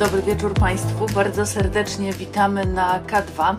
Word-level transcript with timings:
dobry 0.00 0.22
wieczór 0.22 0.54
Państwu. 0.54 1.06
Bardzo 1.14 1.46
serdecznie 1.46 2.12
witamy 2.12 2.66
na 2.66 3.00
K2. 3.00 3.54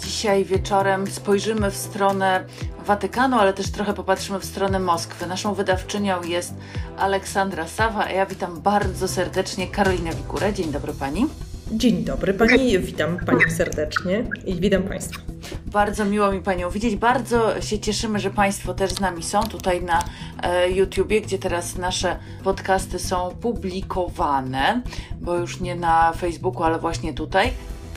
Dzisiaj 0.00 0.44
wieczorem 0.44 1.06
spojrzymy 1.06 1.70
w 1.70 1.76
stronę 1.76 2.44
Watykanu, 2.86 3.38
ale 3.38 3.52
też 3.52 3.70
trochę 3.70 3.94
popatrzymy 3.94 4.40
w 4.40 4.44
stronę 4.44 4.78
Moskwy. 4.78 5.26
Naszą 5.26 5.54
wydawczynią 5.54 6.22
jest 6.22 6.54
Aleksandra 6.98 7.68
Sawa, 7.68 8.04
a 8.04 8.10
ja 8.10 8.26
witam 8.26 8.60
bardzo 8.60 9.08
serdecznie 9.08 9.66
Karolinę 9.66 10.10
Wikurę. 10.14 10.52
Dzień 10.52 10.72
dobry 10.72 10.92
Pani. 10.92 11.26
Dzień 11.72 12.04
dobry 12.04 12.34
Pani, 12.34 12.78
witam 12.78 13.18
Panią 13.26 13.50
serdecznie 13.56 14.24
i 14.44 14.60
witam 14.60 14.82
Państwa. 14.82 15.20
Bardzo 15.66 16.04
miło 16.04 16.32
mi 16.32 16.40
Panią 16.40 16.70
widzieć. 16.70 16.96
Bardzo 16.96 17.62
się 17.62 17.78
cieszymy, 17.78 18.18
że 18.18 18.30
Państwo 18.30 18.74
też 18.74 18.92
z 18.92 19.00
nami 19.00 19.22
są 19.22 19.42
tutaj 19.42 19.82
na 19.82 20.03
YouTubie, 20.74 21.20
gdzie 21.20 21.38
teraz 21.38 21.76
nasze 21.76 22.16
podcasty 22.44 22.98
są 22.98 23.36
publikowane, 23.40 24.82
bo 25.20 25.36
już 25.36 25.60
nie 25.60 25.76
na 25.76 26.12
Facebooku, 26.12 26.62
ale 26.62 26.78
właśnie 26.78 27.14
tutaj. 27.14 27.52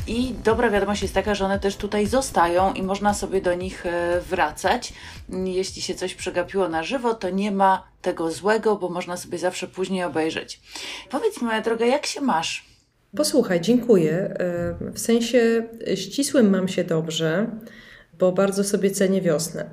I 0.07 0.33
dobra 0.43 0.69
wiadomość 0.69 1.01
jest 1.01 1.13
taka, 1.13 1.35
że 1.35 1.45
one 1.45 1.59
też 1.59 1.75
tutaj 1.75 2.07
zostają 2.07 2.73
i 2.73 2.83
można 2.83 3.13
sobie 3.13 3.41
do 3.41 3.53
nich 3.53 3.85
e, 3.85 4.21
wracać. 4.21 4.93
Jeśli 5.29 5.81
się 5.81 5.95
coś 5.95 6.15
przegapiło 6.15 6.69
na 6.69 6.83
żywo, 6.83 7.13
to 7.13 7.29
nie 7.29 7.51
ma 7.51 7.87
tego 8.01 8.31
złego, 8.31 8.75
bo 8.75 8.89
można 8.89 9.17
sobie 9.17 9.37
zawsze 9.37 9.67
później 9.67 10.03
obejrzeć. 10.03 10.61
Powiedz 11.09 11.41
mi, 11.41 11.47
moja 11.47 11.61
droga, 11.61 11.85
jak 11.85 12.05
się 12.05 12.21
masz? 12.21 12.65
Posłuchaj, 13.17 13.61
dziękuję. 13.61 14.13
E, 14.13 14.91
w 14.91 14.99
sensie 14.99 15.67
ścisłym 15.95 16.49
mam 16.49 16.67
się 16.67 16.83
dobrze, 16.83 17.47
bo 18.19 18.31
bardzo 18.31 18.63
sobie 18.63 18.91
cenię 18.91 19.21
wiosnę. 19.21 19.69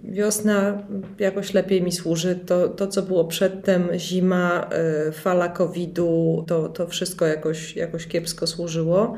Wiosna 0.00 0.82
jakoś 1.18 1.54
lepiej 1.54 1.82
mi 1.82 1.92
służy. 1.92 2.36
To, 2.46 2.68
to 2.68 2.86
co 2.86 3.02
było 3.02 3.24
przedtem, 3.24 3.88
zima, 3.96 4.70
e, 4.70 5.12
fala 5.12 5.48
COVID-u, 5.48 6.44
to, 6.46 6.68
to 6.68 6.86
wszystko 6.86 7.26
jakoś, 7.26 7.76
jakoś 7.76 8.06
kiepsko 8.06 8.46
służyło. 8.46 9.16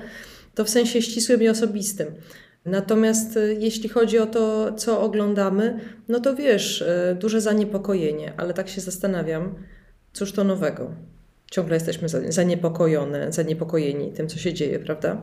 To 0.55 0.64
w 0.64 0.69
sensie 0.69 1.02
ścisłym 1.02 1.42
i 1.42 1.48
osobistym. 1.48 2.14
Natomiast 2.64 3.36
e, 3.36 3.55
jeśli 3.55 3.89
chodzi 3.89 4.19
o 4.19 4.27
to, 4.27 4.72
co 4.72 5.02
oglądamy, 5.02 5.80
no 6.08 6.20
to 6.20 6.36
wiesz, 6.36 6.84
duże 7.20 7.41
zaniepokojenie, 7.41 8.33
ale 8.36 8.55
tak 8.55 8.69
się 8.69 8.80
zastanawiam, 8.80 9.55
cóż 10.12 10.33
to 10.33 10.45
nowego 10.45 10.91
ciągle 11.50 11.77
jesteśmy 11.77 12.08
zaniepokojone, 12.08 13.33
zaniepokojeni 13.33 14.12
tym, 14.12 14.28
co 14.28 14.39
się 14.39 14.52
dzieje, 14.52 14.78
prawda? 14.78 15.20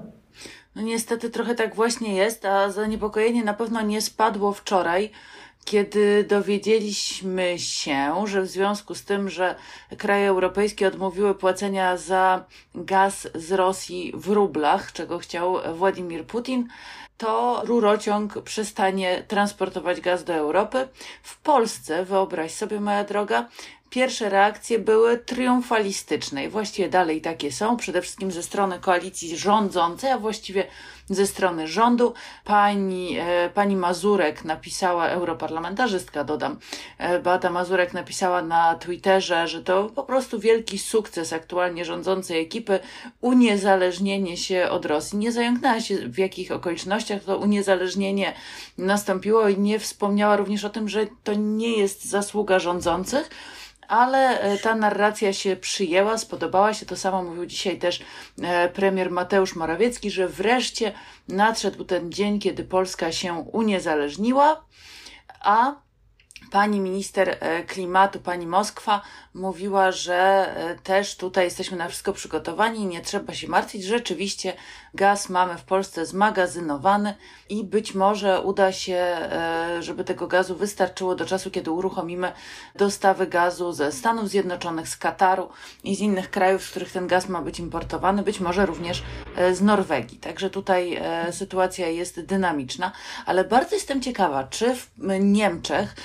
No 0.76 0.82
niestety 0.82 1.30
trochę 1.30 1.56
tak 1.56 1.76
właśnie 1.76 2.16
jest, 2.16 2.46
a 2.46 2.72
zaniepokojenie 2.72 3.44
na 3.44 3.54
pewno 3.54 3.82
nie 3.82 4.02
spadło 4.02 4.54
wczoraj, 4.54 5.12
kiedy 5.66 6.24
dowiedzieliśmy 6.24 7.60
się, 7.60 8.28
że 8.28 8.42
w 8.42 8.48
związku 8.48 8.96
z 8.96 9.04
tym, 9.04 9.30
że 9.30 9.56
kraje 9.98 10.30
europejskie 10.30 10.88
odmówiły 10.88 11.36
płacenia 11.36 11.98
za 11.98 12.46
gaz 12.76 13.28
z 13.36 13.52
Rosji 13.52 14.12
w 14.16 14.28
rublach, 14.28 14.92
czego 14.92 15.20
chciał 15.20 15.58
Władimir 15.76 16.26
Putin, 16.26 16.68
to 17.18 17.62
rurociąg 17.66 18.42
przestanie 18.42 19.24
transportować 19.28 20.02
gaz 20.02 20.24
do 20.24 20.34
Europy. 20.34 20.88
W 21.24 21.38
Polsce, 21.38 22.06
wyobraź 22.06 22.52
sobie, 22.52 22.80
moja 22.80 23.04
droga, 23.04 23.50
pierwsze 23.96 24.30
reakcje 24.30 24.80
były 24.80 25.18
triumfalistyczne 25.18 26.46
i 26.46 26.50
właściwie 26.50 26.90
dalej 26.90 27.22
takie 27.22 27.52
są, 27.52 27.78
przede 27.78 28.02
wszystkim 28.02 28.32
ze 28.32 28.44
strony 28.44 28.80
koalicji 28.80 29.38
rządzącej, 29.38 30.12
a 30.12 30.18
właściwie 30.18 30.68
ze 31.10 31.28
strony 31.28 31.68
rządu. 31.68 32.14
Pani, 32.44 33.18
e, 33.20 33.50
pani 33.54 33.76
Mazurek 33.76 34.46
napisała, 34.46 35.08
europarlamentarzystka 35.08 36.24
dodam, 36.24 36.60
e, 36.98 37.20
Beata 37.20 37.50
Mazurek 37.50 37.94
napisała 37.94 38.42
na 38.42 38.76
Twitterze, 38.76 39.48
że 39.48 39.64
to 39.64 39.84
po 39.84 40.04
prostu 40.04 40.40
wielki 40.40 40.80
sukces 40.80 41.34
aktualnie 41.34 41.86
rządzącej 41.86 42.42
ekipy, 42.42 42.80
uniezależnienie 43.22 44.38
się 44.38 44.70
od 44.70 44.86
Rosji. 44.86 45.18
Nie 45.18 45.32
zająknęła 45.32 45.82
się 45.82 45.96
w 46.10 46.18
jakich 46.18 46.52
okolicznościach 46.52 47.24
to 47.24 47.38
uniezależnienie 47.38 48.34
nastąpiło 48.78 49.50
i 49.50 49.58
nie 49.58 49.80
wspomniała 49.80 50.36
również 50.36 50.64
o 50.64 50.70
tym, 50.70 50.90
że 50.90 51.08
to 51.24 51.34
nie 51.34 51.78
jest 51.78 52.06
zasługa 52.06 52.60
rządzących, 52.60 53.30
ale 53.88 54.42
e, 54.42 54.58
ta 54.58 54.76
narracja 54.76 55.34
się 55.34 55.56
przyjęła, 55.56 56.18
spodobała 56.18 56.74
się. 56.74 56.86
To 56.86 56.96
samo 56.96 57.24
mówił 57.24 57.46
dzisiaj 57.46 57.80
też 57.80 58.00
e, 58.42 58.70
premier 58.70 59.12
Mateusz 59.12 59.56
Morawiecki, 59.56 60.12
że 60.12 60.28
wreszcie 60.28 60.92
nadszedł 61.28 61.84
ten 61.84 62.12
dzień, 62.12 62.40
kiedy 62.40 62.64
Polska 62.64 63.12
się 63.12 63.34
uniezależniła, 63.34 64.66
a 65.40 65.85
pani 66.56 66.80
minister 66.80 67.38
e, 67.40 67.64
klimatu, 67.64 68.20
pani 68.20 68.48
Moskwa, 68.48 69.02
mówiła, 69.34 69.92
że 69.92 70.16
e, 70.58 70.76
też 70.76 71.16
tutaj 71.16 71.46
jesteśmy 71.46 71.78
na 71.78 71.88
wszystko 71.88 72.14
przygotowani 72.14 72.80
i 72.80 72.86
nie 72.86 73.02
trzeba 73.02 73.34
się 73.34 73.48
martwić. 73.48 73.84
Rzeczywiście 73.84 74.54
gaz 74.94 75.30
mamy 75.30 75.58
w 75.58 75.64
Polsce 75.64 76.06
zmagazynowany 76.06 77.16
i 77.50 77.64
być 77.64 77.96
może 77.96 78.42
uda 78.42 78.72
się, 78.72 78.96
e, 78.96 79.78
żeby 79.80 80.04
tego 80.04 80.28
gazu 80.28 80.56
wystarczyło 80.56 81.16
do 81.16 81.26
czasu, 81.26 81.52
kiedy 81.52 81.72
uruchomimy 81.72 82.32
dostawy 82.76 83.28
gazu 83.28 83.74
ze 83.74 83.92
Stanów 83.92 84.30
Zjednoczonych, 84.30 84.90
z 84.90 84.98
Kataru 84.98 85.50
i 85.84 85.96
z 85.96 86.00
innych 86.00 86.32
krajów, 86.32 86.64
z 86.64 86.70
których 86.70 86.92
ten 86.92 87.08
gaz 87.08 87.30
ma 87.30 87.42
być 87.42 87.60
importowany, 87.60 88.24
być 88.24 88.40
może 88.40 88.66
również 88.66 89.04
z 89.54 89.62
Norwegii. 89.62 90.18
Także 90.18 90.50
tutaj 90.50 91.02
sytuacja 91.32 91.88
jest 91.88 92.22
dynamiczna, 92.22 92.92
ale 93.26 93.44
bardzo 93.44 93.76
jestem 93.76 94.02
ciekawa, 94.02 94.44
czy 94.44 94.76
w 94.76 94.90
Niemczech 95.20 95.96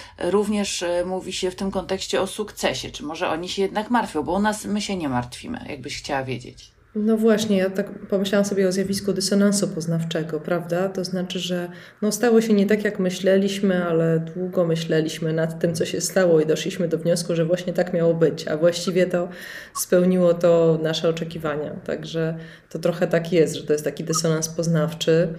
również 0.40 0.84
mówi 1.06 1.32
się 1.32 1.50
w 1.50 1.54
tym 1.54 1.70
kontekście 1.70 2.20
o 2.20 2.26
sukcesie, 2.26 2.90
czy 2.90 3.02
może 3.02 3.20
że 3.20 3.28
oni 3.28 3.48
się 3.48 3.62
jednak 3.62 3.90
martwią, 3.90 4.22
bo 4.22 4.32
u 4.32 4.38
nas 4.38 4.64
my 4.64 4.80
się 4.80 4.96
nie 4.96 5.08
martwimy, 5.08 5.58
jakbyś 5.68 5.98
chciała 5.98 6.24
wiedzieć. 6.24 6.70
No 6.94 7.16
właśnie, 7.16 7.56
ja 7.56 7.70
tak 7.70 8.06
pomyślałam 8.08 8.44
sobie 8.44 8.68
o 8.68 8.72
zjawisku 8.72 9.12
dysonansu 9.12 9.68
poznawczego, 9.68 10.40
prawda? 10.40 10.88
To 10.88 11.04
znaczy, 11.04 11.38
że 11.38 11.68
no 12.02 12.12
stało 12.12 12.40
się 12.40 12.52
nie 12.52 12.66
tak, 12.66 12.84
jak 12.84 12.98
myśleliśmy, 12.98 13.84
ale 13.84 14.20
długo 14.34 14.64
myśleliśmy 14.64 15.32
nad 15.32 15.60
tym, 15.60 15.74
co 15.74 15.84
się 15.84 16.00
stało 16.00 16.40
i 16.40 16.46
doszliśmy 16.46 16.88
do 16.88 16.98
wniosku, 16.98 17.34
że 17.34 17.44
właśnie 17.44 17.72
tak 17.72 17.92
miało 17.92 18.14
być, 18.14 18.48
a 18.48 18.56
właściwie 18.56 19.06
to 19.06 19.28
spełniło 19.74 20.34
to 20.34 20.78
nasze 20.82 21.08
oczekiwania. 21.08 21.70
Także 21.70 22.38
to 22.68 22.78
trochę 22.78 23.06
tak 23.06 23.32
jest, 23.32 23.54
że 23.54 23.62
to 23.62 23.72
jest 23.72 23.84
taki 23.84 24.04
dysonans 24.04 24.48
poznawczy. 24.48 25.34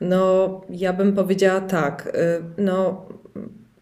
No, 0.00 0.60
ja 0.70 0.92
bym 0.92 1.12
powiedziała 1.12 1.60
tak, 1.60 2.06
y, 2.06 2.62
no 2.62 3.06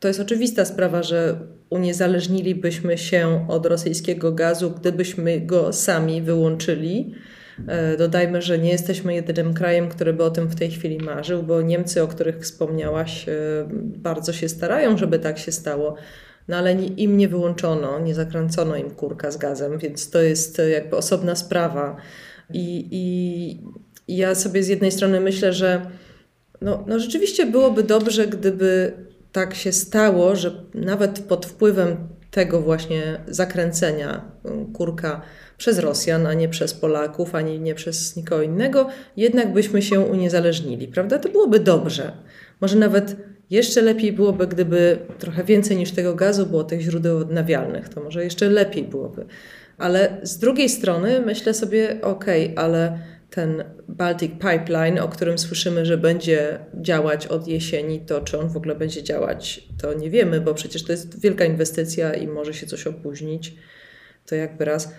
to 0.01 0.09
jest 0.09 0.21
oczywista 0.21 0.65
sprawa, 0.65 1.03
że 1.03 1.41
uniezależnilibyśmy 1.71 2.99
się 2.99 3.47
od 3.49 3.67
rosyjskiego 3.67 4.33
gazu, 4.33 4.71
gdybyśmy 4.71 5.41
go 5.41 5.73
sami 5.73 6.23
wyłączyli. 6.23 7.15
E, 7.69 7.97
dodajmy, 7.97 8.43
że 8.43 8.59
nie 8.59 8.71
jesteśmy 8.71 9.15
jedynym 9.15 9.55
krajem, 9.55 9.89
który 9.89 10.12
by 10.12 10.25
o 10.25 10.31
tym 10.31 10.49
w 10.49 10.55
tej 10.55 10.71
chwili 10.71 10.99
marzył, 10.99 11.43
bo 11.43 11.62
Niemcy, 11.62 12.03
o 12.03 12.09
których 12.09 12.39
wspomniałaś, 12.39 13.29
e, 13.29 13.33
bardzo 13.97 14.33
się 14.33 14.49
starają, 14.49 14.99
żeby 14.99 15.19
tak 15.19 15.39
się 15.39 15.53
stało. 15.53 15.95
No 16.49 16.57
ale 16.57 16.73
im 16.75 17.17
nie 17.17 17.28
wyłączono, 17.28 18.01
nie 18.01 18.15
zakręcono 18.15 18.77
im 18.77 18.91
kurka 18.91 19.31
z 19.31 19.37
gazem, 19.37 19.78
więc 19.78 20.11
to 20.11 20.21
jest 20.23 20.61
jakby 20.73 20.97
osobna 20.97 21.34
sprawa. 21.34 21.97
I, 22.53 22.89
i 22.91 24.17
ja 24.17 24.34
sobie 24.34 24.63
z 24.63 24.69
jednej 24.69 24.93
strony 24.93 25.21
myślę, 25.21 25.53
że 25.53 25.91
no, 26.61 26.84
no 26.87 26.99
rzeczywiście 26.99 27.47
byłoby 27.47 27.83
dobrze, 27.83 28.27
gdyby 28.27 28.93
tak 29.36 29.54
się 29.54 29.72
stało, 29.72 30.36
że 30.36 30.64
nawet 30.74 31.19
pod 31.20 31.47
wpływem 31.47 31.97
tego 32.30 32.60
właśnie 32.60 33.20
zakręcenia 33.28 34.30
um, 34.42 34.72
kurka 34.72 35.20
przez 35.58 35.78
Rosjan, 35.78 36.26
a 36.26 36.34
nie 36.34 36.48
przez 36.48 36.74
Polaków, 36.74 37.34
ani 37.34 37.60
nie 37.60 37.74
przez 37.74 38.16
nikogo 38.16 38.42
innego, 38.42 38.88
jednak 39.16 39.52
byśmy 39.52 39.82
się 39.82 40.00
uniezależnili, 40.00 40.88
prawda? 40.88 41.19
To 41.19 41.28
byłoby 41.28 41.60
dobrze. 41.60 42.12
Może 42.60 42.77
nawet 42.77 43.16
jeszcze 43.50 43.83
lepiej 43.83 44.12
byłoby, 44.12 44.47
gdyby 44.47 44.98
trochę 45.18 45.44
więcej 45.44 45.77
niż 45.77 45.91
tego 45.91 46.15
gazu 46.15 46.47
było 46.47 46.65
tych 46.65 46.80
źródeł 46.80 47.18
odnawialnych. 47.18 47.89
To 47.89 48.00
może 48.00 48.24
jeszcze 48.24 48.50
lepiej 48.50 48.84
byłoby. 48.84 49.27
Ale 49.78 50.16
z 50.22 50.39
drugiej 50.39 50.68
strony 50.68 51.21
myślę 51.27 51.54
sobie, 51.54 51.98
okej, 52.03 52.44
okay, 52.53 52.65
ale 52.65 52.98
ten 53.36 53.65
Baltic 53.88 54.33
Pipeline, 54.33 54.98
o 54.98 55.09
którym 55.09 55.38
słyszymy, 55.38 55.86
że 55.86 55.98
będzie 55.98 56.59
działać 56.74 57.27
od 57.27 57.48
jesieni, 57.48 58.00
to 58.00 58.21
czy 58.21 58.38
on 58.38 58.48
w 58.48 58.56
ogóle 58.56 58.74
będzie 58.74 59.03
działać, 59.03 59.68
to 59.83 59.94
nie 59.94 60.10
wiemy, 60.10 60.41
bo 60.41 60.54
przecież 60.54 60.83
to 60.84 60.92
jest 60.92 61.21
wielka 61.21 61.44
inwestycja 61.44 62.15
i 62.15 62.27
może 62.27 62.54
się 62.54 62.66
coś 62.66 62.86
opóźnić. 62.86 63.54
To 64.27 64.34
jakby 64.34 64.65
raz. 64.65 64.94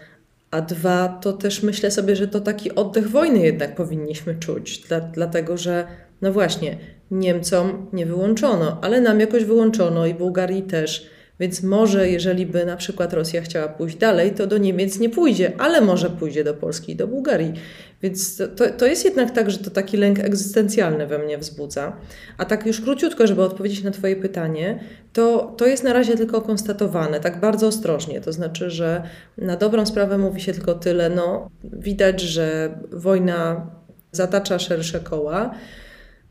A 0.52 0.62
dwa, 0.62 1.20
to 1.22 1.34
też 1.34 1.64
myślę 1.64 1.92
sobie, 1.92 2.16
że 2.16 2.28
to 2.28 2.40
taki 2.40 2.76
oddech 2.76 3.10
wojny 3.10 3.40
jednak 3.40 3.76
powinniśmy 3.76 4.36
czuć, 4.36 4.80
dla, 4.80 5.00
dlatego 5.00 5.58
że, 5.58 5.88
no 6.22 6.34
właśnie, 6.34 6.78
Niemcom 7.12 7.88
nie 7.94 8.06
wyłączono, 8.06 8.80
ale 8.82 9.02
nam 9.02 9.20
jakoś 9.20 9.44
wyłączono 9.44 10.06
i 10.06 10.14
Bułgarii 10.14 10.64
też 10.64 11.10
Więc 11.40 11.64
może, 11.64 12.10
jeżeli 12.10 12.46
by 12.46 12.66
na 12.66 12.78
przykład 12.78 13.14
Rosja 13.14 13.42
chciała 13.42 13.68
pójść 13.68 13.98
dalej, 13.98 14.32
to 14.32 14.48
do 14.48 14.58
Niemiec 14.58 15.00
nie 15.00 15.10
pójdzie, 15.10 15.52
ale 15.58 15.82
może 15.82 16.10
pójdzie 16.10 16.44
do 16.44 16.54
Polski 16.54 16.92
i 16.92 16.96
do 16.96 17.08
Bułgarii. 17.08 17.54
Więc 18.02 18.38
to, 18.38 18.70
to 18.78 18.86
jest 18.86 19.06
jednak 19.06 19.32
tak, 19.32 19.52
że 19.52 19.58
to 19.58 19.70
taki 19.70 19.98
lęk 19.98 20.20
egzystencjalny 20.20 21.08
we 21.08 21.20
mnie 21.20 21.38
wzbudza. 21.38 21.98
A 22.38 22.46
tak 22.46 22.66
już 22.66 22.82
króciutko, 22.82 23.28
żeby 23.28 23.42
odpowiedzieć 23.42 23.84
na 23.84 23.92
Twoje 23.92 24.16
pytanie, 24.16 24.80
to, 25.14 25.54
to 25.58 25.66
jest 25.66 25.84
na 25.84 25.94
razie 25.94 26.18
tylko 26.18 26.42
konstatowane, 26.42 27.20
tak 27.20 27.40
bardzo 27.40 27.68
ostrożnie. 27.68 28.22
To 28.22 28.34
znaczy, 28.34 28.70
że 28.70 29.04
na 29.38 29.56
dobrą 29.56 29.86
sprawę 29.86 30.18
mówi 30.18 30.42
się 30.42 30.54
tylko 30.54 30.74
tyle, 30.74 31.10
no 31.10 31.50
widać, 31.64 32.22
że 32.22 32.78
wojna 32.92 33.72
zatacza 34.12 34.60
szersze 34.60 35.00
koła. 35.00 35.56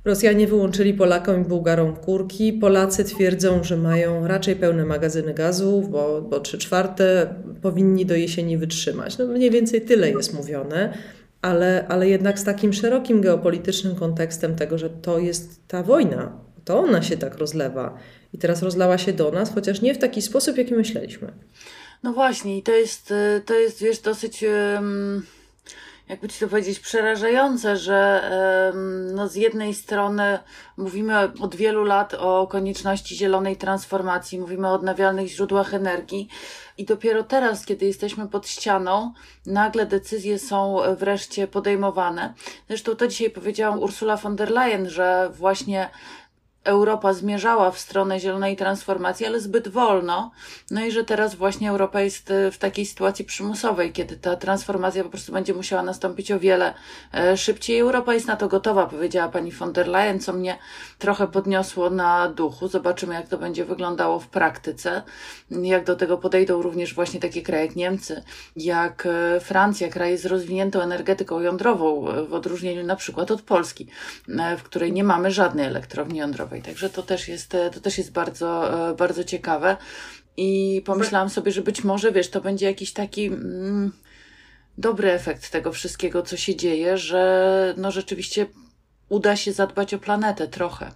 Rosjanie 0.05 0.47
wyłączyli 0.47 0.95
Polakom 0.95 1.43
i 1.43 1.45
Bułgarom 1.45 1.97
kurki. 1.97 2.53
Polacy 2.53 3.05
twierdzą, 3.05 3.65
że 3.65 3.77
mają 3.77 4.27
raczej 4.27 4.57
pełne 4.57 4.85
magazyny 4.85 5.35
gazu, 5.35 5.89
bo, 5.91 6.23
bo 6.23 6.41
3 6.41 6.59
czwarte 6.59 7.35
powinni 7.63 8.07
do 8.07 8.15
jesieni 8.15 8.59
wytrzymać. 8.59 9.19
No 9.19 9.27
mniej 9.27 9.51
więcej 9.51 9.81
tyle 9.81 10.11
jest 10.11 10.35
mówione, 10.35 10.99
ale, 11.47 11.87
ale 11.89 12.09
jednak 12.09 12.39
z 12.39 12.45
takim 12.45 12.73
szerokim 12.73 13.21
geopolitycznym 13.21 13.97
kontekstem 13.97 14.57
tego, 14.57 14.79
że 14.79 14.91
to 14.91 15.19
jest 15.19 15.69
ta 15.69 15.83
wojna, 15.83 16.33
to 16.65 16.79
ona 16.79 17.03
się 17.03 17.17
tak 17.17 17.39
rozlewa. 17.39 17.99
I 18.33 18.39
teraz 18.39 18.63
rozlała 18.63 18.99
się 18.99 19.13
do 19.13 19.31
nas, 19.31 19.55
chociaż 19.55 19.81
nie 19.81 19.95
w 19.95 19.99
taki 19.99 20.23
sposób, 20.23 20.57
jaki 20.57 20.75
myśleliśmy. 20.75 21.33
No 22.03 22.13
właśnie, 22.13 22.59
i 22.59 22.63
to 22.63 22.73
jest, 22.73 23.15
to 23.47 23.55
jest 23.55 23.83
wiesz, 23.83 23.99
dosyć. 23.99 24.45
Jakby 26.09 26.29
ci 26.29 26.41
to 26.41 26.49
powiedzieć, 26.49 26.81
przerażające, 26.81 27.77
że 27.77 28.23
no, 29.15 29.29
z 29.29 29.35
jednej 29.35 29.75
strony 29.75 30.39
mówimy 30.77 31.15
od 31.41 31.57
wielu 31.57 31.85
lat 31.85 32.15
o 32.15 32.47
konieczności 32.47 33.17
zielonej 33.17 33.57
transformacji, 33.57 34.39
mówimy 34.39 34.69
o 34.69 34.73
odnawialnych 34.73 35.29
źródłach 35.29 35.75
energii 35.75 36.29
i 36.79 36.85
dopiero 36.85 37.23
teraz, 37.23 37.67
kiedy 37.67 37.87
jesteśmy 37.87 38.29
pod 38.29 38.49
ścianą, 38.49 39.13
nagle 39.47 39.87
decyzje 39.87 40.39
są 40.39 40.79
wreszcie 40.97 41.49
podejmowane. 41.49 42.35
Zresztą 42.69 42.97
to 42.97 43.09
dzisiaj 43.09 43.31
powiedziałam 43.31 43.79
Ursula 43.79 44.17
von 44.17 44.37
der 44.37 44.51
Leyen, 44.51 44.89
że 44.89 45.31
właśnie 45.35 45.91
Europa 46.67 47.13
zmierzała 47.13 47.71
w 47.71 47.79
stronę 47.79 48.21
zielonej 48.21 48.57
transformacji, 48.57 49.27
ale 49.27 49.41
zbyt 49.41 49.69
wolno. 49.69 50.31
No 50.71 50.85
i 50.85 50.91
że 50.91 51.05
teraz 51.05 51.35
właśnie 51.35 51.71
Europa 51.71 52.01
jest 52.01 52.31
e, 52.31 52.51
w 52.51 52.59
takiej 52.59 52.87
sytuacji 52.87 53.25
przymusowej, 53.25 53.93
kiedy 53.93 54.17
ta 54.17 54.37
transformacja 54.37 55.05
po 55.05 55.11
prostu 55.11 55.33
będzie 55.33 55.55
musiała 55.55 55.83
nastąpić 55.83 56.33
o 56.33 56.41
wiele 56.41 56.75
e, 57.15 57.37
szybciej. 57.37 57.79
Europa 57.79 58.15
jest 58.15 58.27
na 58.27 58.37
to 58.37 58.49
gotowa, 58.49 58.87
powiedziała 58.87 59.29
pani 59.29 59.53
von 59.53 59.73
der 59.73 59.89
Leyen, 59.89 60.21
co 60.21 60.33
mnie 60.33 60.59
trochę 60.99 61.29
podniosło 61.29 61.91
na 61.91 62.29
duchu. 62.29 62.69
Zobaczymy, 62.69 63.15
jak 63.15 63.29
to 63.29 63.39
będzie 63.39 63.65
wyglądało 63.65 64.21
w 64.21 64.29
praktyce, 64.29 65.03
jak 65.51 65.85
do 65.85 65.97
tego 65.97 66.19
podejdą 66.19 66.63
również 66.63 66.95
właśnie 66.95 67.21
takie 67.21 67.43
kraje 67.43 67.67
jak 67.67 67.77
Niemcy, 67.77 68.23
jak 68.57 69.07
e, 69.07 69.41
Francja, 69.41 69.89
kraje 69.89 70.19
z 70.19 70.27
rozwiniętą 70.27 70.81
energetyką 70.81 71.41
jądrową, 71.41 72.05
w 72.29 72.35
odróżnieniu 72.35 72.87
na 72.87 72.97
przykład 72.97 73.31
od 73.31 73.43
Polski, 73.43 73.87
w 74.59 74.63
której 74.63 74.93
nie 74.93 75.05
mamy 75.05 75.31
żadnej 75.31 75.67
elektrowni 75.67 76.19
jądrowej. 76.19 76.56
Także 76.63 76.91
to 76.91 77.03
też 77.03 77.29
jest, 77.29 77.55
e, 77.55 77.71
to 77.71 77.81
też 77.81 77.99
jest 77.99 78.13
bardzo, 78.13 78.79
e, 78.91 78.95
bardzo 78.95 79.25
ciekawe. 79.25 79.77
I 80.37 80.83
pomyślałam 80.85 81.31
sobie, 81.31 81.53
że 81.53 81.63
być 81.63 81.85
może, 81.85 82.13
wiesz, 82.13 82.29
to 82.29 82.41
będzie 82.41 82.67
jakiś 82.67 82.93
taki 82.93 83.27
mm, 83.27 83.93
dobry 84.79 85.11
efekt 85.11 85.51
tego 85.51 85.73
wszystkiego, 85.73 86.23
co 86.23 86.37
się 86.37 86.57
dzieje, 86.57 86.99
że 86.99 87.75
no 87.77 87.91
rzeczywiście 87.91 88.47
uda 89.09 89.37
się 89.37 89.53
zadbać 89.53 89.95
o 89.95 89.99
planetę 89.99 90.49
trochę. 90.49 90.91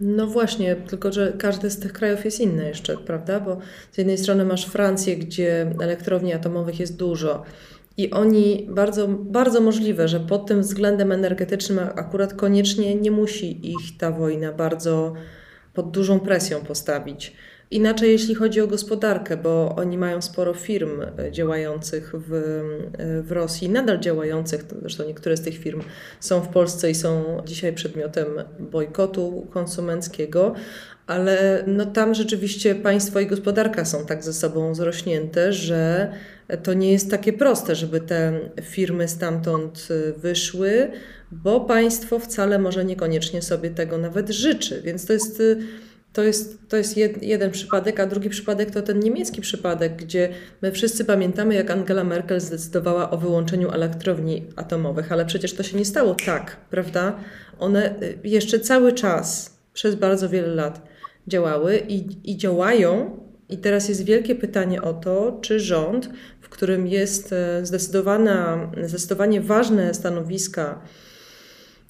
No 0.00 0.26
właśnie, 0.26 0.76
tylko 0.76 1.12
że 1.12 1.32
każdy 1.38 1.70
z 1.70 1.78
tych 1.78 1.92
krajów 1.92 2.24
jest 2.24 2.40
inny 2.40 2.64
jeszcze, 2.68 2.96
prawda? 2.96 3.40
Bo 3.40 3.58
z 3.92 3.98
jednej 3.98 4.18
strony 4.18 4.44
masz 4.44 4.66
Francję, 4.66 5.16
gdzie 5.16 5.72
elektrowni 5.80 6.32
atomowych 6.32 6.80
jest 6.80 6.96
dużo. 6.96 7.44
I 7.96 8.10
oni 8.10 8.66
bardzo, 8.70 9.08
bardzo 9.08 9.60
możliwe, 9.60 10.08
że 10.08 10.20
pod 10.20 10.46
tym 10.46 10.60
względem 10.60 11.12
energetycznym 11.12 11.78
akurat 11.78 12.34
koniecznie 12.34 12.94
nie 12.94 13.10
musi 13.10 13.70
ich 13.70 13.98
ta 13.98 14.10
wojna 14.10 14.52
bardzo 14.52 15.14
pod 15.74 15.90
dużą 15.90 16.20
presją 16.20 16.60
postawić. 16.60 17.32
Inaczej 17.70 18.10
jeśli 18.10 18.34
chodzi 18.34 18.60
o 18.60 18.66
gospodarkę, 18.66 19.36
bo 19.36 19.74
oni 19.76 19.98
mają 19.98 20.22
sporo 20.22 20.54
firm 20.54 20.90
e, 21.18 21.32
działających 21.32 22.12
w, 22.14 22.32
e, 22.98 23.22
w 23.22 23.32
Rosji, 23.32 23.68
nadal 23.68 24.00
działających, 24.00 24.64
zresztą 24.80 25.04
niektóre 25.04 25.36
z 25.36 25.40
tych 25.40 25.58
firm 25.58 25.82
są 26.20 26.40
w 26.40 26.48
Polsce 26.48 26.90
i 26.90 26.94
są 26.94 27.42
dzisiaj 27.46 27.72
przedmiotem 27.72 28.26
bojkotu 28.60 29.46
konsumenckiego, 29.50 30.54
ale 31.06 31.64
no 31.66 31.86
tam 31.86 32.14
rzeczywiście 32.14 32.74
państwo 32.74 33.20
i 33.20 33.26
gospodarka 33.26 33.84
są 33.84 34.06
tak 34.06 34.24
ze 34.24 34.32
sobą 34.32 34.74
zrośnięte, 34.74 35.52
że 35.52 36.12
to 36.62 36.74
nie 36.74 36.92
jest 36.92 37.10
takie 37.10 37.32
proste, 37.32 37.74
żeby 37.74 38.00
te 38.00 38.40
firmy 38.62 39.08
stamtąd 39.08 39.88
y, 39.90 40.12
wyszły, 40.12 40.90
bo 41.32 41.60
państwo 41.60 42.18
wcale 42.18 42.58
może 42.58 42.84
niekoniecznie 42.84 43.42
sobie 43.42 43.70
tego 43.70 43.98
nawet 43.98 44.30
życzy. 44.30 44.82
Więc 44.84 45.06
to 45.06 45.12
jest. 45.12 45.42
To 46.14 46.22
jest, 46.22 46.68
to 46.68 46.76
jest 46.76 46.96
jed, 46.96 47.22
jeden 47.22 47.50
przypadek, 47.50 48.00
a 48.00 48.06
drugi 48.06 48.28
przypadek 48.30 48.70
to 48.70 48.82
ten 48.82 49.00
niemiecki 49.00 49.40
przypadek, 49.40 49.96
gdzie 49.96 50.28
my 50.62 50.72
wszyscy 50.72 51.04
pamiętamy, 51.04 51.54
jak 51.54 51.70
Angela 51.70 52.04
Merkel 52.04 52.40
zdecydowała 52.40 53.10
o 53.10 53.18
wyłączeniu 53.18 53.70
elektrowni 53.70 54.46
atomowych, 54.56 55.12
ale 55.12 55.26
przecież 55.26 55.54
to 55.54 55.62
się 55.62 55.78
nie 55.78 55.84
stało 55.84 56.14
tak, 56.26 56.56
prawda? 56.70 57.16
One 57.58 58.02
y, 58.02 58.18
jeszcze 58.24 58.60
cały 58.60 58.92
czas, 58.92 59.58
przez 59.72 59.94
bardzo 59.94 60.28
wiele 60.28 60.54
lat 60.54 60.82
działały 61.28 61.82
i, 61.88 62.30
i 62.30 62.36
działają. 62.36 63.20
I 63.48 63.58
teraz 63.58 63.88
jest 63.88 64.04
wielkie 64.04 64.34
pytanie 64.34 64.82
o 64.82 64.94
to, 64.94 65.38
czy 65.42 65.60
rząd 65.60 66.10
którym 66.54 66.86
jest 66.86 67.32
e, 67.32 67.66
zdecydowana, 67.66 68.70
zdecydowanie 68.82 69.40
ważne 69.40 69.94
stanowiska, 69.94 70.80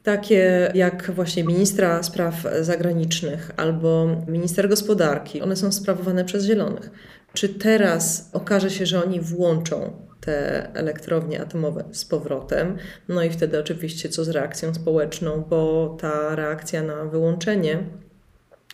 takie 0.05 0.71
jak 0.75 1.11
właśnie 1.11 1.45
ministra 1.45 2.03
spraw 2.03 2.47
zagranicznych 2.61 3.51
albo 3.57 4.07
minister 4.29 4.69
gospodarki, 4.69 5.43
one 5.43 5.57
są 5.57 5.73
sprawowane 5.73 6.25
przez 6.25 6.45
Zielonych. 6.45 6.91
Czy 7.33 7.49
teraz 7.49 8.31
okaże 8.33 8.71
się, 8.71 8.87
że 8.87 9.05
oni 9.05 9.21
włączą 9.21 9.93
te 10.21 10.69
elektrownie 10.75 11.41
atomowe 11.41 11.85
z 11.93 12.05
powrotem? 12.05 12.77
No 13.09 13.23
i 13.23 13.31
wtedy 13.31 13.59
oczywiście 13.59 14.09
co 14.09 14.25
z 14.25 14.29
reakcją 14.29 14.75
społeczną, 14.75 15.45
bo 15.51 15.97
ta 16.01 16.37
reakcja 16.37 16.83
na 16.83 17.05
wyłączenie 17.05 17.79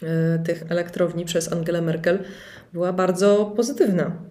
e, 0.02 0.38
tych 0.38 0.64
elektrowni 0.68 1.24
przez 1.24 1.52
Angelę 1.52 1.82
Merkel 1.82 2.18
była 2.72 2.92
bardzo 2.92 3.52
pozytywna 3.56 4.30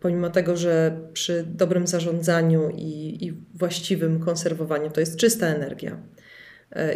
pomimo 0.00 0.30
tego, 0.30 0.56
że 0.56 1.00
przy 1.12 1.44
dobrym 1.48 1.86
zarządzaniu 1.86 2.70
i, 2.70 3.24
i 3.26 3.32
właściwym 3.54 4.20
konserwowaniu 4.20 4.90
to 4.90 5.00
jest 5.00 5.16
czysta 5.16 5.46
energia 5.46 5.96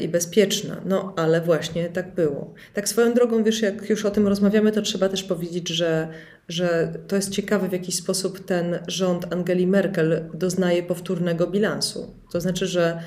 i 0.01 0.09
bezpieczna. 0.09 0.81
No, 0.85 1.15
ale 1.17 1.41
właśnie 1.41 1.89
tak 1.89 2.15
było. 2.15 2.55
Tak 2.75 2.89
swoją 2.89 3.15
drogą, 3.15 3.45
wiesz, 3.45 3.63
jak 3.63 3.91
już 3.91 4.05
o 4.05 4.11
tym 4.11 4.29
rozmawiamy, 4.29 4.73
to 4.73 4.83
trzeba 4.83 5.09
też 5.09 5.23
powiedzieć, 5.23 5.69
że, 5.69 6.09
że 6.49 6.93
to 7.09 7.17
jest 7.17 7.31
ciekawe, 7.31 7.69
w 7.69 7.73
jaki 7.73 7.93
sposób 7.93 8.45
ten 8.45 8.79
rząd 8.87 9.33
Angeli 9.33 9.67
Merkel 9.67 10.25
doznaje 10.35 10.83
powtórnego 10.83 11.47
bilansu. 11.47 12.15
To 12.33 12.41
znaczy, 12.41 12.67
że 12.67 13.03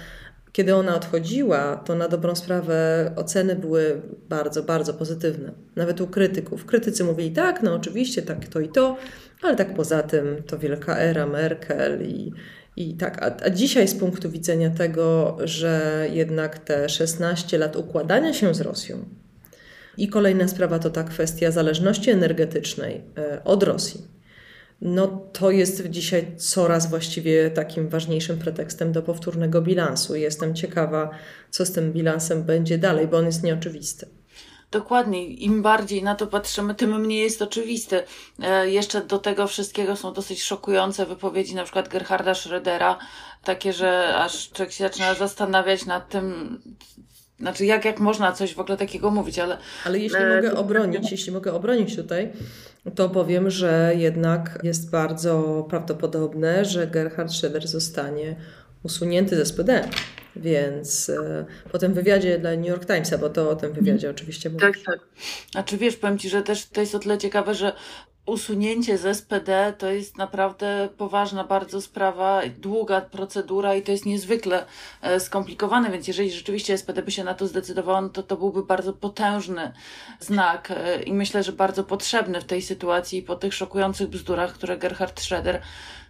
kiedy 0.51 0.75
ona 0.75 0.95
odchodziła, 0.95 1.75
to 1.75 1.95
na 1.95 2.07
dobrą 2.07 2.35
sprawę 2.35 3.11
oceny 3.15 3.55
były 3.55 4.01
bardzo, 4.29 4.63
bardzo 4.63 4.93
pozytywne. 4.93 5.51
Nawet 5.75 6.01
u 6.01 6.07
krytyków. 6.07 6.65
Krytycy 6.65 7.03
mówili 7.03 7.31
tak, 7.31 7.63
no 7.63 7.73
oczywiście, 7.73 8.21
tak 8.21 8.47
to 8.47 8.59
i 8.59 8.69
to, 8.69 8.97
ale 9.41 9.55
tak 9.55 9.73
poza 9.73 10.03
tym 10.03 10.43
to 10.47 10.59
wielka 10.59 10.97
era 10.97 11.27
Merkel 11.27 12.01
i, 12.07 12.31
i 12.75 12.93
tak. 12.93 13.23
A, 13.23 13.45
a 13.45 13.49
dzisiaj 13.49 13.87
z 13.87 13.95
punktu 13.95 14.29
widzenia 14.29 14.69
tego, 14.69 15.37
że 15.43 16.07
jednak 16.13 16.59
te 16.59 16.89
16 16.89 17.57
lat 17.57 17.75
układania 17.75 18.33
się 18.33 18.53
z 18.53 18.61
Rosją 18.61 19.05
i 19.97 20.07
kolejna 20.07 20.47
sprawa 20.47 20.79
to 20.79 20.89
ta 20.89 21.03
kwestia 21.03 21.51
zależności 21.51 22.11
energetycznej 22.11 23.01
e, 23.17 23.43
od 23.43 23.63
Rosji 23.63 24.11
no 24.81 25.07
to 25.07 25.51
jest 25.51 25.89
dzisiaj 25.89 26.35
coraz 26.37 26.89
właściwie 26.89 27.51
takim 27.51 27.89
ważniejszym 27.89 28.39
pretekstem 28.39 28.91
do 28.91 29.01
powtórnego 29.01 29.61
bilansu. 29.61 30.15
Jestem 30.15 30.55
ciekawa, 30.55 31.09
co 31.49 31.65
z 31.65 31.71
tym 31.71 31.93
bilansem 31.93 32.43
będzie 32.43 32.77
dalej, 32.77 33.07
bo 33.07 33.17
on 33.17 33.25
jest 33.25 33.43
nieoczywisty. 33.43 34.07
Dokładnie, 34.71 35.25
im 35.25 35.61
bardziej 35.61 36.03
na 36.03 36.15
to 36.15 36.27
patrzymy, 36.27 36.75
tym 36.75 37.01
mniej 37.01 37.23
jest 37.23 37.41
oczywiste. 37.41 38.03
E, 38.43 38.69
jeszcze 38.69 39.01
do 39.01 39.19
tego 39.19 39.47
wszystkiego 39.47 39.95
są 39.95 40.13
dosyć 40.13 40.43
szokujące 40.43 41.05
wypowiedzi 41.05 41.55
na 41.55 41.63
przykład 41.63 41.89
Gerharda 41.89 42.31
Schrödera, 42.31 42.95
takie, 43.43 43.73
że 43.73 44.15
aż 44.15 44.49
człowiek 44.49 44.73
się 44.73 44.83
zaczyna 44.83 45.13
zastanawiać 45.13 45.85
nad 45.85 46.09
tym, 46.09 46.57
znaczy, 47.39 47.65
jak, 47.65 47.85
jak 47.85 47.99
można 47.99 48.31
coś 48.31 48.55
w 48.55 48.59
ogóle 48.59 48.77
takiego 48.77 49.11
mówić, 49.11 49.39
ale. 49.39 49.57
Ale 49.85 49.99
jeśli 49.99 50.19
e, 50.19 50.35
mogę 50.35 50.55
obronić, 50.55 51.11
jeśli 51.11 51.31
mogę 51.31 51.53
obronić 51.53 51.95
tutaj, 51.95 52.31
to 52.95 53.09
powiem, 53.09 53.49
że 53.49 53.93
jednak 53.97 54.59
jest 54.63 54.91
bardzo 54.91 55.65
prawdopodobne, 55.69 56.65
że 56.65 56.87
Gerhard 56.87 57.29
Schröder 57.29 57.67
zostanie 57.67 58.35
usunięty 58.83 59.35
ze 59.35 59.45
SPD. 59.45 59.89
Więc 60.35 61.09
e, 61.09 61.45
po 61.71 61.77
tym 61.77 61.93
wywiadzie 61.93 62.39
dla 62.39 62.55
New 62.55 62.67
York 62.67 62.85
Timesa, 62.85 63.17
bo 63.17 63.29
to 63.29 63.49
o 63.49 63.55
tym 63.55 63.73
wywiadzie 63.73 64.09
oczywiście 64.09 64.49
mówisz. 64.49 64.83
Tak, 64.83 64.85
tak. 64.85 64.99
A 65.55 65.63
czy 65.63 65.77
wiesz, 65.77 65.97
powiem 65.97 66.17
Ci, 66.17 66.29
że 66.29 66.41
też 66.43 66.65
to 66.65 66.81
jest 66.81 66.95
o 66.95 66.99
tyle 66.99 67.17
ciekawe, 67.17 67.55
że 67.55 67.73
usunięcie 68.25 68.97
z 68.97 69.17
SPD 69.17 69.73
to 69.77 69.91
jest 69.91 70.17
naprawdę 70.17 70.89
poważna 70.97 71.43
bardzo 71.43 71.81
sprawa, 71.81 72.41
długa 72.59 73.01
procedura 73.01 73.75
i 73.75 73.81
to 73.81 73.91
jest 73.91 74.05
niezwykle 74.05 74.65
e, 75.01 75.19
skomplikowane, 75.19 75.91
więc 75.91 76.07
jeżeli 76.07 76.31
rzeczywiście 76.31 76.77
SPD 76.77 77.03
by 77.03 77.11
się 77.11 77.23
na 77.23 77.33
to 77.33 77.47
zdecydowało, 77.47 78.01
no 78.01 78.09
to 78.09 78.23
to 78.23 78.37
byłby 78.37 78.63
bardzo 78.63 78.93
potężny 78.93 79.71
znak 80.19 80.71
e, 80.71 81.03
i 81.03 81.13
myślę, 81.13 81.43
że 81.43 81.51
bardzo 81.51 81.83
potrzebny 81.83 82.41
w 82.41 82.45
tej 82.45 82.61
sytuacji 82.61 83.21
po 83.21 83.35
tych 83.35 83.53
szokujących 83.53 84.07
bzdurach, 84.07 84.53
które 84.53 84.77
Gerhard 84.77 85.21
Schroeder 85.21 85.61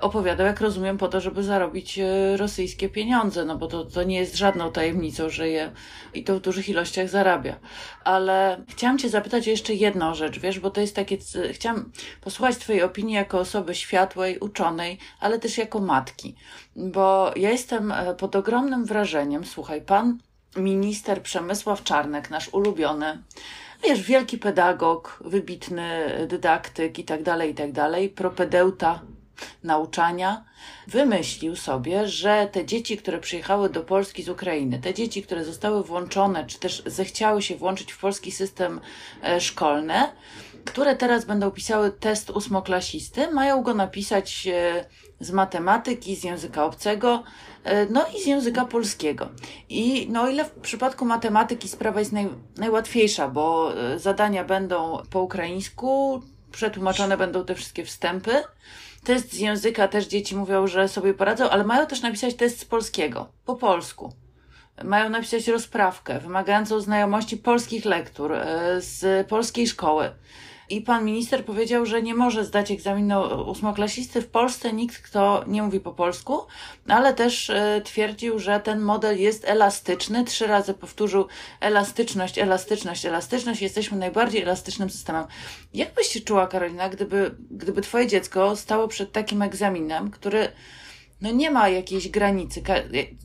opowiadał, 0.02 0.48
jak 0.48 0.62
rozumiem, 0.62 0.98
po 0.98 1.08
to, 1.08 1.22
żeby 1.22 1.44
zarobić 1.44 2.00
e, 2.00 2.38
rosyjskie 2.38 2.90
pieniądze, 2.90 3.46
no 3.46 3.58
bo 3.58 3.68
to, 3.68 3.86
to 3.86 4.04
nie 4.04 4.20
jest 4.20 4.36
żadną 4.36 4.72
tajemnicą, 4.72 5.30
że 5.30 5.50
je 5.50 5.72
i 6.14 6.24
to 6.24 6.36
w 6.36 6.42
dużych 6.42 6.70
ilościach 6.70 7.10
zarabia. 7.10 7.60
Ale 8.04 8.64
chciałam 8.68 8.98
Cię 8.98 9.10
zapytać 9.10 9.48
o 9.48 9.52
jeszcze 9.52 9.74
jedną 9.74 10.14
rzecz, 10.14 10.40
wiesz, 10.40 10.60
bo 10.60 10.70
to 10.70 10.82
jest 10.82 10.96
takie, 10.96 11.18
chciałam 11.52 11.92
posłuchać 12.22 12.58
Twojej 12.58 12.84
opinii 12.84 13.16
jako 13.16 13.40
osoby 13.40 13.76
światłej, 13.76 14.40
uczonej, 14.40 14.98
ale 15.20 15.40
też 15.40 15.58
jako 15.58 15.80
matki, 15.80 16.36
bo 16.76 17.32
ja 17.36 17.50
jestem 17.50 17.92
e, 17.92 18.16
pod 18.16 18.36
ogromnym 18.36 18.86
wrażeniem, 18.86 19.46
słuchaj, 19.46 19.82
pan 19.82 20.18
minister 20.56 21.22
Przemysław 21.22 21.84
Czarnek, 21.84 22.30
nasz 22.30 22.50
ulubiony, 22.50 23.24
wiesz, 23.84 24.02
wielki 24.02 24.38
pedagog, 24.38 25.20
wybitny 25.26 26.10
dydaktyk 26.28 27.00
i 27.00 27.04
tak 27.04 27.24
dalej, 27.24 27.52
i 27.52 27.56
tak 27.56 27.72
dalej, 27.72 28.10
propedeuta 28.10 29.02
nauczania, 29.64 30.46
wymyślił 30.88 31.56
sobie, 31.56 32.08
że 32.08 32.50
te 32.52 32.66
dzieci, 32.66 32.98
które 32.98 33.20
przyjechały 33.20 33.70
do 33.70 33.82
Polski 33.82 34.24
z 34.24 34.30
Ukrainy, 34.30 34.80
te 34.80 34.94
dzieci, 34.94 35.24
które 35.24 35.46
zostały 35.46 35.84
włączone, 35.84 36.46
czy 36.46 36.60
też 36.60 36.84
zechciały 36.86 37.42
się 37.42 37.56
włączyć 37.56 37.92
w 37.92 38.00
polski 38.00 38.32
system 38.32 38.82
e, 39.24 39.42
szkolny, 39.42 39.96
które 40.66 40.96
teraz 40.96 41.26
będą 41.26 41.52
pisały 41.52 41.92
test 41.92 42.30
ósmoklasisty, 42.30 43.32
mają 43.32 43.64
go 43.64 43.74
napisać 43.74 44.48
e, 44.48 44.86
z 45.20 45.32
matematyki, 45.32 46.16
z 46.16 46.24
języka 46.24 46.66
obcego, 46.66 47.24
e, 47.64 47.86
no 47.86 48.06
i 48.18 48.22
z 48.22 48.26
języka 48.26 48.66
polskiego. 48.66 49.30
I 49.70 50.08
no 50.12 50.30
ile 50.30 50.46
w 50.46 50.52
przypadku 50.52 51.06
matematyki 51.06 51.70
sprawa 51.70 52.00
jest 52.00 52.12
naj, 52.12 52.30
najłatwiejsza, 52.58 53.28
bo 53.28 53.74
zadania 53.98 54.44
będą 54.44 55.04
po 55.10 55.22
ukraińsku, 55.22 56.22
przetłumaczone 56.52 57.18
będą 57.18 57.46
te 57.46 57.56
wszystkie 57.56 57.86
wstępy, 57.86 58.44
Test 59.04 59.34
z 59.34 59.40
języka 59.40 59.88
też 59.88 60.08
dzieci 60.08 60.36
mówią, 60.36 60.68
że 60.68 60.88
sobie 60.88 61.14
poradzą, 61.14 61.50
ale 61.50 61.64
mają 61.64 61.88
też 61.88 62.02
napisać 62.02 62.36
test 62.36 62.60
z 62.60 62.66
polskiego, 62.66 63.28
po 63.46 63.56
polsku. 63.56 64.14
Mają 64.84 65.10
napisać 65.10 65.48
rozprawkę 65.48 66.20
wymagającą 66.20 66.80
znajomości 66.80 67.38
polskich 67.38 67.86
lektur 67.86 68.34
e, 68.34 68.82
z 68.82 69.28
polskiej 69.28 69.68
szkoły. 69.68 70.12
I 70.72 70.82
pan 70.82 71.06
minister 71.06 71.46
powiedział, 71.46 71.86
że 71.86 72.02
nie 72.02 72.16
może 72.16 72.46
zdać 72.46 72.72
egzaminu 72.72 73.50
ósmoklasisty 73.50 74.22
w 74.22 74.28
Polsce 74.28 74.74
nikt, 74.74 74.98
kto 74.98 75.44
nie 75.48 75.64
mówi 75.64 75.80
po 75.80 75.92
polsku, 75.92 76.40
ale 76.88 77.14
też 77.14 77.50
e, 77.50 77.82
twierdził, 77.86 78.40
że 78.40 78.60
ten 78.60 78.80
model 78.80 79.20
jest 79.20 79.46
elastyczny. 79.46 80.26
Trzy 80.26 80.48
razy 80.48 80.74
powtórzył 80.74 81.28
elastyczność, 81.60 82.38
elastyczność, 82.38 83.06
elastyczność. 83.06 83.62
Jesteśmy 83.62 83.98
najbardziej 83.98 84.42
elastycznym 84.42 84.90
systemem. 84.90 85.26
Jak 85.74 85.94
byś 85.94 86.08
się 86.08 86.22
czuła, 86.22 86.48
Karolina, 86.48 86.90
gdyby, 86.90 87.36
gdyby 87.52 87.82
twoje 87.82 88.08
dziecko 88.08 88.56
stało 88.56 88.88
przed 88.88 89.12
takim 89.12 89.42
egzaminem, 89.42 90.12
który 90.12 90.48
no 91.22 91.32
nie 91.32 91.52
ma 91.52 91.70
jakiejś 91.70 92.10
granicy. 92.10 92.64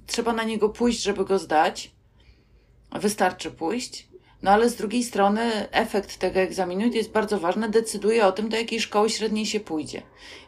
Trzeba 0.06 0.32
na 0.32 0.42
niego 0.44 0.68
pójść, 0.68 1.02
żeby 1.02 1.24
go 1.24 1.38
zdać. 1.38 1.90
Wystarczy 2.92 3.50
pójść 3.50 4.08
no 4.42 4.50
ale 4.50 4.68
z 4.68 4.76
drugiej 4.76 5.04
strony 5.04 5.70
efekt 5.70 6.16
tego 6.16 6.40
egzaminu 6.40 6.86
jest 6.86 7.10
bardzo 7.10 7.38
ważny, 7.38 7.68
decyduje 7.68 8.26
o 8.26 8.32
tym, 8.32 8.48
do 8.48 8.56
jakiej 8.56 8.80
szkoły 8.80 9.10
średniej 9.10 9.46
się 9.46 9.60
pójdzie. 9.60 10.02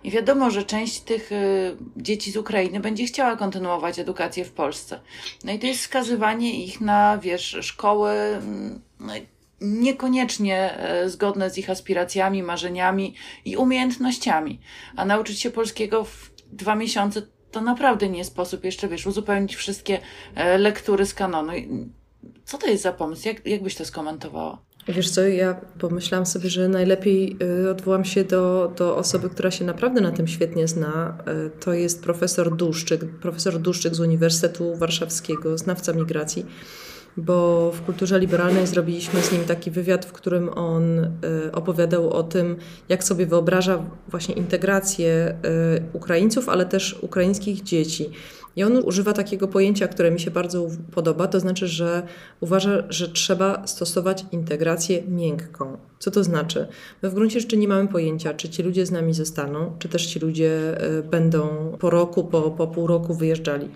I 0.04 0.10
wiadomo, 0.10 0.50
że 0.50 0.62
część 0.62 1.00
tych 1.00 1.32
y, 1.32 1.76
dzieci 1.96 2.32
z 2.32 2.36
Ukrainy 2.36 2.80
będzie 2.80 3.04
chciała 3.04 3.36
kontynuować 3.36 3.98
edukację 3.98 4.44
w 4.44 4.52
Polsce. 4.52 5.00
No 5.44 5.52
i 5.52 5.58
to 5.58 5.66
jest 5.66 5.80
skazywanie 5.80 6.64
ich 6.64 6.80
na, 6.80 7.18
wiesz, 7.18 7.56
szkoły 7.60 8.10
mm, 8.10 8.80
no, 9.00 9.12
niekoniecznie 9.60 10.78
e, 10.78 11.08
zgodne 11.08 11.50
z 11.50 11.58
ich 11.58 11.70
aspiracjami, 11.70 12.42
marzeniami 12.42 13.14
i 13.44 13.56
umiejętnościami. 13.56 14.60
A 14.96 15.04
nauczyć 15.04 15.40
się 15.40 15.50
polskiego 15.50 16.04
w 16.04 16.30
dwa 16.52 16.74
miesiące 16.74 17.22
to 17.50 17.60
naprawdę 17.60 18.08
nie 18.08 18.24
sposób 18.24 18.64
jeszcze, 18.64 18.88
wiesz, 18.88 19.06
uzupełnić 19.06 19.56
wszystkie 19.56 20.00
e, 20.34 20.58
lektury 20.58 21.06
z 21.06 21.14
kanonu. 21.14 21.52
Co 22.44 22.58
to 22.58 22.66
jest 22.66 22.82
za 22.82 22.92
pomysł? 22.92 23.28
Jak, 23.28 23.46
jak 23.46 23.62
byś 23.62 23.74
to 23.74 23.84
skomentowała? 23.84 24.58
Wiesz 24.88 25.10
co, 25.10 25.22
ja 25.22 25.60
pomyślałam 25.78 26.26
sobie, 26.26 26.50
że 26.50 26.68
najlepiej 26.68 27.36
y, 27.64 27.70
odwołam 27.70 28.04
się 28.04 28.24
do, 28.24 28.72
do 28.76 28.96
osoby, 28.96 29.30
która 29.30 29.50
się 29.50 29.64
naprawdę 29.64 30.00
na 30.00 30.12
tym 30.12 30.28
świetnie 30.28 30.68
zna. 30.68 31.18
Y, 31.46 31.50
to 31.60 31.72
jest 31.72 32.02
profesor 32.02 32.56
Duszczyk, 32.56 33.04
profesor 33.04 33.58
Duszczyk 33.58 33.94
z 33.94 34.00
Uniwersytetu 34.00 34.76
Warszawskiego, 34.76 35.58
znawca 35.58 35.92
migracji 35.92 36.46
bo 37.16 37.70
w 37.72 37.82
kulturze 37.82 38.18
liberalnej 38.18 38.66
zrobiliśmy 38.66 39.22
z 39.22 39.32
nim 39.32 39.44
taki 39.44 39.70
wywiad, 39.70 40.06
w 40.06 40.12
którym 40.12 40.48
on 40.48 40.98
y, 40.98 41.08
opowiadał 41.52 42.10
o 42.10 42.22
tym, 42.22 42.56
jak 42.88 43.04
sobie 43.04 43.26
wyobraża 43.26 43.84
właśnie 44.08 44.34
integrację 44.34 45.38
Ukraińców, 45.92 46.48
ale 46.48 46.66
też 46.66 46.98
ukraińskich 47.02 47.62
dzieci. 47.62 48.10
I 48.58 48.62
on 48.62 48.76
używa 48.84 49.12
takiego 49.12 49.48
pojęcia, 49.48 49.88
które 49.88 50.10
mi 50.10 50.20
się 50.20 50.30
bardzo 50.30 50.68
podoba, 50.92 51.26
to 51.26 51.40
znaczy, 51.40 51.68
że 51.68 52.02
uważa, 52.40 52.82
że 52.88 53.08
trzeba 53.08 53.66
stosować 53.66 54.24
integrację 54.32 55.02
miękką. 55.02 55.78
Co 55.98 56.10
to 56.10 56.24
znaczy? 56.24 56.68
My 57.02 57.10
w 57.10 57.14
gruncie 57.14 57.40
rzeczy 57.40 57.56
nie 57.56 57.68
mamy 57.68 57.88
pojęcia, 57.88 58.34
czy 58.34 58.48
ci 58.48 58.62
ludzie 58.62 58.86
z 58.86 58.90
nami 58.90 59.14
zostaną, 59.14 59.72
czy 59.78 59.88
też 59.88 60.06
ci 60.06 60.18
ludzie 60.18 60.80
e, 60.80 61.02
będą 61.02 61.48
po 61.78 61.90
roku, 61.90 62.24
po, 62.24 62.50
po 62.50 62.66
pół 62.66 62.86
roku 62.86 63.14
wyjeżdżali. 63.14 63.68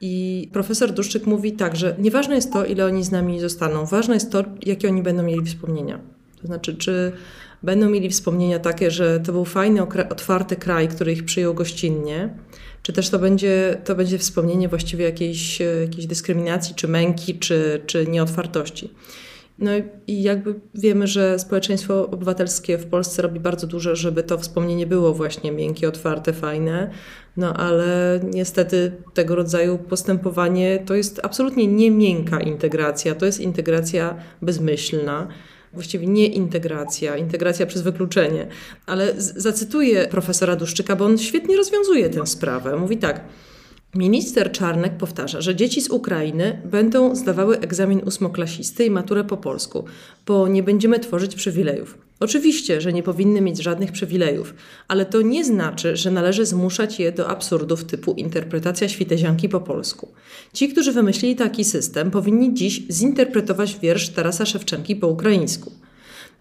I 0.00 0.48
profesor 0.52 0.92
Duszczyk 0.92 1.26
mówi 1.26 1.52
tak, 1.52 1.76
że 1.76 1.96
nieważne 1.98 2.34
jest 2.34 2.52
to, 2.52 2.64
ile 2.64 2.86
oni 2.86 3.04
z 3.04 3.10
nami 3.10 3.40
zostaną, 3.40 3.86
ważne 3.86 4.14
jest 4.14 4.32
to, 4.32 4.44
jakie 4.66 4.88
oni 4.88 5.02
będą 5.02 5.22
mieli 5.22 5.44
wspomnienia. 5.44 6.00
To 6.40 6.46
znaczy, 6.46 6.76
czy 6.76 7.12
będą 7.62 7.90
mieli 7.90 8.10
wspomnienia 8.10 8.58
takie, 8.58 8.90
że 8.90 9.20
to 9.20 9.32
był 9.32 9.44
fajny, 9.44 9.82
otwarty 10.10 10.56
kraj, 10.56 10.88
który 10.88 11.12
ich 11.12 11.24
przyjął 11.24 11.54
gościnnie, 11.54 12.34
czy 12.82 12.92
też 12.92 13.10
to 13.10 13.18
będzie, 13.18 13.80
to 13.84 13.94
będzie 13.94 14.18
wspomnienie 14.18 14.68
właściwie 14.68 15.04
jakiejś, 15.04 15.60
jakiejś 15.60 16.06
dyskryminacji, 16.06 16.74
czy 16.74 16.88
męki, 16.88 17.38
czy, 17.38 17.82
czy 17.86 18.06
nieotwartości. 18.06 18.94
No 19.58 19.70
i 20.06 20.22
jakby 20.22 20.54
wiemy, 20.74 21.06
że 21.06 21.38
społeczeństwo 21.38 22.10
obywatelskie 22.10 22.78
w 22.78 22.86
Polsce 22.86 23.22
robi 23.22 23.40
bardzo 23.40 23.66
dużo, 23.66 23.96
żeby 23.96 24.22
to 24.22 24.38
wspomnienie 24.38 24.86
było 24.86 25.14
właśnie 25.14 25.52
miękkie, 25.52 25.88
otwarte, 25.88 26.32
fajne, 26.32 26.90
no 27.36 27.54
ale 27.54 28.20
niestety 28.24 28.92
tego 29.14 29.34
rodzaju 29.34 29.78
postępowanie 29.78 30.82
to 30.86 30.94
jest 30.94 31.20
absolutnie 31.22 31.66
nie 31.66 31.90
miękka 31.90 32.40
integracja, 32.40 33.14
to 33.14 33.26
jest 33.26 33.40
integracja 33.40 34.16
bezmyślna 34.42 35.28
właściwie 35.72 36.06
nie 36.06 36.26
integracja, 36.26 37.16
integracja 37.16 37.66
przez 37.66 37.82
wykluczenie. 37.82 38.46
Ale 38.86 39.14
zacytuję 39.16 40.06
profesora 40.10 40.56
Duszczyka, 40.56 40.96
bo 40.96 41.04
on 41.04 41.18
świetnie 41.18 41.56
rozwiązuje 41.56 42.10
tę 42.10 42.26
sprawę. 42.26 42.76
Mówi 42.76 42.96
tak. 42.96 43.24
Minister 43.94 44.52
Czarnek 44.52 44.96
powtarza, 44.96 45.40
że 45.40 45.56
dzieci 45.56 45.80
z 45.80 45.90
Ukrainy 45.90 46.62
będą 46.64 47.14
zdawały 47.14 47.58
egzamin 47.58 48.00
ósmoklasisty 48.06 48.84
i 48.84 48.90
maturę 48.90 49.24
po 49.24 49.36
polsku, 49.36 49.84
bo 50.26 50.48
nie 50.48 50.62
będziemy 50.62 51.00
tworzyć 51.00 51.34
przywilejów. 51.34 52.07
Oczywiście, 52.20 52.80
że 52.80 52.92
nie 52.92 53.02
powinny 53.02 53.40
mieć 53.40 53.62
żadnych 53.62 53.92
przywilejów, 53.92 54.54
ale 54.88 55.06
to 55.06 55.22
nie 55.22 55.44
znaczy, 55.44 55.96
że 55.96 56.10
należy 56.10 56.46
zmuszać 56.46 57.00
je 57.00 57.12
do 57.12 57.28
absurdów 57.28 57.84
typu 57.84 58.12
interpretacja 58.12 58.88
świtezianki 58.88 59.48
po 59.48 59.60
polsku. 59.60 60.08
Ci, 60.52 60.68
którzy 60.68 60.92
wymyślili 60.92 61.36
taki 61.36 61.64
system, 61.64 62.10
powinni 62.10 62.54
dziś 62.54 62.82
zinterpretować 62.90 63.78
wiersz 63.78 64.08
Tarasa 64.08 64.46
Szewczenki 64.46 64.96
po 64.96 65.08
ukraińsku. 65.08 65.72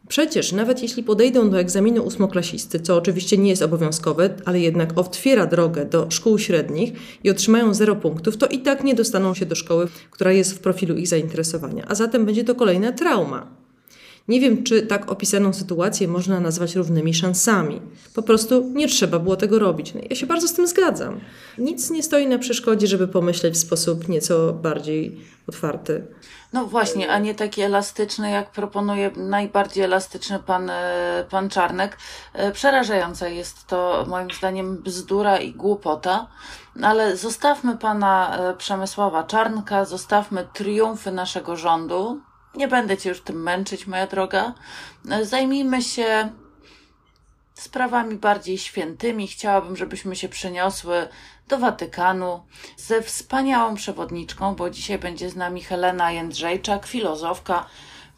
Przecież 0.07 0.51
nawet 0.51 0.81
jeśli 0.81 1.03
podejdą 1.03 1.49
do 1.49 1.59
egzaminu 1.59 2.03
ósmoklasisty, 2.03 2.79
co 2.79 2.95
oczywiście 2.95 3.37
nie 3.37 3.49
jest 3.49 3.61
obowiązkowe, 3.61 4.29
ale 4.45 4.59
jednak 4.59 4.97
otwiera 4.97 5.45
drogę 5.45 5.85
do 5.85 6.11
szkół 6.11 6.39
średnich 6.39 6.93
i 7.23 7.29
otrzymają 7.29 7.73
zero 7.73 7.95
punktów, 7.95 8.37
to 8.37 8.47
i 8.47 8.59
tak 8.59 8.83
nie 8.83 8.95
dostaną 8.95 9.33
się 9.33 9.45
do 9.45 9.55
szkoły, 9.55 9.87
która 10.11 10.31
jest 10.31 10.53
w 10.53 10.59
profilu 10.59 10.95
ich 10.95 11.07
zainteresowania. 11.07 11.85
A 11.87 11.95
zatem 11.95 12.25
będzie 12.25 12.43
to 12.43 12.55
kolejna 12.55 12.91
trauma. 12.91 13.56
Nie 14.27 14.39
wiem, 14.39 14.63
czy 14.63 14.81
tak 14.81 15.11
opisaną 15.11 15.53
sytuację 15.53 16.07
można 16.07 16.39
nazwać 16.39 16.75
równymi 16.75 17.13
szansami. 17.13 17.81
Po 18.13 18.21
prostu 18.21 18.71
nie 18.73 18.87
trzeba 18.87 19.19
było 19.19 19.35
tego 19.35 19.59
robić. 19.59 19.93
No, 19.93 20.01
ja 20.09 20.15
się 20.15 20.25
bardzo 20.25 20.47
z 20.47 20.53
tym 20.53 20.67
zgadzam. 20.67 21.19
Nic 21.57 21.89
nie 21.89 22.03
stoi 22.03 22.27
na 22.27 22.37
przeszkodzie, 22.37 22.87
żeby 22.87 23.07
pomyśleć 23.07 23.53
w 23.53 23.57
sposób 23.57 24.07
nieco 24.07 24.53
bardziej 24.53 25.17
otwarty. 25.47 26.07
No 26.53 26.65
właśnie, 26.65 27.11
a 27.11 27.19
nie 27.19 27.35
taki 27.35 27.61
elastyczny, 27.61 28.31
jak 28.31 28.51
proponuje 28.51 29.11
najbardziej 29.15 29.83
elastyczny 29.83 30.39
pan, 30.39 30.69
e, 30.69 31.25
pan 31.29 31.49
Czarnek. 31.49 31.97
E, 32.33 32.51
przerażająca 32.51 33.27
jest 33.27 33.67
to 33.67 34.05
moim 34.07 34.31
zdaniem 34.31 34.77
bzdura 34.77 35.37
i 35.37 35.53
głupota, 35.53 36.27
ale 36.81 37.17
zostawmy 37.17 37.77
pana 37.77 38.37
e, 38.37 38.53
Przemysława 38.57 39.23
Czarnka, 39.23 39.85
zostawmy 39.85 40.47
triumfy 40.53 41.11
naszego 41.11 41.55
rządu. 41.55 42.21
Nie 42.55 42.67
będę 42.67 42.97
cię 42.97 43.09
już 43.09 43.21
tym 43.21 43.43
męczyć, 43.43 43.87
moja 43.87 44.07
droga. 44.07 44.53
Zajmijmy 45.21 45.81
się 45.81 46.29
sprawami 47.53 48.15
bardziej 48.15 48.57
świętymi. 48.57 49.27
Chciałabym, 49.27 49.75
żebyśmy 49.75 50.15
się 50.15 50.29
przeniosły 50.29 51.07
do 51.47 51.57
Watykanu 51.57 52.43
ze 52.77 53.01
wspaniałą 53.01 53.75
przewodniczką, 53.75 54.55
bo 54.55 54.69
dzisiaj 54.69 54.99
będzie 54.99 55.29
z 55.29 55.35
nami 55.35 55.63
Helena 55.63 56.11
Jędrzejczak, 56.11 56.85
filozofka, 56.85 57.65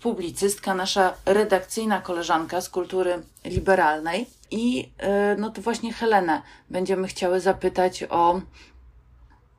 publicystka, 0.01 0.73
nasza 0.73 1.13
redakcyjna 1.25 2.01
koleżanka 2.01 2.61
z 2.61 2.69
kultury 2.69 3.23
liberalnej. 3.45 4.25
I 4.51 4.91
e, 4.97 5.35
no 5.35 5.49
to 5.49 5.61
właśnie 5.61 5.93
Helenę 5.93 6.41
będziemy 6.69 7.07
chciały 7.07 7.39
zapytać 7.39 8.03
o, 8.09 8.41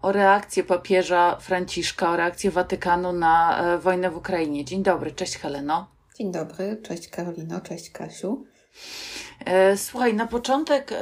o 0.02 0.12
reakcję 0.12 0.64
papieża 0.64 1.36
Franciszka, 1.40 2.10
o 2.10 2.16
reakcję 2.16 2.50
Watykanu 2.50 3.12
na 3.12 3.64
e, 3.74 3.78
wojnę 3.78 4.10
w 4.10 4.16
Ukrainie. 4.16 4.64
Dzień 4.64 4.82
dobry, 4.82 5.12
cześć 5.12 5.36
Heleno. 5.36 5.90
Dzień 6.18 6.32
dobry, 6.32 6.76
cześć 6.82 7.08
Karolino, 7.08 7.60
cześć 7.60 7.90
Kasiu. 7.90 8.44
E, 9.44 9.76
słuchaj, 9.76 10.14
na 10.14 10.26
początek 10.26 10.94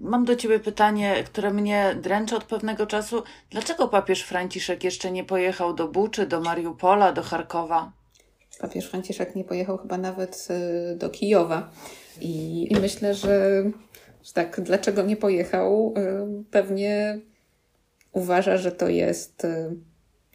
Mam 0.00 0.24
do 0.24 0.36
Ciebie 0.36 0.60
pytanie, 0.60 1.24
które 1.26 1.50
mnie 1.50 1.96
dręczy 2.02 2.36
od 2.36 2.44
pewnego 2.44 2.86
czasu. 2.86 3.22
Dlaczego 3.50 3.88
papież 3.88 4.22
Franciszek 4.22 4.84
jeszcze 4.84 5.10
nie 5.10 5.24
pojechał 5.24 5.74
do 5.74 5.88
Buczy, 5.88 6.26
do 6.26 6.40
Mariupola, 6.40 7.12
do 7.12 7.22
Charkowa? 7.22 7.92
Papież 8.60 8.90
Franciszek 8.90 9.36
nie 9.36 9.44
pojechał 9.44 9.78
chyba 9.78 9.98
nawet 9.98 10.48
do 10.96 11.10
Kijowa. 11.10 11.70
I, 12.20 12.66
i 12.72 12.76
myślę, 12.80 13.14
że, 13.14 13.62
że 14.22 14.32
tak, 14.32 14.60
dlaczego 14.60 15.02
nie 15.02 15.16
pojechał? 15.16 15.94
Pewnie 16.50 17.20
uważa, 18.14 18.56
że 18.56 18.72
to 18.72 18.88
jest 18.88 19.44
y, 19.44 19.76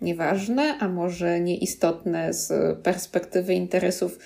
nieważne, 0.01 0.77
a 0.79 0.87
może 0.87 1.39
nieistotne 1.39 2.33
z 2.33 2.77
perspektywy 2.79 3.53
interesów 3.53 4.19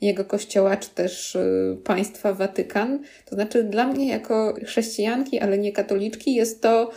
jego 0.00 0.24
kościoła, 0.24 0.76
czy 0.76 0.90
też 0.90 1.34
y, 1.34 1.78
państwa 1.84 2.34
Watykan. 2.34 3.02
To 3.24 3.34
znaczy, 3.34 3.64
dla 3.64 3.86
mnie, 3.86 4.08
jako 4.08 4.54
chrześcijanki, 4.64 5.38
ale 5.38 5.58
nie 5.58 5.72
katoliczki, 5.72 6.34
jest 6.34 6.62
to 6.62 6.90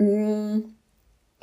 mm, 0.00 0.74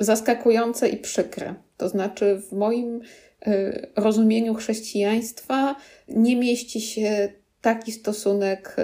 zaskakujące 0.00 0.88
i 0.88 0.96
przykre. 0.96 1.54
To 1.76 1.88
znaczy, 1.88 2.42
w 2.48 2.52
moim 2.52 3.00
y, 3.46 3.88
rozumieniu 3.96 4.54
chrześcijaństwa 4.54 5.76
nie 6.08 6.36
mieści 6.36 6.80
się 6.80 7.28
taki 7.60 7.92
stosunek, 7.92 8.76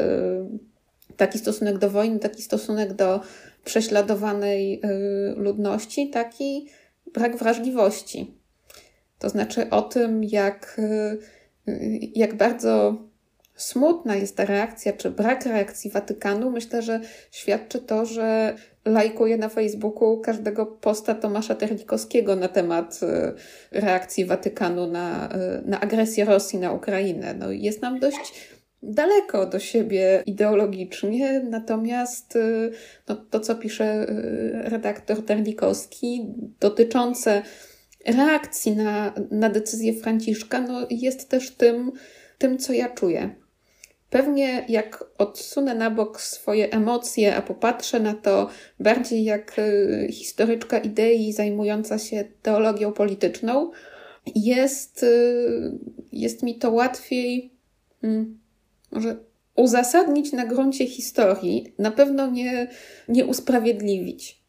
taki 1.16 1.38
stosunek 1.38 1.78
do 1.78 1.90
wojny, 1.90 2.18
taki 2.18 2.42
stosunek 2.42 2.92
do 2.92 3.20
prześladowanej 3.64 4.74
y, 4.74 5.34
ludności, 5.36 6.10
taki 6.10 6.68
brak 7.12 7.36
wrażliwości. 7.36 8.34
To 9.18 9.28
znaczy 9.28 9.70
o 9.70 9.82
tym, 9.82 10.24
jak 10.24 10.76
y, 10.78 11.18
jak 12.14 12.34
bardzo 12.34 12.98
smutna 13.56 14.16
jest 14.16 14.36
ta 14.36 14.44
reakcja, 14.44 14.92
czy 14.92 15.10
brak 15.10 15.46
reakcji 15.46 15.90
Watykanu, 15.90 16.50
myślę, 16.50 16.82
że 16.82 17.00
świadczy 17.30 17.78
to, 17.78 18.06
że 18.06 18.54
lajkuje 18.84 19.36
na 19.36 19.48
Facebooku 19.48 20.20
każdego 20.20 20.66
posta 20.66 21.14
Tomasza 21.14 21.54
Terlikowskiego 21.54 22.36
na 22.36 22.48
temat 22.48 23.00
e, 23.02 23.32
reakcji 23.80 24.24
Watykanu 24.24 24.86
na, 24.86 25.28
na 25.64 25.80
agresję 25.80 26.24
Rosji 26.24 26.58
na 26.58 26.72
Ukrainę. 26.72 27.34
No, 27.34 27.50
jest 27.50 27.82
nam 27.82 28.00
dość 28.00 28.34
daleko 28.84 29.46
do 29.46 29.58
siebie 29.58 30.22
ideologicznie, 30.26 31.40
natomiast 31.40 32.36
e, 32.36 32.70
no, 33.08 33.16
to, 33.16 33.40
co 33.40 33.54
pisze 33.54 34.06
redaktor 34.52 35.24
Terlikowski 35.24 36.26
dotyczące 36.60 37.42
reakcji 38.06 38.76
na, 38.76 39.14
na 39.30 39.50
decyzję 39.50 39.94
Franciszka 39.94 40.60
no, 40.60 40.86
jest 40.90 41.28
też 41.28 41.50
tym, 41.50 41.92
tym, 42.38 42.58
co 42.58 42.72
ja 42.72 42.88
czuję. 42.88 43.34
Pewnie 44.10 44.64
jak 44.68 45.04
odsunę 45.18 45.74
na 45.74 45.90
bok 45.90 46.20
swoje 46.20 46.72
emocje, 46.72 47.36
a 47.36 47.42
popatrzę 47.42 48.00
na 48.00 48.14
to 48.14 48.48
bardziej 48.80 49.24
jak 49.24 49.58
y, 49.58 50.08
historyczka 50.12 50.78
idei 50.78 51.32
zajmująca 51.32 51.98
się 51.98 52.24
teologią 52.42 52.92
polityczną, 52.92 53.70
jest, 54.34 55.02
y, 55.02 55.78
jest 56.12 56.42
mi 56.42 56.58
to 56.58 56.70
łatwiej 56.70 57.52
hmm, 58.00 58.38
może 58.94 59.16
uzasadnić 59.56 60.32
na 60.32 60.46
gruncie 60.46 60.86
historii, 60.86 61.74
na 61.78 61.90
pewno 61.90 62.26
nie, 62.26 62.68
nie 63.08 63.24
usprawiedliwić. 63.24 64.44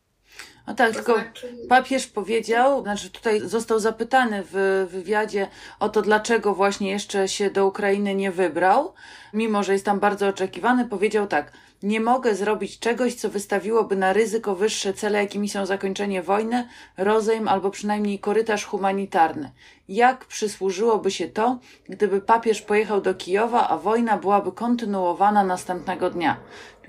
No 0.68 0.76
tak, 0.76 0.90
to 0.90 0.96
tylko 0.96 1.14
znaczy... 1.14 1.58
papież 1.70 2.08
powiedział, 2.08 2.82
znaczy 2.82 3.10
tutaj 3.10 3.40
został 3.40 3.80
zapytany 3.80 4.44
w 4.52 4.88
wywiadzie 4.92 5.48
o 5.80 5.90
to, 5.90 6.02
dlaczego 6.02 6.56
właśnie 6.56 6.92
jeszcze 6.92 7.28
się 7.28 7.50
do 7.50 7.68
Ukrainy 7.68 8.16
nie 8.16 8.32
wybrał, 8.32 8.94
mimo 9.34 9.64
że 9.64 9.74
jest 9.74 9.86
tam 9.86 10.00
bardzo 10.00 10.28
oczekiwany, 10.28 10.86
powiedział 10.86 11.28
tak, 11.28 11.52
nie 11.84 12.00
mogę 12.00 12.36
zrobić 12.36 12.80
czegoś, 12.80 13.16
co 13.16 13.30
wystawiłoby 13.30 13.96
na 13.96 14.14
ryzyko 14.14 14.56
wyższe 14.56 14.94
cele, 14.94 15.20
jakimi 15.20 15.50
są 15.50 15.66
zakończenie 15.66 16.24
wojny, 16.24 16.68
rozejm 16.98 17.48
albo 17.48 17.72
przynajmniej 17.72 18.20
korytarz 18.20 18.66
humanitarny. 18.66 19.52
Jak 19.88 20.26
przysłużyłoby 20.26 21.12
się 21.12 21.28
to, 21.28 21.60
gdyby 21.90 22.22
papież 22.22 22.62
pojechał 22.62 23.02
do 23.02 23.16
Kijowa, 23.16 23.70
a 23.70 23.78
wojna 23.78 24.18
byłaby 24.18 24.52
kontynuowana 24.52 25.44
następnego 25.44 26.10
dnia? 26.10 26.40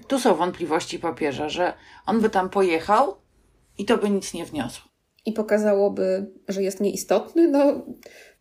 Tu 0.08 0.18
są 0.18 0.34
wątpliwości 0.34 0.98
papieża, 0.98 1.48
że 1.48 1.72
on 2.06 2.20
by 2.20 2.30
tam 2.30 2.50
pojechał, 2.50 3.16
i 3.78 3.84
to 3.84 3.98
by 3.98 4.10
nic 4.10 4.34
nie 4.34 4.44
wniosło. 4.44 4.90
I 5.26 5.32
pokazałoby, 5.32 6.30
że 6.48 6.62
jest 6.62 6.80
nieistotny? 6.80 7.48
No, 7.48 7.86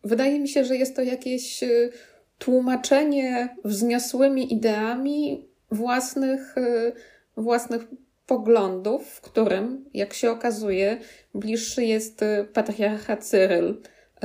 wydaje 0.04 0.40
mi 0.40 0.48
się, 0.48 0.64
że 0.64 0.76
jest 0.76 0.96
to 0.96 1.02
jakieś 1.02 1.62
y, 1.62 1.92
tłumaczenie 2.38 3.56
wzniosłymi 3.64 4.52
ideami 4.54 5.48
własnych, 5.70 6.58
y, 6.58 6.92
własnych 7.36 7.82
poglądów, 8.26 9.08
w 9.08 9.20
którym, 9.20 9.84
jak 9.94 10.14
się 10.14 10.30
okazuje, 10.30 10.98
bliższy 11.34 11.84
jest 11.84 12.22
y, 12.22 12.48
patriarcha 12.52 13.16
Cyryl, 13.16 13.82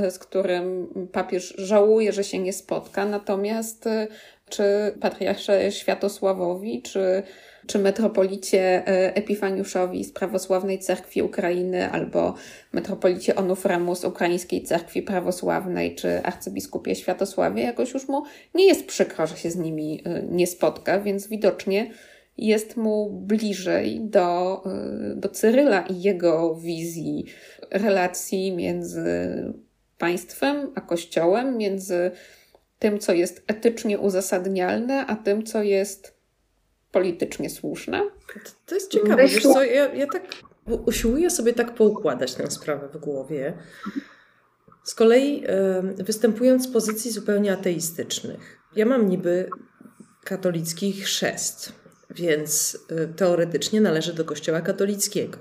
z 0.10 0.20
którym 0.20 0.88
papież 1.12 1.54
żałuje, 1.58 2.14
że 2.14 2.24
się 2.24 2.40
nie 2.40 2.54
spotka, 2.54 3.06
natomiast 3.06 3.90
czy 4.50 4.64
patriarsze 5.02 5.72
Światosławowi, 5.72 6.82
czy 6.82 7.24
czy 7.68 7.80
metropolicie 7.80 8.88
e, 8.88 9.16
Epifaniuszowi 9.16 10.04
z 10.04 10.12
Prawosławnej 10.12 10.80
Cerkwi 10.80 11.22
Ukrainy, 11.22 11.92
albo 11.92 12.34
metropolicie 12.72 13.36
Onufremu 13.36 13.96
z 13.96 14.06
Ukraińskiej 14.06 14.64
Cerkwi 14.64 15.02
Prawosławnej, 15.02 15.96
czy 15.96 16.24
arcybiskupie 16.24 16.96
Światosławie, 16.96 17.64
jakoś 17.64 17.94
już 17.94 18.08
mu 18.08 18.24
nie 18.56 18.68
jest 18.68 18.86
przykro, 18.86 19.28
że 19.28 19.38
się 19.38 19.52
z 19.52 19.56
nimi 19.56 20.02
e, 20.06 20.24
nie 20.24 20.48
spotka, 20.48 21.00
więc 21.00 21.28
widocznie 21.28 21.92
jest 22.38 22.78
mu 22.78 23.10
bliżej 23.10 24.02
do, 24.02 24.62
e, 24.66 25.16
do 25.16 25.30
Cyryla 25.30 25.82
i 25.82 26.02
jego 26.02 26.56
wizji 26.56 27.26
relacji 27.72 28.52
między 28.52 29.04
państwem 29.98 30.72
a 30.76 30.82
kościołem, 30.82 31.58
między 31.58 32.12
tym, 32.80 33.00
co 33.00 33.14
jest 33.14 33.44
etycznie 33.48 34.00
uzasadnialne, 34.00 35.06
a 35.06 35.16
tym, 35.16 35.44
co 35.44 35.64
jest 35.64 36.21
politycznie 36.92 37.50
słuszne. 37.50 38.10
To 38.66 38.76
jest 38.76 38.92
ciekawe, 38.92 39.28
wiesz 39.28 39.44
co, 39.44 39.64
ja, 39.64 39.94
ja 39.94 40.08
tak 40.08 40.24
usiłuję 40.86 41.30
sobie 41.30 41.54
tak 41.54 41.76
poukładać 41.76 42.36
tę 42.36 42.52
sprawę 42.52 42.90
w 42.94 42.98
głowie. 42.98 43.54
Z 44.84 44.96
kolei 44.96 45.44
y, 46.00 46.04
występując 46.04 46.64
z 46.64 46.72
pozycji 46.72 47.12
zupełnie 47.12 47.54
ateistycznych. 47.54 48.60
Ja 48.76 48.86
mam 48.86 49.10
niby 49.10 49.50
katolicki 50.24 50.94
chrzest, 50.94 51.74
więc 52.10 52.78
y, 52.92 53.14
teoretycznie 53.16 53.82
należy 53.82 54.14
do 54.14 54.26
kościoła 54.26 54.62
katolickiego. 54.62 55.38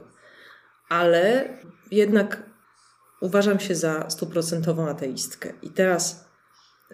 Ale 0.89 1.49
jednak 1.91 2.43
uważam 3.21 3.61
się 3.61 3.75
za 3.75 4.11
stuprocentową 4.11 4.89
ateistkę. 4.89 5.53
I 5.63 5.71
teraz 5.71 6.30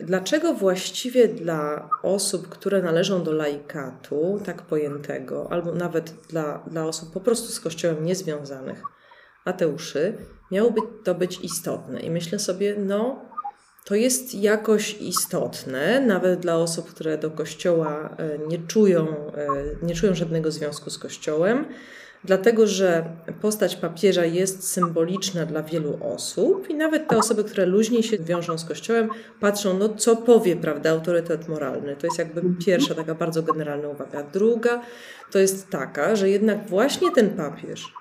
Dlaczego 0.01 0.55
właściwie 0.55 1.29
dla 1.29 1.91
osób, 2.03 2.49
które 2.49 2.83
należą 2.83 3.25
do 3.25 3.33
laikatu, 3.33 4.41
tak 4.45 4.63
pojętego, 4.63 5.53
albo 5.53 5.73
nawet 5.73 6.15
dla, 6.29 6.65
dla 6.67 6.85
osób 6.85 7.13
po 7.13 7.21
prostu 7.21 7.53
z 7.53 7.61
Kościołem 7.61 8.05
niezwiązanych, 8.05 8.83
ateuszy, 9.45 10.19
miałoby 10.51 10.81
to 11.05 11.15
być 11.15 11.41
istotne? 11.41 12.01
I 12.01 12.11
myślę 12.11 12.39
sobie, 12.39 12.77
no, 12.79 13.25
to 13.85 13.95
jest 13.95 14.35
jakoś 14.35 14.95
istotne, 15.01 16.01
nawet 16.01 16.41
dla 16.41 16.57
osób, 16.57 16.91
które 16.91 17.19
do 17.19 17.31
Kościoła 17.31 18.17
e, 18.19 18.39
nie 18.39 18.59
czują, 18.59 19.33
e, 19.33 19.47
nie 19.83 19.95
czują 19.95 20.15
żadnego 20.15 20.51
związku 20.51 20.91
z 20.91 20.99
Kościołem, 20.99 21.65
dlatego 22.25 22.67
że 22.67 23.05
postać 23.41 23.77
papieża 23.77 24.25
jest 24.25 24.71
symboliczna 24.71 25.47
dla 25.47 25.63
wielu 25.63 25.99
osób 26.03 26.71
i 26.71 26.75
nawet 26.75 27.09
te 27.09 27.19
osoby, 27.19 27.45
które 27.45 27.67
luźniej 27.67 28.03
się 28.03 28.19
wiążą 28.19 28.59
z 28.59 28.65
Kościołem, 28.65 29.09
patrzą, 29.41 29.79
no 29.79 29.89
co 29.89 30.17
powie, 30.17 30.57
prawda, 30.57 30.91
autorytet 30.91 31.49
moralny. 31.49 31.97
To 31.97 32.07
jest 32.07 32.19
jakby 32.19 32.43
pierwsza 32.65 32.95
taka 32.95 33.15
bardzo 33.15 33.43
generalna 33.43 33.89
uwaga. 33.89 34.23
Druga 34.23 34.83
to 35.31 35.39
jest 35.39 35.71
taka, 35.71 36.17
że 36.17 36.31
jednak 36.31 36.69
właśnie 36.69 37.11
ten 37.13 37.31
papież 37.31 37.93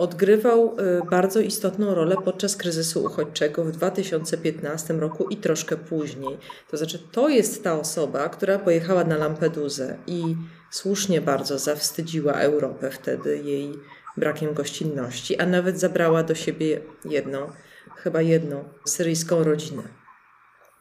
odgrywał 0.00 0.76
y, 1.02 1.10
bardzo 1.10 1.40
istotną 1.40 1.94
rolę 1.94 2.16
podczas 2.24 2.56
kryzysu 2.56 3.04
uchodźczego 3.04 3.64
w 3.64 3.70
2015 3.70 4.94
roku 4.94 5.28
i 5.28 5.36
troszkę 5.36 5.76
później. 5.76 6.38
To 6.70 6.76
znaczy, 6.76 6.98
to 7.12 7.28
jest 7.28 7.64
ta 7.64 7.80
osoba, 7.80 8.28
która 8.28 8.58
pojechała 8.58 9.04
na 9.04 9.16
Lampedusę 9.16 9.96
i 10.06 10.36
słusznie 10.70 11.20
bardzo 11.20 11.58
zawstydziła 11.58 12.32
Europę 12.32 12.90
wtedy 12.90 13.38
jej 13.38 13.72
brakiem 14.16 14.54
gościnności, 14.54 15.38
a 15.38 15.46
nawet 15.46 15.80
zabrała 15.80 16.22
do 16.22 16.34
siebie 16.34 16.80
jedną, 17.04 17.52
chyba 17.96 18.22
jedną 18.22 18.64
syryjską 18.84 19.44
rodzinę. 19.44 19.82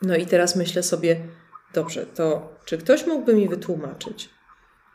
No 0.02 0.16
i 0.16 0.26
teraz 0.26 0.56
myślę 0.56 0.84
sobie, 0.84 1.28
dobrze, 1.74 2.06
to 2.06 2.56
czy 2.66 2.78
ktoś 2.78 3.08
mógłby 3.08 3.34
mi 3.34 3.50
wytłumaczyć, 3.50 4.30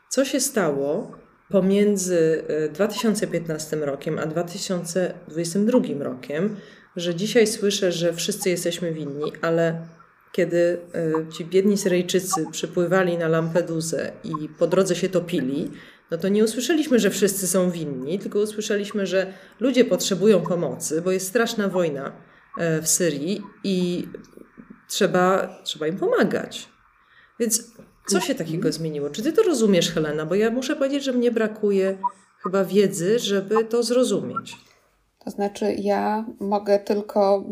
co 0.09 0.25
się 0.25 0.39
stało, 0.39 1.11
pomiędzy 1.49 2.43
2015 2.73 3.77
e, 3.77 3.85
rokiem 3.85 4.19
a 4.19 4.25
2022 4.25 6.03
rokiem, 6.03 6.55
że 6.95 7.15
dzisiaj 7.15 7.47
słyszę, 7.47 7.91
że 7.91 8.13
wszyscy 8.13 8.49
jesteśmy 8.49 8.93
winni, 8.93 9.33
ale 9.41 9.87
kiedy 10.35 10.77
e, 10.93 11.31
ci 11.31 11.45
biedni 11.45 11.77
Syryjczycy 11.77 12.45
przypływali 12.51 13.17
na 13.17 13.27
Lampedusę 13.27 14.11
i 14.23 14.49
po 14.59 14.67
drodze 14.67 14.95
się 14.95 15.09
topili, 15.09 15.71
no 16.11 16.17
to 16.17 16.27
nie 16.27 16.43
usłyszeliśmy, 16.43 16.99
że 16.99 17.09
wszyscy 17.09 17.47
są 17.47 17.71
winni, 17.71 18.19
tylko 18.19 18.39
usłyszeliśmy, 18.39 19.05
że 19.05 19.33
ludzie 19.59 19.85
potrzebują 19.85 20.41
pomocy, 20.41 21.01
bo 21.01 21.11
jest 21.11 21.27
straszna 21.27 21.67
wojna 21.67 22.11
e, 22.57 22.81
w 22.81 22.87
Syrii 22.87 23.41
i 23.63 24.07
trzeba, 24.87 25.57
trzeba 25.63 25.87
im 25.87 25.97
pomagać. 25.97 26.69
Więc 27.39 27.71
co 28.07 28.19
się 28.19 28.35
takiego 28.35 28.71
zmieniło? 28.71 29.09
Czy 29.09 29.23
ty 29.23 29.33
to 29.33 29.43
rozumiesz, 29.43 29.91
Helena? 29.91 30.25
Bo 30.25 30.35
ja 30.35 30.51
muszę 30.51 30.75
powiedzieć, 30.75 31.03
że 31.03 31.13
mnie 31.13 31.31
brakuje 31.31 31.97
chyba 32.43 32.65
wiedzy, 32.65 33.19
żeby 33.19 33.65
to 33.65 33.83
zrozumić. 33.83 34.57
To 35.25 35.31
znaczy, 35.31 35.75
ja 35.79 36.25
mogę 36.39 36.79
tylko 36.79 37.43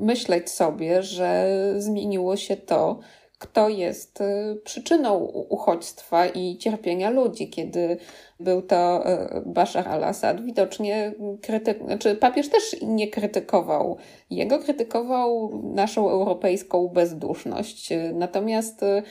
myśleć 0.00 0.50
sobie, 0.50 1.02
że 1.02 1.48
zmieniło 1.78 2.36
się 2.36 2.56
to, 2.56 2.98
kto 3.38 3.68
jest 3.68 4.20
y, 4.20 4.60
przyczyną 4.64 5.18
uchodźstwa 5.48 6.26
i 6.26 6.56
cierpienia 6.58 7.10
ludzi. 7.10 7.50
Kiedy 7.50 7.96
był 8.40 8.62
to 8.62 9.10
y, 9.10 9.42
Bashar 9.46 9.88
al-Assad, 9.88 10.44
widocznie 10.44 11.12
krytyk, 11.42 11.84
znaczy 11.84 12.14
papież 12.14 12.48
też 12.48 12.76
nie 12.82 13.08
krytykował 13.08 13.96
jego, 14.30 14.58
krytykował 14.58 15.50
naszą 15.74 16.10
europejską 16.10 16.88
bezduszność. 16.88 17.88
Natomiast 18.14 18.82
y, 18.82 19.02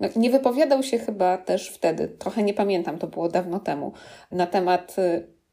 no, 0.00 0.08
nie 0.16 0.30
wypowiadał 0.30 0.82
się 0.82 0.98
chyba 0.98 1.38
też 1.38 1.68
wtedy, 1.68 2.08
trochę 2.08 2.42
nie 2.42 2.54
pamiętam, 2.54 2.98
to 2.98 3.06
było 3.06 3.28
dawno 3.28 3.60
temu, 3.60 3.92
na 4.30 4.46
temat 4.46 4.96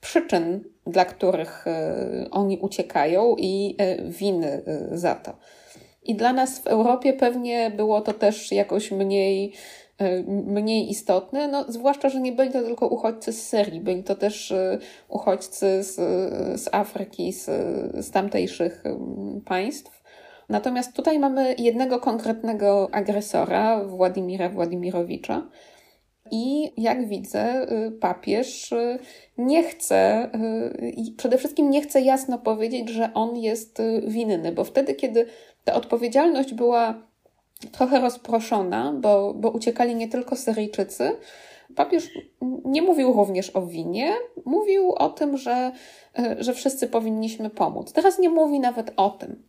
przyczyn, 0.02 0.75
dla 0.88 1.06
których 1.06 1.68
y, 1.68 2.30
oni 2.32 2.58
uciekają 2.58 3.36
i 3.38 3.76
y, 3.82 4.12
winy 4.12 4.62
za 4.92 5.16
to. 5.16 5.34
I 6.04 6.16
dla 6.16 6.34
nas 6.34 6.60
w 6.60 6.68
Europie 6.68 7.14
pewnie 7.14 7.72
było 7.72 8.02
to 8.02 8.14
też 8.14 8.52
jakoś 8.52 8.92
mniej, 8.92 9.54
mniej 10.28 10.90
istotne, 10.92 11.48
no, 11.48 11.66
zwłaszcza, 11.68 12.10
że 12.10 12.22
nie 12.22 12.32
byli 12.32 12.52
to 12.52 12.62
tylko 12.62 12.88
uchodźcy 12.88 13.34
z 13.34 13.48
Syrii, 13.48 13.82
byli 13.82 14.04
to 14.04 14.16
też 14.16 14.54
uchodźcy 15.08 15.84
z, 15.84 15.96
z 16.62 16.70
Afryki, 16.72 17.34
z, 17.34 17.46
z 18.06 18.12
tamtejszych 18.12 18.84
państw. 19.46 20.04
Natomiast 20.50 20.94
tutaj 20.94 21.20
mamy 21.20 21.56
jednego 21.58 22.00
konkretnego 22.00 22.90
agresora, 22.92 23.84
Władimira 23.84 24.50
Władimirowicza. 24.50 25.48
I 26.32 26.72
jak 26.78 27.08
widzę, 27.08 27.72
y, 27.88 27.92
papież 27.92 28.72
y, 28.72 29.00
nie 29.38 29.64
chce, 29.64 30.30
y, 30.82 31.16
przede 31.18 31.38
wszystkim 31.38 31.70
nie 31.70 31.82
chce 31.82 32.02
jasno 32.02 32.40
powiedzieć, 32.40 32.90
że 32.90 33.14
on 33.14 33.38
jest 33.38 33.82
winny, 34.08 34.52
bo 34.52 34.64
wtedy, 34.64 34.94
kiedy 34.94 35.26
ta 35.64 35.74
odpowiedzialność 35.74 36.54
była 36.54 37.02
trochę 37.72 38.00
rozproszona, 38.00 38.94
bo, 39.02 39.34
bo 39.34 39.50
uciekali 39.50 39.96
nie 39.96 40.08
tylko 40.08 40.36
Syryjczycy, 40.36 41.12
papież 41.76 42.10
nie 42.66 42.82
mówił 42.82 43.14
również 43.14 43.56
o 43.56 43.66
winie, 43.66 44.14
mówił 44.46 44.92
o 44.92 45.10
tym, 45.10 45.38
że, 45.38 45.72
że 46.40 46.54
wszyscy 46.54 46.88
powinniśmy 46.88 47.50
pomóc. 47.50 47.94
Teraz 47.94 48.20
nie 48.20 48.30
mówi 48.30 48.60
nawet 48.60 48.92
o 48.98 49.10
tym. 49.10 49.44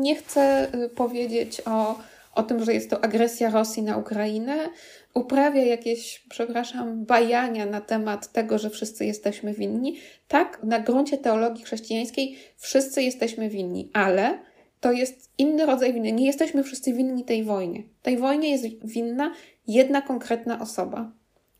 Nie 0.00 0.14
chcę 0.14 0.68
y, 0.74 0.88
powiedzieć 0.88 1.62
o, 1.66 1.94
o 2.38 2.42
tym, 2.42 2.64
że 2.64 2.74
jest 2.74 2.90
to 2.90 3.04
agresja 3.04 3.50
Rosji 3.50 3.82
na 3.82 3.96
Ukrainę. 3.96 4.68
Uprawia 5.14 5.64
jakieś, 5.64 6.24
przepraszam, 6.28 7.04
bajania 7.04 7.66
na 7.66 7.80
temat 7.80 8.32
tego, 8.32 8.58
że 8.58 8.70
wszyscy 8.70 9.04
jesteśmy 9.04 9.54
winni. 9.54 9.96
Tak, 10.28 10.60
na 10.62 10.80
gruncie 10.80 11.18
teologii 11.18 11.64
chrześcijańskiej 11.64 12.36
wszyscy 12.56 13.02
jesteśmy 13.02 13.48
winni, 13.48 13.90
ale 13.92 14.38
to 14.80 14.92
jest 14.92 15.30
inny 15.38 15.66
rodzaj 15.66 15.92
winy. 15.92 16.12
Nie 16.12 16.26
jesteśmy 16.26 16.62
wszyscy 16.62 16.92
winni 16.92 17.24
tej 17.24 17.44
wojnie. 17.44 17.82
Tej 18.02 18.16
wojnie 18.16 18.50
jest 18.50 18.64
winna 18.84 19.34
jedna 19.66 20.02
konkretna 20.02 20.60
osoba. 20.60 21.12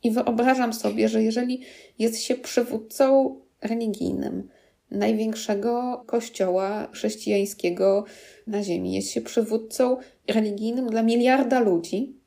I 0.03 0.11
wyobrażam 0.11 0.73
sobie, 0.73 1.09
że 1.09 1.23
jeżeli 1.23 1.61
jest 1.99 2.23
się 2.23 2.35
przywódcą 2.35 3.37
religijnym, 3.63 4.49
największego 4.91 6.05
kościoła 6.07 6.89
chrześcijańskiego 6.93 8.05
na 8.47 8.63
Ziemi. 8.63 8.93
Jest 8.93 9.11
się 9.11 9.21
przywódcą 9.21 9.97
religijnym 10.29 10.87
dla 10.87 11.03
miliarda 11.03 11.61
ludzi 11.61 12.21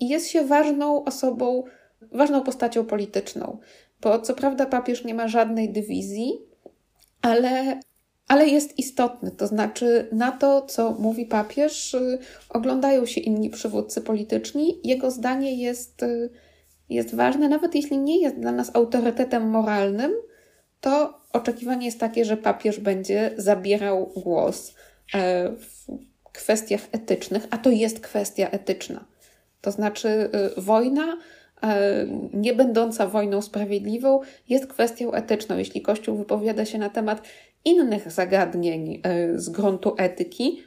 i 0.00 0.08
jest 0.08 0.28
się 0.28 0.44
ważną 0.44 1.04
osobą, 1.04 1.64
ważną 2.12 2.42
postacią 2.42 2.84
polityczną. 2.84 3.58
Bo 4.00 4.18
co 4.18 4.34
prawda 4.34 4.66
papież 4.66 5.04
nie 5.04 5.14
ma 5.14 5.28
żadnej 5.28 5.72
dywizji, 5.72 6.32
ale, 7.22 7.80
ale 8.28 8.46
jest 8.48 8.78
istotny. 8.78 9.30
To 9.30 9.46
znaczy, 9.46 10.08
na 10.12 10.32
to, 10.32 10.62
co 10.62 10.90
mówi 10.92 11.26
papież, 11.26 11.94
y, 11.94 12.18
oglądają 12.48 13.06
się 13.06 13.20
inni 13.20 13.50
przywódcy 13.50 14.00
polityczni. 14.00 14.80
Jego 14.84 15.10
zdanie 15.10 15.62
jest, 15.62 16.02
y, 16.02 16.30
jest 16.88 17.14
ważne, 17.14 17.48
nawet 17.48 17.74
jeśli 17.74 17.98
nie 17.98 18.20
jest 18.20 18.36
dla 18.36 18.52
nas 18.52 18.70
autorytetem 18.74 19.50
moralnym, 19.50 20.12
to 20.80 21.20
oczekiwanie 21.32 21.86
jest 21.86 22.00
takie, 22.00 22.24
że 22.24 22.36
papież 22.36 22.80
będzie 22.80 23.34
zabierał 23.36 24.12
głos 24.16 24.74
e, 25.14 25.50
w 25.52 25.86
kwestiach 26.34 26.80
etycznych, 26.92 27.46
a 27.50 27.58
to 27.58 27.70
jest 27.70 28.00
kwestia 28.00 28.50
etyczna. 28.50 29.04
To 29.60 29.70
znaczy, 29.70 30.08
y, 30.08 30.60
wojna, 30.60 31.18
e, 31.62 32.06
nie 32.32 32.54
będąca 32.54 33.06
wojną 33.06 33.42
sprawiedliwą, 33.42 34.20
jest 34.48 34.66
kwestią 34.66 35.12
etyczną. 35.12 35.58
Jeśli 35.58 35.82
Kościół 35.82 36.16
wypowiada 36.16 36.64
się 36.64 36.78
na 36.78 36.90
temat 36.90 37.22
innych 37.64 38.12
zagadnień 38.12 39.00
e, 39.02 39.38
z 39.38 39.48
gruntu 39.48 39.94
etyki, 39.98 40.62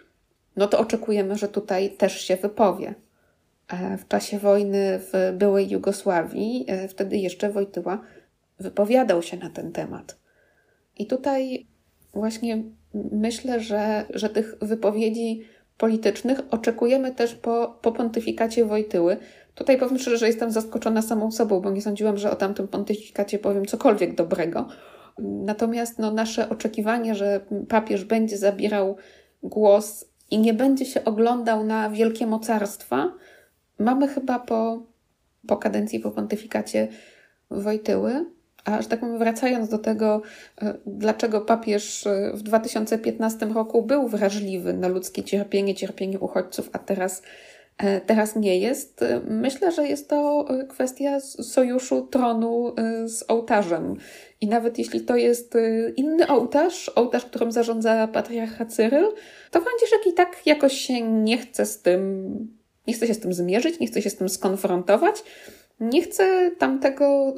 no 0.55 0.67
to 0.67 0.79
oczekujemy, 0.79 1.37
że 1.37 1.47
tutaj 1.47 1.89
też 1.89 2.21
się 2.21 2.35
wypowie. 2.35 2.93
W 3.97 4.07
czasie 4.07 4.39
wojny 4.39 4.99
w 4.99 5.33
byłej 5.37 5.69
Jugosławii, 5.69 6.65
wtedy 6.89 7.17
jeszcze 7.17 7.49
Wojtyła 7.49 8.01
wypowiadał 8.59 9.23
się 9.23 9.37
na 9.37 9.49
ten 9.49 9.71
temat. 9.71 10.17
I 10.97 11.07
tutaj 11.07 11.67
właśnie 12.13 12.63
myślę, 13.11 13.59
że, 13.59 14.05
że 14.13 14.29
tych 14.29 14.55
wypowiedzi 14.61 15.43
politycznych 15.77 16.39
oczekujemy 16.51 17.15
też 17.15 17.35
po, 17.35 17.79
po 17.81 17.91
pontyfikacie 17.91 18.65
Wojtyły. 18.65 19.17
Tutaj 19.55 19.77
powiem 19.77 19.99
szczerze, 19.99 20.17
że 20.17 20.27
jestem 20.27 20.51
zaskoczona 20.51 21.01
samą 21.01 21.31
sobą, 21.31 21.61
bo 21.61 21.71
nie 21.71 21.81
sądziłam, 21.81 22.17
że 22.17 22.31
o 22.31 22.35
tamtym 22.35 22.67
pontyfikacie 22.67 23.39
powiem 23.39 23.65
cokolwiek 23.65 24.15
dobrego. 24.15 24.67
Natomiast 25.19 25.99
no, 25.99 26.11
nasze 26.11 26.49
oczekiwanie, 26.49 27.15
że 27.15 27.39
papież 27.69 28.05
będzie 28.05 28.37
zabierał 28.37 28.97
głos 29.43 30.05
i 30.31 30.39
nie 30.39 30.53
będzie 30.53 30.85
się 30.85 31.03
oglądał 31.03 31.63
na 31.63 31.89
wielkie 31.89 32.27
mocarstwa, 32.27 33.13
mamy 33.79 34.07
chyba 34.07 34.39
po, 34.39 34.83
po 35.47 35.57
kadencji, 35.57 35.99
po 35.99 36.11
pontyfikacie 36.11 36.87
Wojtyły. 37.49 38.25
A 38.67 38.81
że 38.81 38.87
tak 38.87 38.99
powiem, 38.99 39.17
wracając 39.17 39.69
do 39.69 39.77
tego, 39.77 40.21
e, 40.61 40.73
dlaczego 40.85 41.41
papież 41.41 42.07
e, 42.07 42.31
w 42.33 42.41
2015 42.41 43.45
roku 43.45 43.83
był 43.83 44.07
wrażliwy 44.07 44.73
na 44.73 44.87
ludzkie 44.87 45.23
cierpienie, 45.23 45.75
cierpienie 45.75 46.19
uchodźców, 46.19 46.69
a 46.73 46.79
teraz 46.79 47.21
teraz 48.05 48.35
nie 48.35 48.59
jest. 48.59 49.05
Myślę, 49.27 49.71
że 49.71 49.87
jest 49.87 50.09
to 50.09 50.45
kwestia 50.69 51.19
sojuszu 51.19 52.01
tronu 52.01 52.75
z 53.05 53.23
ołtarzem. 53.27 53.95
I 54.41 54.47
nawet 54.47 54.77
jeśli 54.77 55.01
to 55.01 55.15
jest 55.15 55.57
inny 55.95 56.27
ołtarz, 56.27 56.91
ołtarz, 56.95 57.25
którym 57.25 57.51
zarządza 57.51 58.07
patriarcha 58.07 58.65
Cyryl, 58.65 59.07
to 59.51 59.61
Franciszek 59.61 60.07
i 60.07 60.13
tak 60.13 60.41
jakoś 60.45 60.73
się 60.73 61.01
nie 61.01 61.37
chce 61.37 61.65
z 61.65 61.81
tym, 61.81 62.29
nie 62.87 62.93
chce 62.93 63.07
się 63.07 63.13
z 63.13 63.19
tym 63.19 63.33
zmierzyć, 63.33 63.79
nie 63.79 63.87
chce 63.87 64.01
się 64.01 64.09
z 64.09 64.15
tym 64.15 64.29
skonfrontować, 64.29 65.23
nie 65.79 66.01
chce 66.01 66.51
tamtego 66.57 67.35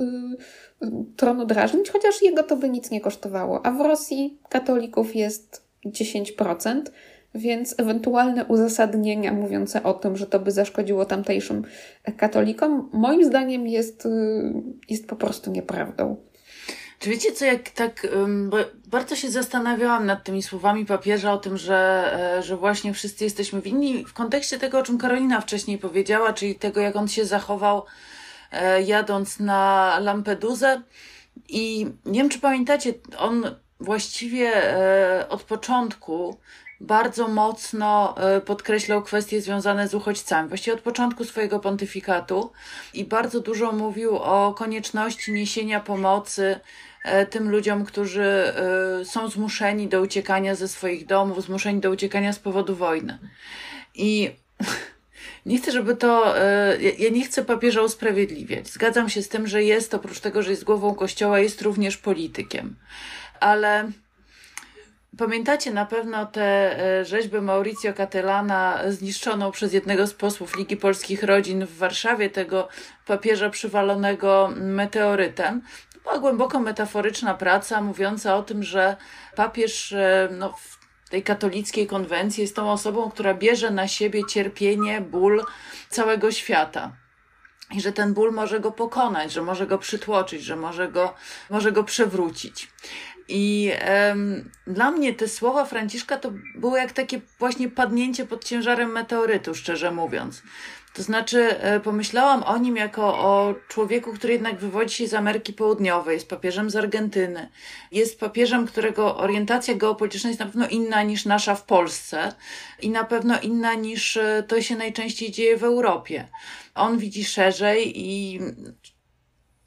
tronu 1.16 1.46
drażnić, 1.46 1.90
chociaż 1.90 2.22
jego 2.22 2.44
to 2.44 2.56
by 2.56 2.70
nic 2.70 2.92
nie 2.92 3.02
kosztowało. 3.02 3.66
A 3.66 3.72
w 3.72 3.82
Rosji 3.82 4.38
katolików 4.50 5.16
jest 5.16 5.64
10%, 5.86 6.82
więc 7.36 7.76
ewentualne 7.78 8.46
uzasadnienia 8.46 9.34
mówiące 9.34 9.84
o 9.84 9.94
tym, 9.94 10.18
że 10.18 10.28
to 10.28 10.40
by 10.40 10.52
zaszkodziło 10.52 11.06
tamtejszym 11.06 11.64
katolikom, 12.18 12.90
moim 12.94 13.26
zdaniem 13.26 13.68
jest, 13.68 14.06
y, 14.06 14.10
jest 14.90 15.08
po 15.08 15.16
prostu 15.16 15.52
nieprawdą. 15.52 16.16
Czy 17.00 17.10
wiecie 17.10 17.32
co, 17.32 17.46
jak 17.46 17.70
tak, 17.70 18.08
bo 18.50 18.58
bardzo 18.88 19.16
się 19.16 19.30
zastanawiałam 19.30 20.06
nad 20.06 20.24
tymi 20.24 20.44
słowami 20.44 20.86
papieża 20.86 21.34
o 21.34 21.38
tym, 21.38 21.58
że, 21.58 22.10
e, 22.38 22.44
że 22.44 22.58
właśnie 22.58 22.94
wszyscy 22.94 23.24
jesteśmy 23.24 23.62
winni 23.62 24.06
w 24.06 24.14
kontekście 24.14 24.60
tego, 24.60 24.80
o 24.80 24.84
czym 24.84 24.98
Karolina 24.98 25.42
wcześniej 25.42 25.78
powiedziała, 25.78 26.34
czyli 26.34 26.56
tego, 26.56 26.82
jak 26.82 26.96
on 26.96 27.08
się 27.08 27.26
zachował 27.26 27.84
jadąc 28.86 29.40
na 29.40 29.96
Lampedusę. 30.00 30.82
I 31.50 31.88
nie 32.06 32.20
wiem, 32.20 32.30
czy 32.30 32.40
pamiętacie, 32.40 32.94
on 33.18 33.56
właściwie 33.80 34.56
e, 34.56 35.30
od 35.30 35.44
początku 35.44 36.38
bardzo 36.82 37.28
mocno 37.28 38.16
e, 38.18 38.42
podkreślał 38.42 39.04
kwestie 39.04 39.42
związane 39.42 39.88
z 39.88 39.94
uchodźcami, 39.94 40.50
właściwie 40.50 40.74
od 40.74 40.82
początku 40.82 41.26
swojego 41.26 41.60
pontyfikatu 41.60 42.52
i 42.94 43.06
bardzo 43.06 43.40
dużo 43.40 43.72
mówił 43.72 44.18
o 44.18 44.54
konieczności 44.54 45.32
niesienia 45.32 45.80
pomocy 45.80 46.60
tym 47.30 47.50
ludziom, 47.50 47.86
którzy 47.86 48.54
są 49.04 49.30
zmuszeni 49.30 49.88
do 49.88 50.02
uciekania 50.02 50.56
ze 50.56 50.68
swoich 50.68 51.06
domów, 51.06 51.44
zmuszeni 51.44 51.80
do 51.80 51.90
uciekania 51.90 52.34
z 52.34 52.40
powodu 52.40 52.76
wojny. 52.76 53.20
I 53.96 54.32
Nie 55.46 55.58
chcę, 55.58 55.72
żeby 55.72 55.96
to. 55.96 56.38
E, 56.38 56.78
ja 57.00 57.10
nie 57.10 57.26
chcę 57.26 57.46
papieża 57.46 57.82
usprawiedliwiać. 57.82 58.68
Zgadzam 58.68 59.10
się 59.10 59.22
z 59.22 59.30
tym, 59.30 59.48
że 59.48 59.64
jest, 59.64 59.94
oprócz 59.94 60.20
tego, 60.20 60.44
że 60.44 60.52
jest 60.52 60.64
głową 60.64 60.96
kościoła, 60.96 61.40
jest 61.40 61.62
również 61.62 61.98
politykiem. 61.98 62.76
Ale 63.40 63.92
pamiętacie 65.18 65.72
na 65.72 65.86
pewno 65.86 66.26
tę 66.26 66.80
e, 66.80 67.06
rzeźbę 67.06 67.42
Mauricio 67.42 67.94
Catellana 67.94 68.80
zniszczoną 68.90 69.52
przez 69.52 69.74
jednego 69.74 70.08
z 70.08 70.14
posłów 70.14 70.58
Ligi 70.58 70.78
Polskich 70.78 71.24
Rodzin 71.24 71.66
w 71.66 71.78
Warszawie, 71.78 72.30
tego 72.30 72.68
papieża 73.06 73.50
przywalonego 73.50 74.50
meteorytem. 74.56 75.62
To 75.94 76.00
była 76.00 76.20
głęboko 76.20 76.60
metaforyczna 76.60 77.34
praca 77.34 77.82
mówiąca 77.82 78.36
o 78.36 78.44
tym, 78.44 78.64
że 78.64 78.96
papież 79.36 79.92
e, 79.92 80.30
no, 80.32 80.54
w 80.54 80.79
tej 81.10 81.24
katolickiej 81.24 81.88
konwencji 81.88 82.42
jest 82.42 82.56
tą 82.56 82.72
osobą, 82.72 83.12
która 83.12 83.34
bierze 83.34 83.72
na 83.72 83.88
siebie 83.88 84.26
cierpienie, 84.26 85.02
ból 85.02 85.46
całego 85.90 86.32
świata. 86.32 86.92
I 87.72 87.82
że 87.82 87.92
ten 87.92 88.14
ból 88.14 88.32
może 88.34 88.60
go 88.60 88.72
pokonać, 88.72 89.32
że 89.32 89.42
może 89.42 89.68
go 89.68 89.78
przytłoczyć, 89.78 90.44
że 90.44 90.56
może 90.56 90.88
go, 90.88 91.14
może 91.50 91.72
go 91.72 91.84
przewrócić. 91.84 92.68
I 93.28 93.72
um, 94.10 94.50
dla 94.68 94.92
mnie 94.92 95.14
te 95.14 95.28
słowa 95.28 95.66
Franciszka 95.66 96.18
to 96.18 96.32
było 96.56 96.78
jak 96.78 96.92
takie 96.92 97.22
właśnie 97.40 97.70
padnięcie 97.70 98.26
pod 98.26 98.44
ciężarem 98.44 98.92
meteorytu, 98.92 99.56
szczerze 99.56 99.92
mówiąc. 99.92 100.44
To 100.94 101.04
znaczy, 101.04 101.60
e, 101.60 101.80
pomyślałam 101.80 102.44
o 102.44 102.58
nim 102.58 102.76
jako 102.76 103.04
o 103.18 103.56
człowieku, 103.68 104.14
który 104.14 104.34
jednak 104.34 104.60
wywodzi 104.60 104.96
się 104.96 105.08
z 105.08 105.14
Ameryki 105.14 105.54
Południowej, 105.54 106.14
jest 106.14 106.30
papieżem 106.30 106.70
z 106.70 106.76
Argentyny, 106.76 107.50
jest 107.92 108.20
papieżem, 108.20 108.68
którego 108.68 109.18
orientacja 109.18 109.76
geopolityczna 109.76 110.30
jest 110.30 110.40
na 110.40 110.46
pewno 110.46 110.68
inna 110.68 111.04
niż 111.04 111.26
nasza 111.26 111.56
w 111.56 111.64
Polsce 111.64 112.34
i 112.82 112.90
na 112.90 113.04
pewno 113.04 113.40
inna 113.42 113.74
niż 113.74 114.18
e, 114.18 114.44
to 114.48 114.62
się 114.62 114.76
najczęściej 114.76 115.32
dzieje 115.32 115.58
w 115.58 115.64
Europie. 115.64 116.28
On 116.76 116.98
widzi 116.98 117.26
szerzej 117.26 118.00
i 118.00 118.40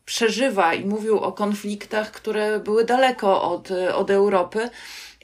przeżywa 0.05 0.75
i 0.75 0.85
mówił 0.85 1.19
o 1.19 1.33
konfliktach, 1.33 2.11
które 2.11 2.61
były 2.61 2.85
daleko 2.85 3.43
od, 3.43 3.71
e, 3.71 3.95
od 3.95 4.11
Europy. 4.11 4.71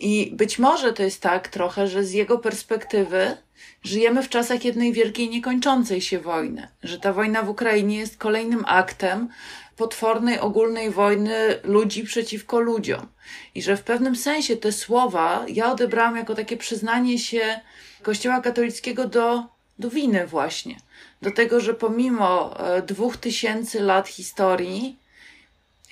I 0.00 0.30
być 0.34 0.58
może 0.58 0.92
to 0.92 1.02
jest 1.02 1.22
tak 1.22 1.48
trochę, 1.48 1.88
że 1.88 2.04
z 2.04 2.12
jego 2.12 2.38
perspektywy 2.38 3.36
Żyjemy 3.82 4.22
w 4.22 4.28
czasach 4.28 4.64
jednej 4.64 4.92
wielkiej, 4.92 5.30
niekończącej 5.30 6.00
się 6.00 6.18
wojny, 6.18 6.68
że 6.82 6.98
ta 6.98 7.12
wojna 7.12 7.42
w 7.42 7.48
Ukrainie 7.48 7.98
jest 7.98 8.16
kolejnym 8.16 8.64
aktem 8.66 9.28
potwornej, 9.76 10.38
ogólnej 10.38 10.90
wojny 10.90 11.60
ludzi 11.64 12.04
przeciwko 12.04 12.60
ludziom. 12.60 13.06
I 13.54 13.62
że 13.62 13.76
w 13.76 13.82
pewnym 13.82 14.16
sensie 14.16 14.56
te 14.56 14.72
słowa 14.72 15.44
ja 15.48 15.72
odebrałam 15.72 16.16
jako 16.16 16.34
takie 16.34 16.56
przyznanie 16.56 17.18
się 17.18 17.60
Kościoła 18.02 18.40
katolickiego 18.40 19.08
do, 19.08 19.44
do 19.78 19.90
winy, 19.90 20.26
właśnie. 20.26 20.76
Do 21.22 21.30
tego, 21.30 21.60
że 21.60 21.74
pomimo 21.74 22.60
e, 22.60 22.82
dwóch 22.82 23.16
tysięcy 23.16 23.80
lat 23.80 24.08
historii, 24.08 24.98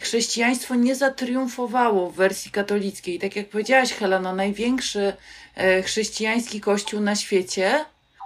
chrześcijaństwo 0.01 0.75
nie 0.75 0.95
zatriumfowało 0.95 2.11
w 2.11 2.15
wersji 2.15 2.51
katolickiej. 2.51 3.19
Tak 3.19 3.37
jak 3.37 3.49
powiedziałaś, 3.49 3.93
Heleno, 3.93 4.35
największy 4.35 5.13
chrześcijański 5.85 6.61
kościół 6.61 7.01
na 7.01 7.17
świecie 7.17 7.85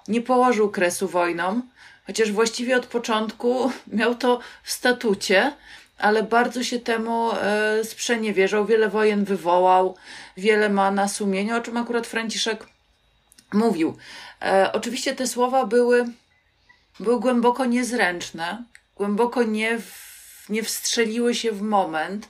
nie 0.08 0.20
położył 0.20 0.70
kresu 0.70 1.08
wojnom, 1.08 1.62
chociaż 2.06 2.32
właściwie 2.32 2.76
od 2.76 2.86
początku 2.86 3.72
miał 3.98 4.14
to 4.14 4.40
w 4.62 4.72
statucie, 4.72 5.52
ale 5.98 6.22
bardzo 6.22 6.64
się 6.64 6.78
temu 6.78 7.30
e, 7.32 7.84
sprzeniewierzał, 7.84 8.66
wiele 8.66 8.88
wojen 8.88 9.24
wywołał, 9.24 9.96
wiele 10.36 10.68
ma 10.68 10.90
na 10.90 11.08
sumieniu, 11.08 11.56
o 11.56 11.60
czym 11.60 11.76
akurat 11.76 12.06
Franciszek 12.06 12.66
mówił. 13.52 13.96
E, 14.42 14.72
oczywiście 14.72 15.14
te 15.16 15.26
słowa 15.26 15.66
były, 15.66 16.06
były 17.00 17.20
głęboko 17.20 17.64
niezręczne, 17.64 18.64
głęboko 18.96 19.42
nie 19.42 19.78
w 19.78 20.10
nie 20.50 20.62
wstrzeliły 20.62 21.34
się 21.34 21.52
w 21.52 21.62
moment, 21.62 22.28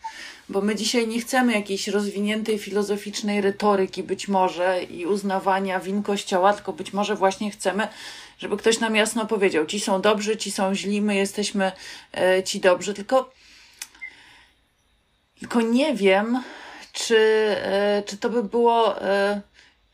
bo 0.51 0.61
my 0.61 0.75
dzisiaj 0.75 1.09
nie 1.09 1.21
chcemy 1.21 1.53
jakiejś 1.53 1.89
rozwiniętej 1.89 2.59
filozoficznej 2.59 3.41
retoryki 3.41 4.03
być 4.03 4.29
może 4.29 4.83
i 4.83 5.07
uznawania 5.07 5.81
win 5.81 6.03
Kościoła, 6.03 6.53
tylko 6.53 6.73
być 6.73 6.93
może 6.93 7.17
właśnie 7.17 7.51
chcemy, 7.51 7.89
żeby 8.39 8.57
ktoś 8.57 8.81
nam 8.81 8.97
jasno 8.97 9.27
powiedział, 9.27 9.67
ci 9.67 9.81
są 9.81 10.01
dobrzy, 10.01 10.37
ci 10.37 10.51
są 10.51 10.75
źli, 10.75 11.03
my 11.03 11.15
jesteśmy 11.15 11.73
e, 12.13 12.43
ci 12.43 12.61
dobrzy, 12.61 12.95
tylko 12.95 13.31
tylko 15.39 15.61
nie 15.61 15.95
wiem, 15.95 16.43
czy, 16.93 17.19
e, 17.63 18.03
czy 18.07 18.17
to 18.17 18.31
by 18.31 18.43
było 18.43 19.03
e, 19.03 19.41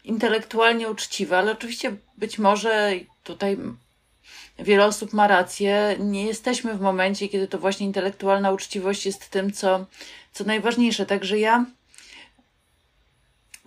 intelektualnie 0.04 0.90
uczciwe, 0.90 1.38
ale 1.38 1.52
oczywiście 1.52 1.96
być 2.18 2.38
może 2.38 2.92
tutaj 3.22 3.58
wiele 4.58 4.86
osób 4.86 5.12
ma 5.12 5.26
rację. 5.26 5.96
Nie 5.98 6.26
jesteśmy 6.26 6.74
w 6.74 6.80
momencie, 6.80 7.28
kiedy 7.28 7.48
to 7.48 7.58
właśnie 7.58 7.86
intelektualna 7.86 8.52
uczciwość 8.52 9.06
jest 9.06 9.30
tym, 9.30 9.52
co, 9.52 9.86
co 10.32 10.44
najważniejsze. 10.44 11.06
Także 11.06 11.38
ja. 11.38 11.66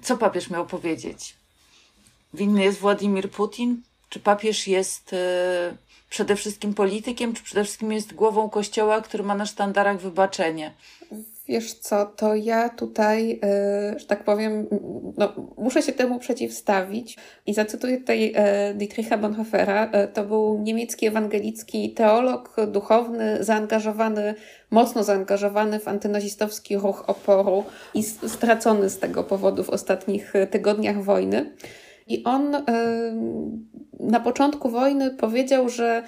Co 0.04 0.17
papież 0.17 0.49
miał 0.49 0.65
powiedzieć? 0.67 1.36
Winny 2.34 2.63
jest 2.63 2.80
Władimir 2.80 3.32
Putin? 3.32 3.82
Czy 4.10 4.19
papież 4.19 4.67
jest 4.67 5.13
y, 5.13 5.17
przede 6.10 6.36
wszystkim 6.36 6.73
politykiem, 6.73 7.34
czy 7.34 7.43
przede 7.43 7.63
wszystkim 7.63 7.91
jest 7.91 8.13
głową 8.13 8.49
kościoła, 8.49 9.02
który 9.02 9.23
ma 9.23 9.36
na 9.36 9.45
sztandarach 9.45 9.99
wybaczenie? 9.99 10.73
Wiesz 11.49 11.73
co, 11.73 12.05
to 12.05 12.35
ja 12.35 12.69
tutaj, 12.69 13.39
e, 13.43 13.99
że 13.99 14.05
tak 14.05 14.23
powiem, 14.23 14.67
no, 15.17 15.33
muszę 15.57 15.81
się 15.81 15.93
temu 15.93 16.19
przeciwstawić 16.19 17.17
i 17.45 17.53
zacytuję 17.53 17.97
tutaj 17.97 18.33
e, 18.35 18.73
Dietricha 18.73 19.17
Bonhoeffera. 19.17 19.91
E, 19.91 20.07
to 20.07 20.23
był 20.23 20.59
niemiecki 20.62 21.07
ewangelicki 21.07 21.93
teolog, 21.93 22.55
duchowny, 22.67 23.43
zaangażowany, 23.43 24.35
mocno 24.71 25.03
zaangażowany 25.03 25.79
w 25.79 25.88
antynazistowski 25.88 26.77
ruch 26.77 27.03
oporu 27.07 27.63
i 27.93 28.03
stracony 28.03 28.89
z 28.89 28.99
tego 28.99 29.23
powodu 29.23 29.63
w 29.63 29.69
ostatnich 29.69 30.33
tygodniach 30.51 31.03
wojny. 31.03 31.55
I 32.07 32.23
on 32.23 32.65
na 33.99 34.19
początku 34.19 34.69
wojny 34.69 35.12
powiedział, 35.12 35.69
że 35.69 36.03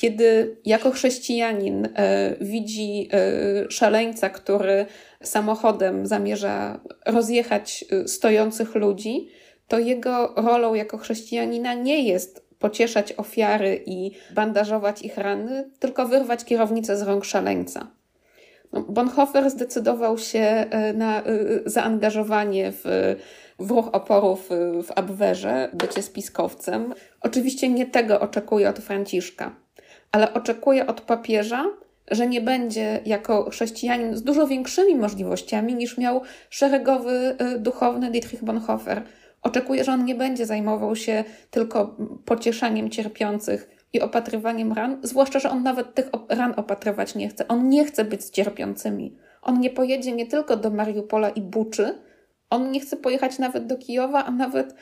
kiedy 0.00 0.56
jako 0.64 0.90
chrześcijanin 0.90 1.88
e, 1.94 2.34
widzi 2.40 3.08
e, 3.12 3.70
szaleńca, 3.70 4.30
który 4.30 4.86
samochodem 5.22 6.06
zamierza 6.06 6.80
rozjechać 7.06 7.84
e, 7.90 8.08
stojących 8.08 8.74
ludzi, 8.74 9.28
to 9.68 9.78
jego 9.78 10.34
rolą 10.36 10.74
jako 10.74 10.98
chrześcijanina 10.98 11.74
nie 11.74 12.02
jest 12.02 12.46
pocieszać 12.58 13.12
ofiary 13.16 13.82
i 13.86 14.10
bandażować 14.34 15.02
ich 15.02 15.18
rany, 15.18 15.70
tylko 15.78 16.06
wyrwać 16.06 16.44
kierownicę 16.44 16.96
z 16.96 17.02
rąk 17.02 17.24
szaleńca. 17.24 17.90
No, 18.72 18.80
Bonhoeffer 18.80 19.50
zdecydował 19.50 20.18
się 20.18 20.66
na 20.94 21.22
zaangażowanie 21.66 22.72
w 22.72 22.84
w 23.60 23.70
ruch 23.70 23.88
oporu 23.92 24.36
w, 24.82 24.90
Abwerze, 24.96 25.68
bycie 25.72 26.02
spiskowcem. 26.02 26.94
Oczywiście 27.20 27.68
nie 27.68 27.86
tego 27.86 28.20
oczekuję 28.20 28.68
od 28.68 28.78
Franciszka, 28.78 29.54
ale 30.12 30.34
oczekuję 30.34 30.86
od 30.86 31.00
papieża, 31.00 31.64
że 32.10 32.26
nie 32.26 32.40
będzie 32.40 33.00
jako 33.04 33.50
chrześcijanin 33.50 34.16
z 34.16 34.22
dużo 34.22 34.46
większymi 34.46 34.94
możliwościami 34.94 35.74
niż 35.74 35.98
miał 35.98 36.22
szeregowy 36.50 37.36
y, 37.54 37.58
duchowny 37.58 38.10
Dietrich 38.10 38.44
Bonhoeffer. 38.44 39.02
Oczekuję, 39.42 39.84
że 39.84 39.92
on 39.92 40.04
nie 40.04 40.14
będzie 40.14 40.46
zajmował 40.46 40.96
się 40.96 41.24
tylko 41.50 41.96
pocieszaniem 42.24 42.90
cierpiących 42.90 43.70
i 43.92 44.00
opatrywaniem 44.00 44.72
ran, 44.72 44.98
zwłaszcza, 45.02 45.38
że 45.38 45.50
on 45.50 45.62
nawet 45.62 45.94
tych 45.94 46.10
ran 46.28 46.54
opatrywać 46.56 47.14
nie 47.14 47.28
chce. 47.28 47.48
On 47.48 47.68
nie 47.68 47.84
chce 47.84 48.04
być 48.04 48.24
z 48.24 48.30
cierpiącymi. 48.30 49.16
On 49.42 49.60
nie 49.60 49.70
pojedzie 49.70 50.12
nie 50.12 50.26
tylko 50.26 50.56
do 50.56 50.70
Mariupola 50.70 51.28
i 51.28 51.40
Buczy, 51.40 51.94
on 52.50 52.70
nie 52.70 52.80
chce 52.80 52.96
pojechać 52.96 53.38
nawet 53.38 53.66
do 53.66 53.78
Kijowa, 53.78 54.24
a 54.24 54.30
nawet 54.30 54.74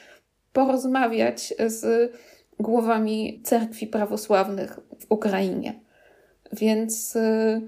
porozmawiać 0.53 1.55
z 1.67 2.13
głowami 2.61 3.41
cerkwi 3.45 3.87
prawosławnych 3.87 4.79
w 5.01 5.07
Ukrainie. 5.09 5.81
Więc 6.53 7.17
y, 7.17 7.61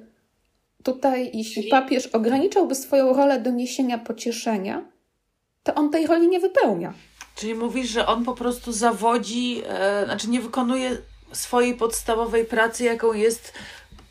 tutaj, 0.82 1.30
jeśli 1.34 1.68
papież 1.68 2.06
ograniczałby 2.06 2.74
swoją 2.74 3.12
rolę 3.12 3.40
do 3.40 3.50
niesienia 3.50 3.98
pocieszenia, 3.98 4.84
to 5.62 5.74
on 5.74 5.90
tej 5.90 6.06
roli 6.06 6.28
nie 6.28 6.40
wypełnia. 6.40 6.94
Czyli 7.34 7.54
mówisz, 7.54 7.88
że 7.88 8.06
on 8.06 8.24
po 8.24 8.34
prostu 8.34 8.72
zawodzi, 8.72 9.62
e, 9.68 10.04
znaczy 10.04 10.28
nie 10.28 10.40
wykonuje 10.40 10.96
swojej 11.32 11.74
podstawowej 11.74 12.44
pracy, 12.44 12.84
jaką 12.84 13.12
jest 13.12 13.52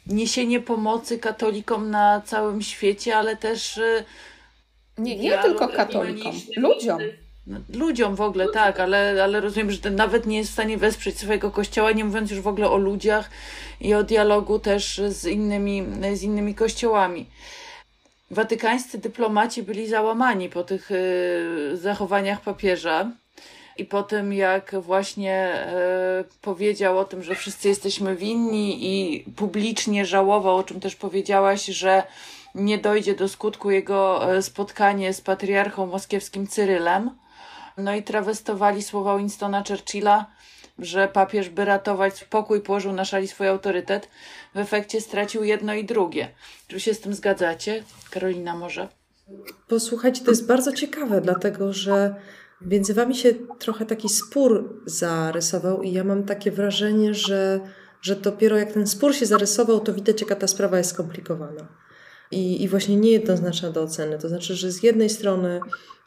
niesienie 0.08 0.60
pomocy 0.60 1.20
katolikom 1.20 1.90
na 1.90 2.22
całym 2.26 2.62
świecie, 2.62 3.18
ale 3.18 3.36
też. 3.36 3.78
E, 3.78 4.04
nie, 4.98 5.18
nie 5.18 5.38
tylko 5.38 5.68
katolikom, 5.68 6.36
ludziom. 6.58 7.00
No, 7.48 7.60
ludziom 7.74 8.16
w 8.16 8.22
ogóle, 8.22 8.48
tak, 8.54 8.80
ale, 8.80 9.24
ale 9.24 9.42
rozumiem, 9.42 9.72
że 9.72 9.78
ten 9.78 9.96
nawet 9.96 10.26
nie 10.26 10.38
jest 10.38 10.50
w 10.50 10.54
stanie 10.54 10.78
wesprzeć 10.78 11.18
swojego 11.18 11.52
kościoła, 11.52 11.92
nie 11.92 12.06
mówiąc 12.06 12.32
już 12.32 12.42
w 12.42 12.48
ogóle 12.48 12.70
o 12.70 12.78
ludziach 12.78 13.30
i 13.82 13.94
o 13.94 14.04
dialogu 14.04 14.60
też 14.60 15.02
z 15.08 15.26
innymi, 15.26 15.86
z 16.14 16.24
innymi 16.24 16.56
kościołami. 16.56 17.26
Watykańscy 18.32 18.98
dyplomaci 18.98 19.64
byli 19.64 19.88
załamani 19.88 20.50
po 20.50 20.64
tych 20.64 20.92
y, 20.92 21.72
zachowaniach 21.74 22.42
papieża 22.42 23.12
i 23.78 23.86
po 23.86 24.04
tym, 24.04 24.34
jak 24.34 24.76
właśnie 24.82 25.66
y, 26.22 26.40
powiedział 26.42 27.00
o 27.00 27.06
tym, 27.06 27.24
że 27.24 27.36
wszyscy 27.36 27.68
jesteśmy 27.68 28.16
winni 28.16 28.78
i 28.82 29.24
publicznie 29.36 30.06
żałował, 30.06 30.58
o 30.58 30.64
czym 30.64 30.80
też 30.80 30.96
powiedziałaś, 30.96 31.66
że 31.66 32.04
nie 32.56 32.78
dojdzie 32.78 33.16
do 33.16 33.30
skutku 33.30 33.72
jego 33.72 34.34
e, 34.34 34.42
spotkanie 34.42 35.14
z 35.14 35.22
patriarchą 35.22 35.86
moskiewskim 35.86 36.48
Cyrylem. 36.48 37.10
No 37.80 37.96
i 37.96 38.04
trawestowali 38.04 38.84
słowa 38.84 39.18
Winstona 39.18 39.64
Churchilla, 39.68 40.26
że 40.80 41.08
papież, 41.08 41.50
by 41.50 41.66
ratować 41.66 42.24
pokój, 42.24 42.62
położył 42.62 42.94
na 42.94 43.06
szali 43.06 43.28
swój 43.28 43.48
autorytet. 43.48 44.10
W 44.56 44.58
efekcie 44.58 45.02
stracił 45.02 45.44
jedno 45.44 45.74
i 45.74 45.86
drugie. 45.86 46.32
Czy 46.68 46.80
się 46.80 46.94
z 46.94 47.00
tym 47.00 47.14
zgadzacie? 47.14 47.84
Karolina 48.12 48.56
może? 48.56 48.88
Posłuchajcie, 49.68 50.24
to 50.24 50.32
jest 50.32 50.48
bardzo 50.48 50.72
ciekawe, 50.72 51.22
dlatego 51.22 51.74
że 51.74 52.16
między 52.62 52.94
wami 52.94 53.16
się 53.16 53.34
trochę 53.60 53.86
taki 53.86 54.10
spór 54.10 54.82
zarysował 54.86 55.82
i 55.82 55.92
ja 55.92 56.04
mam 56.04 56.24
takie 56.24 56.52
wrażenie, 56.52 57.14
że, 57.14 57.60
że 58.02 58.16
dopiero 58.16 58.58
jak 58.58 58.72
ten 58.72 58.88
spór 58.88 59.16
się 59.16 59.26
zarysował, 59.26 59.80
to 59.80 59.94
widać, 59.94 60.22
jaka 60.22 60.36
ta 60.36 60.48
sprawa 60.48 60.78
jest 60.78 60.90
skomplikowana. 60.90 61.68
I, 62.32 62.64
i 62.64 62.68
właśnie 62.68 62.96
niejednoznaczna 62.96 63.70
do 63.70 63.82
oceny. 63.82 64.20
To 64.20 64.30
znaczy, 64.30 64.56
że 64.56 64.72
z 64.72 64.84
jednej 64.84 65.10
strony 65.10 65.60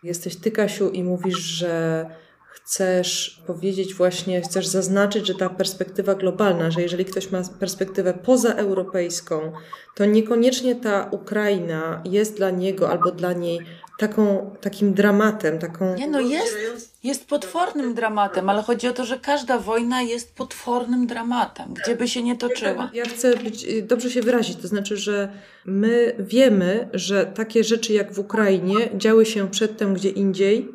jesteś 0.02 0.36
ty, 0.36 0.50
Kasiu, 0.50 0.90
i 0.90 1.04
mówisz, 1.04 1.38
że 1.38 2.06
chcesz 2.52 3.42
powiedzieć 3.46 3.94
właśnie, 3.94 4.40
chcesz 4.40 4.66
zaznaczyć, 4.66 5.26
że 5.26 5.34
ta 5.34 5.50
perspektywa 5.50 6.14
globalna, 6.14 6.70
że 6.70 6.82
jeżeli 6.82 7.04
ktoś 7.04 7.30
ma 7.30 7.42
perspektywę 7.60 8.14
pozaeuropejską, 8.14 9.52
to 9.96 10.04
niekoniecznie 10.04 10.76
ta 10.76 11.08
Ukraina 11.10 12.02
jest 12.04 12.36
dla 12.36 12.50
niego 12.50 12.90
albo 12.90 13.12
dla 13.12 13.32
niej 13.32 13.60
taką, 13.98 14.54
takim 14.60 14.94
dramatem, 14.94 15.58
taką... 15.58 15.94
Nie 15.94 16.08
no, 16.08 16.20
jest, 16.20 16.91
jest 17.02 17.28
potwornym 17.28 17.94
dramatem, 17.94 18.48
ale 18.48 18.62
chodzi 18.62 18.88
o 18.88 18.92
to, 18.92 19.04
że 19.04 19.18
każda 19.18 19.58
wojna 19.58 20.02
jest 20.02 20.36
potwornym 20.36 21.06
dramatem, 21.06 21.74
gdzie 21.74 21.96
by 21.96 22.08
się 22.08 22.22
nie 22.22 22.36
toczyła. 22.36 22.90
Ja 22.94 23.04
chcę 23.04 23.36
być, 23.36 23.66
dobrze 23.82 24.10
się 24.10 24.22
wyrazić, 24.22 24.56
to 24.56 24.68
znaczy, 24.68 24.96
że 24.96 25.32
my 25.64 26.16
wiemy, 26.18 26.88
że 26.92 27.26
takie 27.26 27.64
rzeczy 27.64 27.92
jak 27.92 28.12
w 28.12 28.18
Ukrainie 28.18 28.90
działy 28.94 29.26
się 29.26 29.50
przedtem 29.50 29.94
gdzie 29.94 30.08
indziej, 30.08 30.68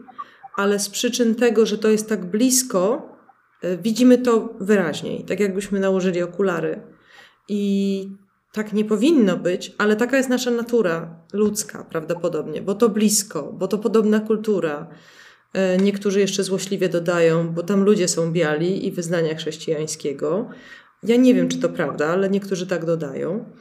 ale 0.55 0.79
z 0.79 0.89
przyczyn 0.89 1.35
tego, 1.35 1.65
że 1.65 1.77
to 1.77 1.89
jest 1.89 2.09
tak 2.09 2.25
blisko, 2.25 3.09
e, 3.61 3.77
widzimy 3.77 4.17
to 4.17 4.49
wyraźniej, 4.59 5.23
tak 5.23 5.39
jakbyśmy 5.39 5.79
nałożyli 5.79 6.21
okulary. 6.21 6.81
I 7.49 8.09
tak 8.51 8.73
nie 8.73 8.85
powinno 8.85 9.37
być, 9.37 9.71
ale 9.77 9.95
taka 9.95 10.17
jest 10.17 10.29
nasza 10.29 10.51
natura 10.51 11.15
ludzka 11.33 11.83
prawdopodobnie, 11.83 12.61
bo 12.61 12.75
to 12.75 12.89
blisko, 12.89 13.53
bo 13.53 13.67
to 13.67 13.77
podobna 13.77 14.19
kultura. 14.19 14.87
E, 15.53 15.77
niektórzy 15.77 16.19
jeszcze 16.19 16.43
złośliwie 16.43 16.89
dodają, 16.89 17.49
bo 17.49 17.63
tam 17.63 17.83
ludzie 17.83 18.07
są 18.07 18.31
biali 18.31 18.87
i 18.87 18.91
wyznania 18.91 19.35
chrześcijańskiego. 19.35 20.49
Ja 21.03 21.15
nie 21.15 21.33
wiem, 21.33 21.49
czy 21.49 21.57
to 21.59 21.69
prawda, 21.69 22.07
ale 22.07 22.29
niektórzy 22.29 22.67
tak 22.67 22.85
dodają. 22.85 23.53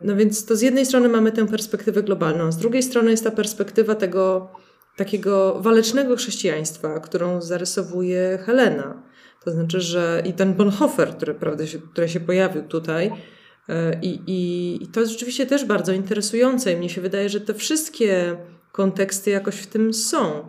No 0.00 0.16
więc 0.16 0.44
to 0.44 0.56
z 0.56 0.60
jednej 0.62 0.86
strony 0.86 1.08
mamy 1.08 1.32
tę 1.32 1.46
perspektywę 1.46 2.02
globalną, 2.02 2.52
z 2.52 2.56
drugiej 2.56 2.82
strony 2.82 3.10
jest 3.10 3.24
ta 3.24 3.30
perspektywa 3.30 3.94
tego 3.94 4.50
takiego 4.96 5.60
walecznego 5.60 6.16
chrześcijaństwa, 6.16 7.00
którą 7.00 7.42
zarysowuje 7.42 8.38
Helena. 8.46 9.02
To 9.44 9.50
znaczy, 9.50 9.80
że 9.80 10.22
i 10.26 10.32
ten 10.32 10.54
Bonhoeffer, 10.54 11.16
który, 11.16 11.34
prawda, 11.34 11.66
się, 11.66 11.78
który 11.78 12.08
się 12.08 12.20
pojawił 12.20 12.62
tutaj, 12.62 13.12
e, 13.68 14.00
i, 14.02 14.20
i, 14.26 14.82
I 14.82 14.86
to 14.86 15.00
jest 15.00 15.12
rzeczywiście 15.12 15.46
też 15.46 15.64
bardzo 15.64 15.92
interesujące. 15.92 16.72
I 16.72 16.76
mnie 16.76 16.88
się 16.88 17.00
wydaje, 17.00 17.28
że 17.28 17.40
te 17.40 17.54
wszystkie 17.54 18.36
konteksty 18.72 19.30
jakoś 19.30 19.56
w 19.56 19.66
tym 19.66 19.94
są. 19.94 20.48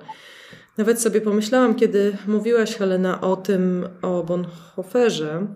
Nawet 0.80 1.02
sobie 1.02 1.22
pomyślałam, 1.22 1.76
kiedy 1.76 2.18
mówiłaś, 2.28 2.76
Helena, 2.76 3.22
o 3.22 3.36
tym, 3.36 3.88
o 4.02 4.24
Bonhoefferze, 4.24 5.48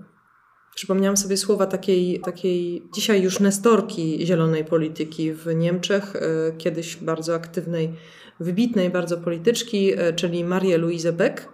Przypomniałam 0.76 1.18
sobie 1.18 1.38
słowa 1.38 1.66
takiej, 1.66 2.20
takiej 2.20 2.88
dzisiaj 2.94 3.24
już 3.24 3.40
nestorki 3.40 4.26
zielonej 4.26 4.66
polityki 4.66 5.34
w 5.34 5.56
Niemczech, 5.56 6.16
e, 6.16 6.20
kiedyś 6.58 6.96
bardzo 6.96 7.36
aktywnej 7.36 7.94
wybitnej 8.40 8.90
bardzo 8.90 9.18
polityczki, 9.18 9.94
e, 9.98 10.14
czyli 10.14 10.44
Marię 10.44 10.78
Louise 10.78 11.14
Beck, 11.14 11.53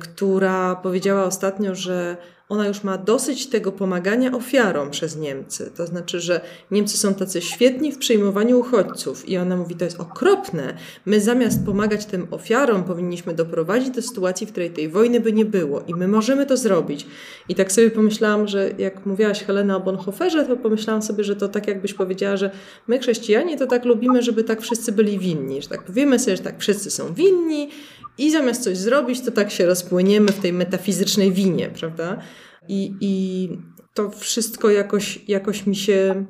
która 0.00 0.76
powiedziała 0.76 1.24
ostatnio, 1.24 1.74
że 1.74 2.16
ona 2.48 2.68
już 2.68 2.84
ma 2.84 2.98
dosyć 2.98 3.46
tego 3.46 3.72
pomagania 3.72 4.32
ofiarom 4.32 4.90
przez 4.90 5.16
Niemcy. 5.16 5.70
To 5.76 5.86
znaczy, 5.86 6.20
że 6.20 6.40
Niemcy 6.70 6.96
są 6.96 7.14
tacy 7.14 7.40
świetni 7.40 7.92
w 7.92 7.98
przyjmowaniu 7.98 8.58
uchodźców. 8.58 9.28
I 9.28 9.36
ona 9.36 9.56
mówi, 9.56 9.74
to 9.74 9.84
jest 9.84 10.00
okropne. 10.00 10.74
My 11.06 11.20
zamiast 11.20 11.64
pomagać 11.64 12.06
tym 12.06 12.26
ofiarom, 12.30 12.84
powinniśmy 12.84 13.34
doprowadzić 13.34 13.90
do 13.90 14.02
sytuacji, 14.02 14.46
w 14.46 14.50
której 14.50 14.70
tej 14.70 14.88
wojny 14.88 15.20
by 15.20 15.32
nie 15.32 15.44
było. 15.44 15.82
I 15.86 15.94
my 15.94 16.08
możemy 16.08 16.46
to 16.46 16.56
zrobić. 16.56 17.06
I 17.48 17.54
tak 17.54 17.72
sobie 17.72 17.90
pomyślałam, 17.90 18.48
że 18.48 18.70
jak 18.78 19.06
mówiłaś 19.06 19.44
Helena 19.44 19.76
o 19.76 19.80
Bonhoefferze, 19.80 20.44
to 20.44 20.56
pomyślałam 20.56 21.02
sobie, 21.02 21.24
że 21.24 21.36
to 21.36 21.48
tak 21.48 21.68
jakbyś 21.68 21.94
powiedziała, 21.94 22.36
że 22.36 22.50
my 22.86 22.98
chrześcijanie 22.98 23.58
to 23.58 23.66
tak 23.66 23.84
lubimy, 23.84 24.22
żeby 24.22 24.44
tak 24.44 24.60
wszyscy 24.60 24.92
byli 24.92 25.18
winni. 25.18 25.62
Że 25.62 25.68
tak 25.68 25.82
powiemy 25.82 26.18
sobie, 26.18 26.36
że 26.36 26.42
tak 26.42 26.60
wszyscy 26.60 26.90
są 26.90 27.14
winni 27.14 27.70
i 28.18 28.30
zamiast 28.30 28.62
coś 28.62 28.76
zrobić, 28.76 29.20
to 29.20 29.30
tak 29.30 29.50
się 29.50 29.66
rozpłyniemy 29.66 30.32
w 30.32 30.38
tej 30.38 30.52
metafizycznej 30.52 31.32
winie, 31.32 31.70
prawda? 31.70 32.22
I, 32.68 32.94
i 33.00 33.48
to 33.94 34.10
wszystko 34.10 34.70
jakoś, 34.70 35.28
jakoś, 35.28 35.66
mi 35.66 35.76
się, 35.76 36.26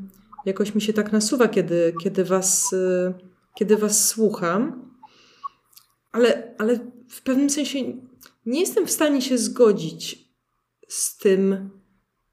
jakoś 0.46 0.74
mi 0.74 0.80
się 0.80 0.92
tak 0.92 1.12
nasuwa, 1.12 1.48
kiedy, 1.48 1.94
kiedy, 2.02 2.24
was, 2.24 2.74
kiedy 3.54 3.76
was 3.76 4.08
słucham. 4.08 4.90
Ale, 6.12 6.54
ale 6.58 6.78
w 7.08 7.22
pewnym 7.22 7.50
sensie 7.50 7.78
nie 8.46 8.60
jestem 8.60 8.86
w 8.86 8.90
stanie 8.90 9.22
się 9.22 9.38
zgodzić 9.38 10.28
z 10.88 11.18
tym, 11.18 11.70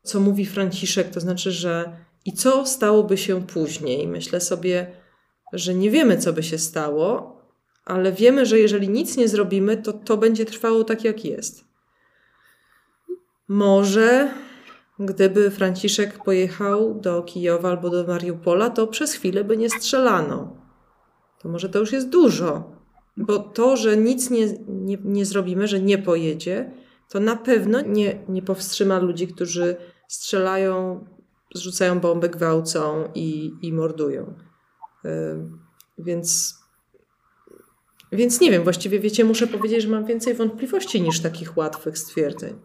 co 0.03 0.19
mówi 0.19 0.45
Franciszek. 0.45 1.09
To 1.09 1.19
znaczy, 1.19 1.51
że 1.51 1.97
i 2.25 2.33
co 2.33 2.65
stałoby 2.65 3.17
się 3.17 3.47
później? 3.47 4.07
Myślę 4.07 4.41
sobie, 4.41 4.91
że 5.53 5.73
nie 5.73 5.91
wiemy, 5.91 6.17
co 6.17 6.33
by 6.33 6.43
się 6.43 6.57
stało, 6.57 7.34
ale 7.85 8.11
wiemy, 8.11 8.45
że 8.45 8.59
jeżeli 8.59 8.89
nic 8.89 9.17
nie 9.17 9.27
zrobimy, 9.27 9.77
to 9.77 9.93
to 9.93 10.17
będzie 10.17 10.45
trwało 10.45 10.83
tak, 10.83 11.03
jak 11.03 11.25
jest. 11.25 11.65
Może 13.47 14.31
gdyby 14.99 15.51
Franciszek 15.51 16.23
pojechał 16.23 16.93
do 16.93 17.23
Kijowa 17.23 17.69
albo 17.69 17.89
do 17.89 18.07
Mariupola, 18.07 18.69
to 18.69 18.87
przez 18.87 19.13
chwilę 19.13 19.43
by 19.43 19.57
nie 19.57 19.69
strzelano. 19.69 20.57
To 21.41 21.49
może 21.49 21.69
to 21.69 21.79
już 21.79 21.91
jest 21.91 22.09
dużo, 22.09 22.71
bo 23.17 23.39
to, 23.39 23.77
że 23.77 23.97
nic 23.97 24.29
nie, 24.29 24.47
nie, 24.67 24.97
nie 25.03 25.25
zrobimy, 25.25 25.67
że 25.67 25.79
nie 25.79 25.97
pojedzie, 25.97 26.71
to 27.09 27.19
na 27.19 27.35
pewno 27.35 27.81
nie, 27.81 28.25
nie 28.29 28.41
powstrzyma 28.41 28.99
ludzi, 28.99 29.27
którzy 29.27 29.75
strzelają, 30.07 31.05
zrzucają 31.55 31.99
bomby, 31.99 32.29
gwałcą 32.29 33.09
i, 33.15 33.51
i 33.61 33.73
mordują. 33.73 34.33
Yy, 35.03 35.11
więc 35.97 36.55
Więc 38.11 38.41
nie 38.41 38.51
wiem, 38.51 38.63
właściwie 38.63 38.99
wiecie, 38.99 39.25
muszę 39.25 39.47
powiedzieć, 39.47 39.81
że 39.81 39.89
mam 39.89 40.05
więcej 40.05 40.33
wątpliwości 40.33 41.01
niż 41.01 41.21
takich 41.21 41.57
łatwych 41.57 41.97
stwierdzeń. 41.97 42.61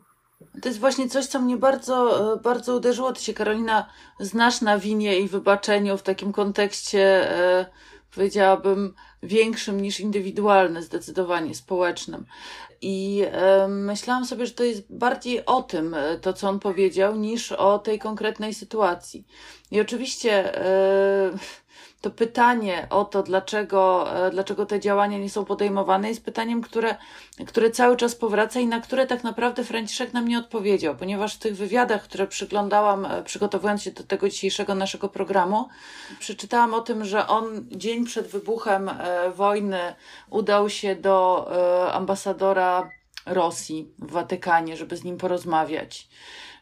To 0.63 0.69
jest 0.69 0.81
właśnie 0.81 1.09
coś, 1.09 1.27
co 1.27 1.41
mnie 1.41 1.57
bardzo, 1.57 2.33
e, 2.35 2.37
bardzo 2.37 2.77
uderzyło. 2.77 3.13
Ty 3.13 3.25
się, 3.25 3.35
Karolina, 3.35 3.87
znasz 4.21 4.61
na 4.61 4.79
winie 4.79 5.21
i 5.21 5.29
wybaczeniu 5.29 5.97
w 5.97 6.03
takim 6.03 6.33
kontekście, 6.33 7.33
e, 7.39 7.67
powiedziałabym, 8.15 8.95
większym 9.23 9.81
niż 9.81 10.01
indywidualny, 10.01 10.83
zdecydowanie 10.83 11.55
społecznym. 11.55 12.25
I 12.83 13.23
e, 13.33 13.69
myślałam 13.69 14.27
sobie, 14.27 14.47
że 14.47 14.53
to 14.53 14.65
jest 14.65 14.83
bardziej 14.91 15.47
o 15.47 15.63
tym, 15.63 15.95
e, 15.95 16.19
to 16.19 16.33
co 16.33 16.49
on 16.49 16.61
powiedział, 16.61 17.17
niż 17.17 17.53
o 17.53 17.79
tej 17.79 17.99
konkretnej 17.99 18.55
sytuacji. 18.55 19.27
I 19.71 19.81
oczywiście. 19.81 20.57
E, 20.65 21.31
to 22.01 22.11
pytanie 22.11 22.87
o 22.91 23.05
to, 23.05 23.23
dlaczego, 23.23 24.13
e, 24.27 24.31
dlaczego 24.31 24.67
te 24.67 24.81
działania 24.81 25.19
nie 25.19 25.31
są 25.31 25.45
podejmowane, 25.45 26.09
jest 26.09 26.25
pytaniem, 26.25 26.63
które, 26.63 26.97
które 27.47 27.71
cały 27.71 27.97
czas 27.97 28.15
powraca 28.15 28.61
i 28.61 28.67
na 28.67 28.81
które 28.81 29.07
tak 29.07 29.25
naprawdę 29.25 29.65
Franciszek 29.65 30.13
nam 30.13 30.29
nie 30.29 30.39
odpowiedział, 30.39 30.97
ponieważ 30.97 31.35
w 31.35 31.39
tych 31.39 31.57
wywiadach, 31.57 32.03
które 32.03 32.27
przyglądałam, 32.27 33.07
e, 33.07 33.23
przygotowując 33.23 33.83
się 33.83 33.91
do 33.91 34.05
tego 34.05 34.29
dzisiejszego 34.29 34.75
naszego 34.75 35.09
programu, 35.09 35.69
przeczytałam 36.19 36.75
o 36.75 36.81
tym, 36.81 37.05
że 37.05 37.27
on 37.27 37.67
dzień 37.71 38.05
przed 38.05 38.27
wybuchem 38.27 38.89
e, 38.89 39.31
wojny 39.31 39.95
udał 40.31 40.71
się 40.71 40.97
do 40.97 41.51
ambasadora 41.93 42.91
Rosji 43.27 43.95
w 43.99 44.11
Watykanie, 44.13 44.77
żeby 44.77 44.97
z 44.97 45.05
nim 45.05 45.17
porozmawiać. 45.17 46.09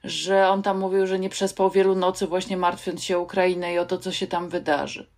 Że 0.05 0.49
on 0.49 0.62
tam 0.62 0.78
mówił, 0.78 1.07
że 1.07 1.18
nie 1.18 1.28
przespał 1.28 1.70
wielu 1.70 1.95
nocy, 1.95 2.26
właśnie 2.26 2.57
martwiąc 2.57 3.05
się 3.05 3.18
Ukrainę 3.18 3.74
i 3.74 3.78
o 3.78 3.86
to, 3.86 3.99
co 3.99 4.12
się 4.12 4.26
tam 4.26 4.49
wydarzy 4.49 5.17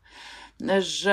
że 0.79 1.13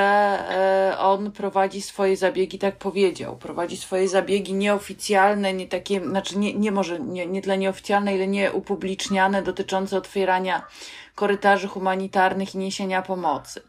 e, 0.89 0.99
on 0.99 1.31
prowadzi 1.31 1.81
swoje 1.81 2.17
zabiegi, 2.17 2.59
tak 2.59 2.77
powiedział, 2.77 3.37
prowadzi 3.37 3.77
swoje 3.77 4.09
zabiegi 4.09 4.53
nieoficjalne, 4.53 5.53
nie 5.53 5.67
takie, 5.67 6.01
znaczy 6.01 6.37
nie, 6.37 6.53
nie 6.53 6.71
może, 6.71 6.99
nie, 6.99 7.27
nie 7.27 7.41
tyle 7.41 7.57
nieoficjalne, 7.57 8.15
ile 8.15 8.53
upubliczniane, 8.53 9.43
dotyczące 9.43 9.97
otwierania 9.97 10.67
korytarzy 11.15 11.67
humanitarnych 11.67 12.55
i 12.55 12.57
niesienia 12.57 13.01
pomocy. 13.01 13.61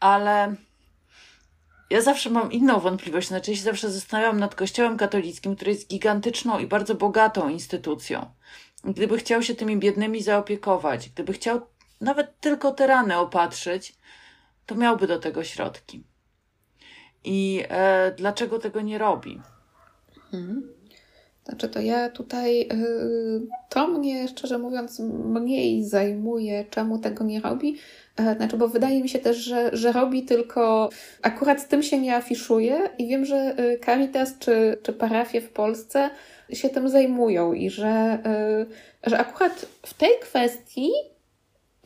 Ale 0.00 0.54
ja 1.90 2.00
zawsze 2.00 2.30
mam 2.30 2.52
inną 2.52 2.80
wątpliwość, 2.80 3.28
znaczy 3.28 3.50
ja 3.50 3.56
się 3.56 3.62
zawsze 3.62 3.90
zastanawiam 3.90 4.40
nad 4.40 4.54
Kościołem 4.54 4.96
katolickim, 4.96 5.56
który 5.56 5.70
jest 5.70 5.88
gigantyczną 5.88 6.58
i 6.58 6.66
bardzo 6.66 6.94
bogatą 6.94 7.48
instytucją. 7.48 8.30
Gdyby 8.84 9.18
chciał 9.18 9.42
się 9.42 9.54
tymi 9.54 9.76
biednymi 9.76 10.22
zaopiekować, 10.22 11.08
gdyby 11.08 11.32
chciał 11.32 11.60
nawet 12.00 12.40
tylko 12.40 12.72
te 12.72 12.86
rany 12.86 13.18
opatrzyć, 13.18 13.94
to 14.66 14.74
miałby 14.74 15.06
do 15.06 15.18
tego 15.18 15.44
środki. 15.44 16.04
I 17.24 17.64
e, 17.68 18.12
dlaczego 18.16 18.58
tego 18.58 18.80
nie 18.80 18.98
robi? 18.98 19.40
Hmm. 20.30 20.76
Znaczy, 21.44 21.68
to 21.68 21.80
ja 21.80 22.10
tutaj, 22.10 22.58
yy, 22.58 23.46
to 23.68 23.88
mnie 23.88 24.28
szczerze 24.28 24.58
mówiąc 24.58 25.00
mniej 25.24 25.84
zajmuje, 25.84 26.64
czemu 26.70 26.98
tego 26.98 27.24
nie 27.24 27.40
robi. 27.40 27.76
E, 28.16 28.36
znaczy, 28.36 28.56
bo 28.56 28.68
wydaje 28.68 29.02
mi 29.02 29.08
się 29.08 29.18
też, 29.18 29.36
że, 29.36 29.70
że 29.72 29.92
robi 29.92 30.22
tylko 30.22 30.90
akurat 31.22 31.60
z 31.60 31.68
tym 31.68 31.82
się 31.82 31.98
nie 31.98 32.16
afiszuje 32.16 32.90
i 32.98 33.06
wiem, 33.06 33.24
że 33.24 33.60
y, 33.60 33.80
Caritas 33.84 34.38
czy, 34.38 34.78
czy 34.82 34.92
parafie 34.92 35.40
w 35.40 35.48
Polsce 35.48 36.10
się 36.52 36.68
tym 36.68 36.88
zajmują 36.88 37.52
i 37.52 37.70
że, 37.70 38.18
że 39.06 39.18
akurat 39.18 39.66
w 39.82 39.94
tej 39.94 40.10
kwestii 40.20 40.90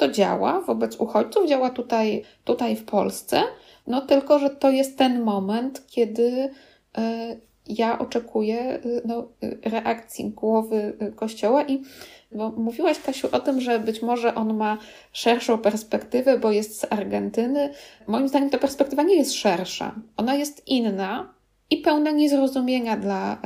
to 0.00 0.08
działa 0.08 0.60
wobec 0.60 0.96
uchodźców, 0.96 1.48
działa 1.48 1.70
tutaj, 1.70 2.22
tutaj 2.44 2.76
w 2.76 2.84
Polsce, 2.84 3.42
no 3.86 4.00
tylko, 4.00 4.38
że 4.38 4.50
to 4.50 4.70
jest 4.70 4.98
ten 4.98 5.22
moment, 5.22 5.86
kiedy 5.86 6.50
e, 6.98 7.36
ja 7.68 7.98
oczekuję 7.98 8.60
e, 8.60 8.80
no, 9.04 9.28
reakcji 9.64 10.30
głowy 10.30 10.96
e, 10.98 11.12
Kościoła 11.12 11.64
i 11.64 11.82
bo 12.32 12.50
mówiłaś, 12.50 12.98
Kasiu, 12.98 13.28
o 13.32 13.40
tym, 13.40 13.60
że 13.60 13.78
być 13.78 14.02
może 14.02 14.34
on 14.34 14.56
ma 14.56 14.78
szerszą 15.12 15.58
perspektywę, 15.58 16.38
bo 16.38 16.50
jest 16.50 16.80
z 16.80 16.92
Argentyny. 16.92 17.70
Moim 18.06 18.28
zdaniem 18.28 18.50
ta 18.50 18.58
perspektywa 18.58 19.02
nie 19.02 19.16
jest 19.16 19.34
szersza. 19.34 19.94
Ona 20.16 20.34
jest 20.34 20.68
inna 20.68 21.34
i 21.70 21.76
pełna 21.76 22.10
niezrozumienia 22.10 22.96
dla, 22.96 23.38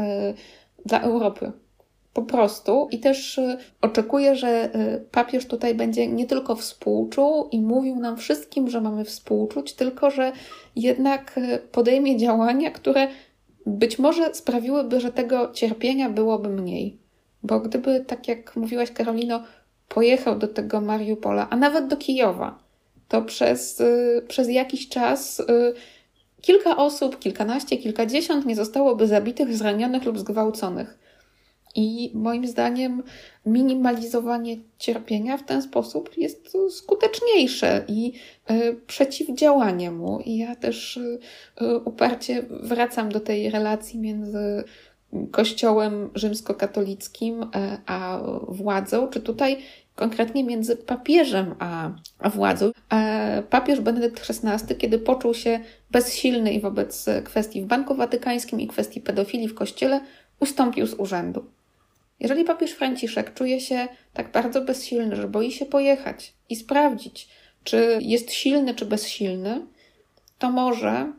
dla 0.87 1.01
Europy. 1.01 1.53
Po 2.15 2.23
prostu. 2.23 2.89
I 2.91 2.99
też 2.99 3.39
y, 3.39 3.57
oczekuję, 3.81 4.37
że 4.37 4.77
y, 4.77 5.05
papież 5.11 5.47
tutaj 5.47 5.75
będzie 5.75 6.07
nie 6.07 6.27
tylko 6.27 6.57
współczuł 6.57 7.49
i 7.53 7.61
mówił 7.61 7.97
nam 7.97 8.17
wszystkim, 8.17 8.71
że 8.71 8.81
mamy 8.81 9.05
współczuć, 9.05 9.73
tylko 9.73 10.11
że 10.11 10.33
jednak 10.77 11.39
y, 11.39 11.59
podejmie 11.73 12.17
działania, 12.17 12.71
które 12.71 13.09
być 13.67 13.99
może 13.99 14.35
sprawiłyby, 14.35 15.01
że 15.01 15.13
tego 15.13 15.53
cierpienia 15.53 16.11
byłoby 16.11 16.49
mniej. 16.49 16.99
Bo 17.43 17.61
gdyby, 17.61 18.05
tak 18.07 18.29
jak 18.29 18.57
mówiłaś, 18.57 18.91
Karolino, 18.91 19.43
pojechał 19.89 20.39
do 20.39 20.49
tego 20.49 20.81
Mariupola, 20.81 21.47
a 21.51 21.57
nawet 21.57 21.87
do 21.87 21.97
Kijowa, 21.97 22.59
to 23.09 23.23
przez, 23.23 23.83
przez 24.29 24.49
jakiś 24.49 24.89
czas 24.89 25.43
kilka 26.41 26.77
osób, 26.77 27.19
kilkanaście, 27.19 27.77
kilkadziesiąt 27.77 28.47
nie 28.47 28.57
zostałoby 28.57 29.07
zabitych, 29.07 29.57
zranionych 29.57 30.05
lub 30.05 30.19
zgwałconych. 30.19 30.99
I 31.75 32.11
moim 32.15 32.47
zdaniem 32.47 33.03
minimalizowanie 33.47 34.57
cierpienia 34.79 35.37
w 35.37 35.45
ten 35.45 35.63
sposób 35.63 36.17
jest 36.17 36.57
skuteczniejsze 36.71 37.85
i 37.89 38.13
y, 38.51 38.81
przeciwdziałanie 38.87 39.91
mu. 39.91 40.21
I 40.21 40.37
ja 40.37 40.57
też 40.57 40.97
y, 40.97 41.19
uparcie 41.85 42.43
wracam 42.51 43.09
do 43.09 43.21
tej 43.21 43.51
relacji 43.51 43.99
między 43.99 44.65
Kościołem 45.31 46.11
rzymskokatolickim 46.15 47.47
a 47.87 48.21
władzą, 48.49 49.09
czy 49.09 49.21
tutaj 49.21 49.59
konkretnie 49.95 50.45
między 50.45 50.77
papieżem 50.77 51.55
a, 51.59 51.91
władzą. 52.29 52.71
Papież 53.51 53.81
Benedykt 53.81 54.31
XVI, 54.31 54.77
kiedy 54.77 54.99
poczuł 54.99 55.35
się 55.35 55.61
bezsilny 55.91 56.61
wobec 56.61 57.07
kwestii 57.25 57.63
w 57.63 57.67
Banku 57.67 57.95
Watykańskim 57.95 58.61
i 58.61 58.67
kwestii 58.67 59.01
pedofilii 59.01 59.49
w 59.49 59.55
Kościele, 59.55 60.01
ustąpił 60.41 60.87
z 60.87 60.95
urzędu. 60.95 61.45
Jeżeli 62.21 62.45
papież 62.45 62.73
Franciszek 62.73 63.35
czuje 63.35 63.61
się 63.61 63.89
tak 64.13 64.33
bardzo 64.33 64.61
bezsilny, 64.61 65.17
że 65.17 65.29
boi 65.29 65.53
się 65.53 65.67
pojechać 65.67 66.35
i 66.49 66.57
sprawdzić, 66.57 67.29
czy 67.65 67.99
jest 68.01 68.33
silny, 68.33 68.75
czy 68.75 68.87
bezsilny, 68.87 69.67
to 70.39 70.51
może, 70.51 71.13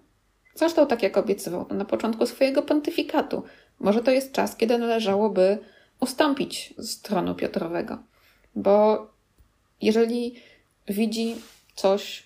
zresztą 0.55 0.87
tak 0.87 1.03
jak 1.03 1.17
obiecywał 1.17 1.67
na 1.69 1.85
początku 1.85 2.25
swojego 2.25 2.61
pontyfikatu, 2.61 3.43
może 3.79 4.03
to 4.03 4.11
jest 4.11 4.31
czas, 4.31 4.55
kiedy 4.55 4.77
należałoby 4.77 5.57
ustąpić 5.99 6.73
z 6.77 7.01
tronu 7.01 7.35
Piotrowego. 7.35 7.97
Bo 8.55 9.07
jeżeli 9.81 10.35
widzi 10.87 11.35
coś, 11.75 12.23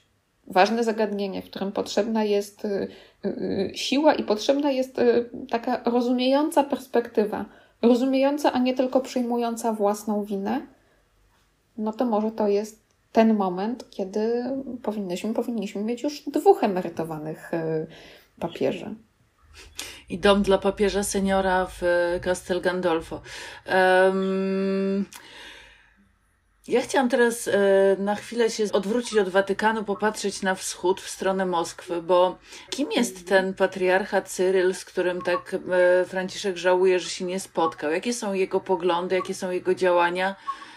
ważne 0.48 0.84
zagadnienie, 0.84 1.42
w 1.42 1.50
którym 1.50 1.72
potrzebna 1.72 2.24
jest 2.24 2.66
y, 2.66 2.88
y, 3.26 3.72
siła 3.76 4.14
i 4.14 4.24
potrzebna 4.24 4.72
jest 4.72 5.00
y, 5.00 5.30
taka 5.50 5.82
rozumiejąca 5.86 6.64
perspektywa, 6.64 7.46
rozumiejąca, 7.82 8.54
a 8.54 8.60
nie 8.60 8.74
tylko 8.74 9.02
przyjmująca 9.02 9.74
własną 9.74 10.24
winę, 10.24 10.68
no 11.78 11.94
to 11.94 12.06
może 12.06 12.32
to 12.32 12.48
jest 12.48 12.90
ten 13.12 13.36
moment, 13.36 13.90
kiedy 13.90 14.44
powinniśmy, 14.84 15.34
powinniśmy 15.34 15.84
mieć 15.84 16.04
już 16.04 16.24
dwóch 16.28 16.64
emerytowanych 16.64 17.54
y, 17.54 17.88
papieży. 18.40 18.96
I 20.10 20.20
dom 20.20 20.44
dla 20.44 20.58
papieża 20.58 21.04
seniora 21.04 21.66
w 21.66 21.82
Castel 22.22 22.62
Gandolfo. 22.62 23.22
Um, 24.06 25.06
ja 26.70 26.82
chciałam 26.82 27.10
teraz 27.10 27.48
e, 27.48 27.52
na 28.00 28.16
chwilę 28.16 28.50
się 28.50 28.64
odwrócić 28.74 29.18
od 29.18 29.30
Watykanu, 29.30 29.84
popatrzeć 29.84 30.42
na 30.42 30.56
wschód, 30.56 31.02
w 31.02 31.10
stronę 31.10 31.46
Moskwy, 31.46 32.02
bo 32.02 32.38
kim 32.70 32.92
jest 32.92 33.28
ten 33.28 33.54
patriarcha 33.54 34.22
Cyryl, 34.22 34.74
z 34.74 34.86
którym 34.86 35.22
tak 35.22 35.54
e, 35.54 36.06
Franciszek 36.06 36.58
żałuje, 36.58 37.00
że 37.00 37.10
się 37.10 37.26
nie 37.26 37.40
spotkał? 37.40 37.92
Jakie 37.92 38.14
są 38.14 38.34
jego 38.34 38.60
poglądy, 38.60 39.16
jakie 39.16 39.34
są 39.34 39.52
jego 39.52 39.76
działania? 39.76 40.36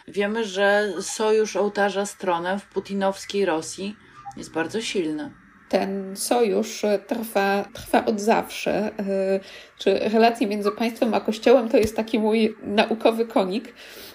Wiemy, 0.09 0.45
że 0.45 0.93
sojusz 1.01 1.57
ołtarza 1.57 2.07
z 2.07 2.16
tronem 2.16 2.59
w 2.61 2.66
putinowskiej 2.66 3.45
Rosji 3.45 3.97
jest 4.36 4.53
bardzo 4.53 4.80
silny 4.80 5.32
ten 5.68 6.16
sojusz 6.16 6.82
trwa, 7.07 7.64
trwa 7.74 8.05
od 8.05 8.20
zawsze. 8.20 8.90
E, 8.99 9.40
czy 9.78 9.99
relacje 9.99 10.47
między 10.47 10.70
państwem 10.70 11.14
a 11.14 11.20
kościołem 11.20 11.68
to 11.68 11.76
jest 11.76 11.97
taki 11.97 12.18
mój 12.18 12.57
naukowy 12.62 13.26
konik, 13.26 13.74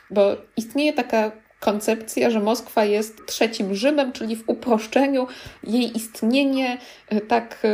bo 0.09 0.37
istnieje 0.57 0.93
taka 0.93 1.31
koncepcja, 1.59 2.29
że 2.29 2.39
Moskwa 2.39 2.85
jest 2.85 3.25
trzecim 3.25 3.75
Rzymem, 3.75 4.11
czyli 4.11 4.35
w 4.35 4.49
uproszczeniu 4.49 5.27
jej 5.63 5.97
istnienie 5.97 6.77
e, 7.09 7.21
tak 7.21 7.67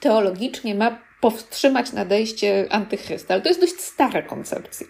teologicznie 0.00 0.74
ma 0.74 0.98
powstrzymać 1.20 1.92
nadejście 1.92 2.66
antychrysta. 2.70 3.34
Ale 3.34 3.42
to 3.42 3.48
jest 3.48 3.60
dość 3.60 3.80
stara 3.80 4.22
koncepcja. 4.22 4.86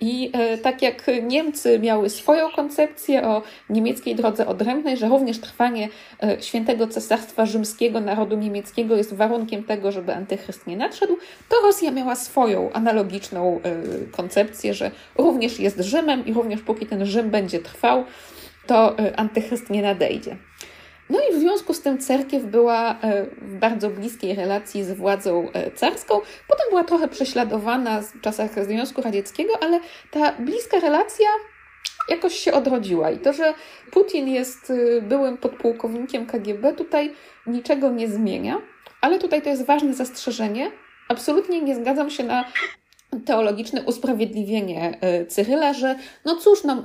I 0.00 0.30
e, 0.32 0.58
tak 0.58 0.82
jak 0.82 1.10
Niemcy 1.22 1.78
miały 1.78 2.10
swoją 2.10 2.50
koncepcję 2.50 3.22
o 3.22 3.42
niemieckiej 3.70 4.14
drodze 4.14 4.46
odrębnej, 4.46 4.96
że 4.96 5.08
również 5.08 5.38
trwanie 5.40 5.88
e, 6.22 6.42
świętego 6.42 6.86
cesarstwa 6.86 7.46
rzymskiego 7.46 8.00
narodu 8.00 8.36
niemieckiego 8.36 8.96
jest 8.96 9.14
warunkiem 9.14 9.64
tego, 9.64 9.92
żeby 9.92 10.14
antychryst 10.14 10.66
nie 10.66 10.76
nadszedł, 10.76 11.16
to 11.48 11.56
Rosja 11.62 11.90
miała 11.90 12.16
swoją 12.16 12.72
analogiczną 12.72 13.60
e, 13.62 13.72
koncepcję, 14.12 14.74
że 14.74 14.90
również 15.18 15.60
jest 15.60 15.80
Rzymem 15.80 16.26
i 16.26 16.32
również 16.32 16.60
póki 16.60 16.86
ten 16.86 17.06
Rzym 17.06 17.30
będzie 17.30 17.58
trwał, 17.58 18.04
to 18.66 18.96
antychryst 19.16 19.70
nie 19.70 19.82
nadejdzie. 19.82 20.36
No 21.10 21.18
i 21.30 21.34
w 21.34 21.38
związku 21.38 21.74
z 21.74 21.75
tym 21.86 21.98
cerkiew 21.98 22.44
była 22.44 23.00
e, 23.00 23.24
w 23.24 23.54
bardzo 23.54 23.90
bliskiej 23.90 24.34
relacji 24.34 24.84
z 24.84 24.92
władzą 24.92 25.48
e, 25.52 25.70
carską. 25.70 26.20
Potem 26.48 26.66
była 26.70 26.84
trochę 26.84 27.08
prześladowana 27.08 28.00
w 28.00 28.20
czasach 28.20 28.64
Związku 28.64 29.02
Radzieckiego, 29.02 29.52
ale 29.60 29.80
ta 30.10 30.32
bliska 30.32 30.80
relacja 30.80 31.28
jakoś 32.08 32.34
się 32.34 32.52
odrodziła. 32.52 33.10
I 33.10 33.18
to, 33.18 33.32
że 33.32 33.54
Putin 33.90 34.28
jest 34.28 34.70
e, 34.70 35.02
byłym 35.02 35.38
podpułkownikiem 35.38 36.26
KGB, 36.26 36.72
tutaj 36.72 37.14
niczego 37.46 37.90
nie 37.90 38.08
zmienia. 38.08 38.58
Ale 39.00 39.18
tutaj 39.18 39.42
to 39.42 39.48
jest 39.48 39.66
ważne 39.66 39.94
zastrzeżenie. 39.94 40.70
Absolutnie 41.08 41.62
nie 41.62 41.74
zgadzam 41.74 42.10
się 42.10 42.24
na 42.24 42.44
teologiczne 43.24 43.82
usprawiedliwienie 43.82 44.98
e, 45.00 45.26
Cyryla, 45.26 45.72
że 45.72 45.96
no 46.24 46.36
cóż, 46.36 46.64
no, 46.64 46.84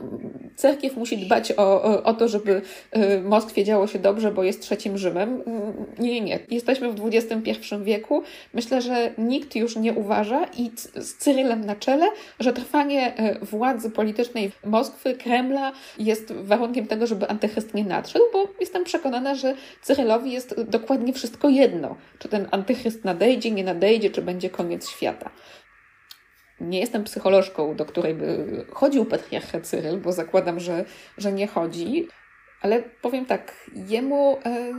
cerkiew 0.55 0.97
musi 0.97 1.17
dbać 1.17 1.53
o, 1.57 2.03
o, 2.03 2.13
to, 2.13 2.27
żeby 2.27 2.61
e, 2.91 3.21
Moskwie 3.21 3.63
działo 3.63 3.87
się 3.87 3.99
dobrze, 3.99 4.31
bo 4.31 4.43
jest 4.43 4.61
trzecim 4.61 4.97
Rzymem. 4.97 5.43
Nie, 5.99 6.11
nie, 6.13 6.21
nie. 6.21 6.39
Jesteśmy 6.49 6.91
w 6.91 7.09
XXI 7.13 7.75
wieku. 7.83 8.23
Myślę, 8.53 8.81
że 8.81 9.11
nikt 9.17 9.55
już 9.55 9.75
nie 9.75 9.93
uważa 9.93 10.45
i 10.57 10.71
z 10.95 11.15
Cyrylem 11.15 11.65
na 11.65 11.75
czele, 11.75 12.05
że 12.39 12.53
trwanie 12.53 13.17
e, 13.17 13.45
władzy 13.45 13.89
politycznej 13.89 14.51
Moskwy, 14.65 15.15
Kremla 15.15 15.71
jest 15.99 16.31
warunkiem 16.31 16.87
tego, 16.87 17.07
żeby 17.07 17.29
antychryst 17.29 17.73
nie 17.73 17.83
nadszedł, 17.83 18.25
bo 18.33 18.47
jestem 18.59 18.83
przekonana, 18.83 19.35
że 19.35 19.55
Cyrylowi 19.81 20.31
jest 20.31 20.61
dokładnie 20.61 21.13
wszystko 21.13 21.49
jedno. 21.49 21.95
Czy 22.19 22.29
ten 22.29 22.47
antychryst 22.51 23.05
nadejdzie, 23.05 23.51
nie 23.51 23.63
nadejdzie, 23.63 24.09
czy 24.09 24.21
będzie 24.21 24.49
koniec 24.49 24.89
świata 24.89 25.29
nie 26.69 26.79
jestem 26.79 27.03
psycholożką, 27.03 27.75
do 27.75 27.85
której 27.85 28.13
by 28.13 28.45
chodził 28.71 29.05
patriarcha 29.05 29.61
Cyryl, 29.61 29.97
bo 29.97 30.11
zakładam, 30.11 30.59
że, 30.59 30.85
że 31.17 31.31
nie 31.31 31.47
chodzi, 31.47 32.07
ale 32.61 32.83
powiem 33.01 33.25
tak, 33.25 33.53
jemu 33.87 34.37
e, 34.45 34.73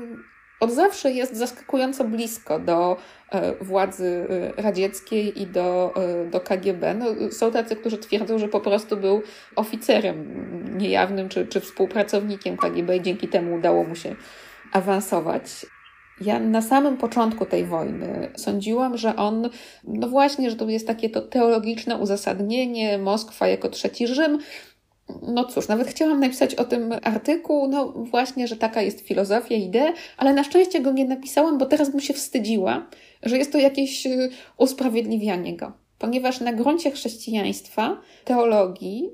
od 0.61 0.73
zawsze 0.73 1.11
jest 1.11 1.37
zaskakująco 1.37 2.05
blisko 2.05 2.59
do 2.59 2.97
e, 3.31 3.55
władzy 3.65 4.27
e, 4.57 4.63
radzieckiej 4.63 5.43
i 5.43 5.47
do, 5.47 5.95
do 6.31 6.41
KGB. 6.41 6.95
No, 6.95 7.31
są 7.31 7.53
tacy, 7.53 7.77
którzy 7.77 7.99
twierdzą, 7.99 8.39
że 8.39 8.49
po 8.49 8.61
prostu 8.61 8.97
był 8.97 9.23
oficerem 9.57 10.25
niejawnym 10.79 11.29
czy, 11.29 11.47
czy 11.47 11.61
współpracownikiem 11.61 12.57
KGB 12.57 12.97
i 12.97 13.03
dzięki 13.03 13.29
temu 13.29 13.55
udało 13.55 13.85
mu 13.85 13.97
się 13.97 14.17
awansować. 14.73 15.67
Ja 16.25 16.41
na 16.41 16.63
samym 16.63 16.97
początku 16.97 17.47
tej 17.47 17.65
wojny 17.65 18.29
sądziłam, 18.37 18.99
że 18.99 19.17
on, 19.17 19.49
no 19.85 20.09
właśnie, 20.09 20.51
że 20.51 20.57
to 20.57 20.69
jest 20.69 20.87
takie 20.87 21.11
to 21.11 21.23
teologiczne 21.23 21.99
uzasadnienie, 21.99 22.99
Moskwa 22.99 23.49
jako 23.49 23.69
trzeci 23.69 24.07
Rzym. 24.07 24.39
No 25.23 25.45
cóż, 25.45 25.69
nawet 25.69 25.89
chciałam 25.89 26.21
napisać 26.21 26.55
o 26.55 26.65
tym 26.65 26.95
artykuł, 27.03 27.69
no 27.69 27.93
właśnie, 27.93 28.49
że 28.49 28.57
taka 28.57 28.83
jest 28.83 29.01
filozofia, 29.01 29.55
idea, 29.55 29.93
ale 30.17 30.35
na 30.35 30.45
szczęście 30.45 30.81
go 30.81 30.93
nie 30.93 31.05
napisałam, 31.05 31.59
bo 31.59 31.67
teraz 31.67 31.91
bym 31.91 32.01
się 32.01 32.15
wstydziła, 32.15 32.87
że 33.23 33.39
jest 33.39 33.53
to 33.53 33.59
jakieś 33.59 34.07
y, 34.07 34.31
usprawiedliwianie 34.57 35.57
go. 35.57 35.73
Ponieważ 35.99 36.41
na 36.41 36.53
gruncie 36.53 36.91
chrześcijaństwa, 36.91 38.01
teologii, 38.25 39.11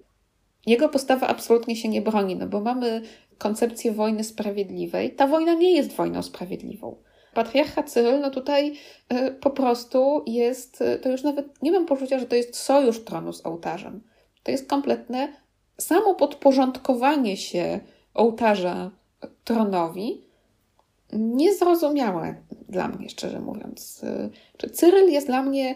jego 0.67 0.89
postawa 0.89 1.27
absolutnie 1.27 1.77
się 1.77 1.89
nie 1.89 2.03
broni, 2.03 2.37
no 2.37 2.47
bo 2.47 2.61
mamy 2.61 3.03
koncepcję 3.39 3.93
wojny 3.93 4.25
sprawiedliwej. 4.25 5.15
Ta 5.15 5.27
wojna 5.27 5.55
nie 5.55 5.77
jest 5.77 5.93
wojną 5.93 6.23
sprawiedliwą. 6.23 6.97
Patriarcha 7.35 7.83
Cyryl, 7.83 8.21
no 8.21 8.31
tutaj 8.31 8.73
y, 9.13 9.31
po 9.31 9.51
prostu 9.51 10.23
jest, 10.27 10.81
y, 10.81 10.99
to 10.99 11.09
już 11.09 11.23
nawet 11.23 11.63
nie 11.63 11.73
mam 11.73 11.87
poczucia, 11.87 12.19
że 12.19 12.27
to 12.27 12.37
jest 12.37 12.57
sojusz 12.57 13.05
tronu 13.05 13.33
z 13.33 13.47
ołtarzem. 13.47 14.03
To 14.43 14.51
jest 14.51 14.69
kompletne 14.69 15.29
samo 15.79 16.15
podporządkowanie 16.15 17.37
się 17.37 17.81
ołtarza 18.15 18.91
tronowi, 19.45 20.25
niezrozumiałe 21.13 22.35
dla 22.69 22.89
mnie, 22.89 23.09
szczerze 23.09 23.41
mówiąc. 23.41 24.03
Y, 24.03 24.31
czy 24.57 24.71
Cyryl 24.71 25.13
jest 25.13 25.27
dla 25.27 25.43
mnie 25.43 25.75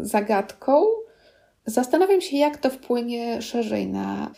zagadką? 0.00 0.84
Zastanawiam 1.66 2.20
się, 2.20 2.36
jak 2.36 2.56
to 2.56 2.70
wpłynie 2.70 3.42
szerzej 3.42 3.86
na 3.86 4.30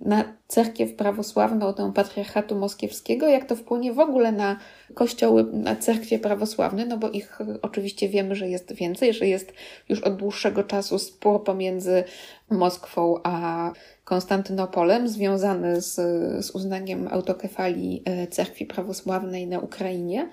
na 0.00 0.24
cerkiew 0.48 0.94
prawosławną, 0.94 1.74
tę 1.74 1.92
patriarchatu 1.94 2.56
moskiewskiego, 2.56 3.28
jak 3.28 3.44
to 3.44 3.56
wpłynie 3.56 3.92
w 3.92 3.98
ogóle 3.98 4.32
na 4.32 4.56
kościoły, 4.94 5.46
na 5.52 5.76
cerkwie 5.76 6.18
prawosławne, 6.18 6.86
no 6.86 6.98
bo 6.98 7.10
ich 7.10 7.38
oczywiście 7.62 8.08
wiemy, 8.08 8.34
że 8.34 8.48
jest 8.48 8.72
więcej, 8.72 9.14
że 9.14 9.26
jest 9.26 9.52
już 9.88 10.00
od 10.00 10.16
dłuższego 10.16 10.64
czasu 10.64 10.98
spór 10.98 11.44
pomiędzy 11.44 12.04
Moskwą 12.50 13.14
a 13.22 13.72
Konstantynopolem 14.04 15.08
związany 15.08 15.80
z, 15.80 15.94
z 16.46 16.50
uznaniem 16.50 17.08
autokefalii 17.10 18.02
e, 18.04 18.26
cerkwi 18.26 18.66
prawosławnej 18.66 19.46
na 19.46 19.58
Ukrainie. 19.58 20.28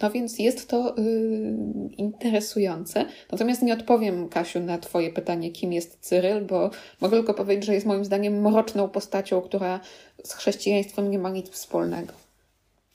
No 0.00 0.10
więc 0.10 0.38
jest 0.38 0.68
to 0.68 0.94
yy, 0.98 1.94
interesujące. 1.98 3.04
Natomiast 3.32 3.62
nie 3.62 3.72
odpowiem, 3.72 4.28
Kasiu, 4.28 4.60
na 4.60 4.78
Twoje 4.78 5.12
pytanie, 5.12 5.50
kim 5.50 5.72
jest 5.72 5.98
Cyryl, 6.00 6.44
bo 6.44 6.70
mogę 7.00 7.16
tylko 7.16 7.34
powiedzieć, 7.34 7.64
że 7.64 7.74
jest 7.74 7.86
moim 7.86 8.04
zdaniem 8.04 8.40
mroczną 8.40 8.88
postacią, 8.88 9.42
która 9.42 9.80
z 10.24 10.34
chrześcijaństwem 10.34 11.10
nie 11.10 11.18
ma 11.18 11.30
nic 11.30 11.50
wspólnego. 11.50 12.12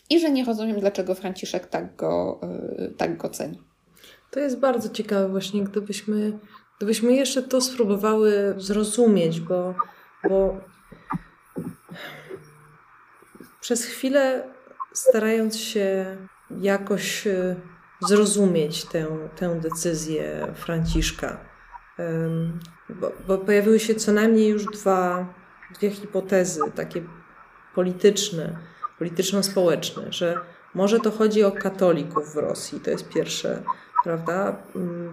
I 0.09 0.19
że 0.19 0.31
nie 0.31 0.45
rozumiem, 0.45 0.79
dlaczego 0.79 1.15
Franciszek 1.15 1.67
tak 1.67 1.95
go, 1.95 2.39
yy, 2.79 2.93
tak 2.97 3.17
go 3.17 3.29
ceni. 3.29 3.61
To 4.31 4.39
jest 4.39 4.59
bardzo 4.59 4.89
ciekawe, 4.89 5.29
właśnie, 5.29 5.63
gdybyśmy, 5.63 6.39
gdybyśmy 6.77 7.13
jeszcze 7.13 7.43
to 7.43 7.61
spróbowały 7.61 8.55
zrozumieć, 8.57 9.39
bo, 9.39 9.73
bo 10.29 10.57
przez 13.61 13.85
chwilę 13.85 14.43
starając 14.93 15.57
się 15.57 16.17
jakoś 16.51 17.27
e, 17.27 17.55
zrozumieć 18.01 18.85
tę, 18.85 19.07
tę 19.35 19.59
decyzję 19.61 20.47
Franciszka. 20.55 21.37
Bo, 22.89 23.11
bo 23.27 23.37
pojawiły 23.37 23.79
się 23.79 23.95
co 23.95 24.11
najmniej 24.11 24.49
już 24.49 24.65
dwa, 24.65 25.33
dwie 25.75 25.91
hipotezy, 25.91 26.61
takie 26.75 27.03
polityczne, 27.75 28.57
polityczno-społeczne, 28.99 30.03
że 30.09 30.39
może 30.73 30.99
to 30.99 31.11
chodzi 31.11 31.43
o 31.43 31.51
katolików 31.51 32.33
w 32.33 32.37
Rosji, 32.37 32.79
to 32.79 32.91
jest 32.91 33.09
pierwsze, 33.09 33.63
prawda? 34.03 34.55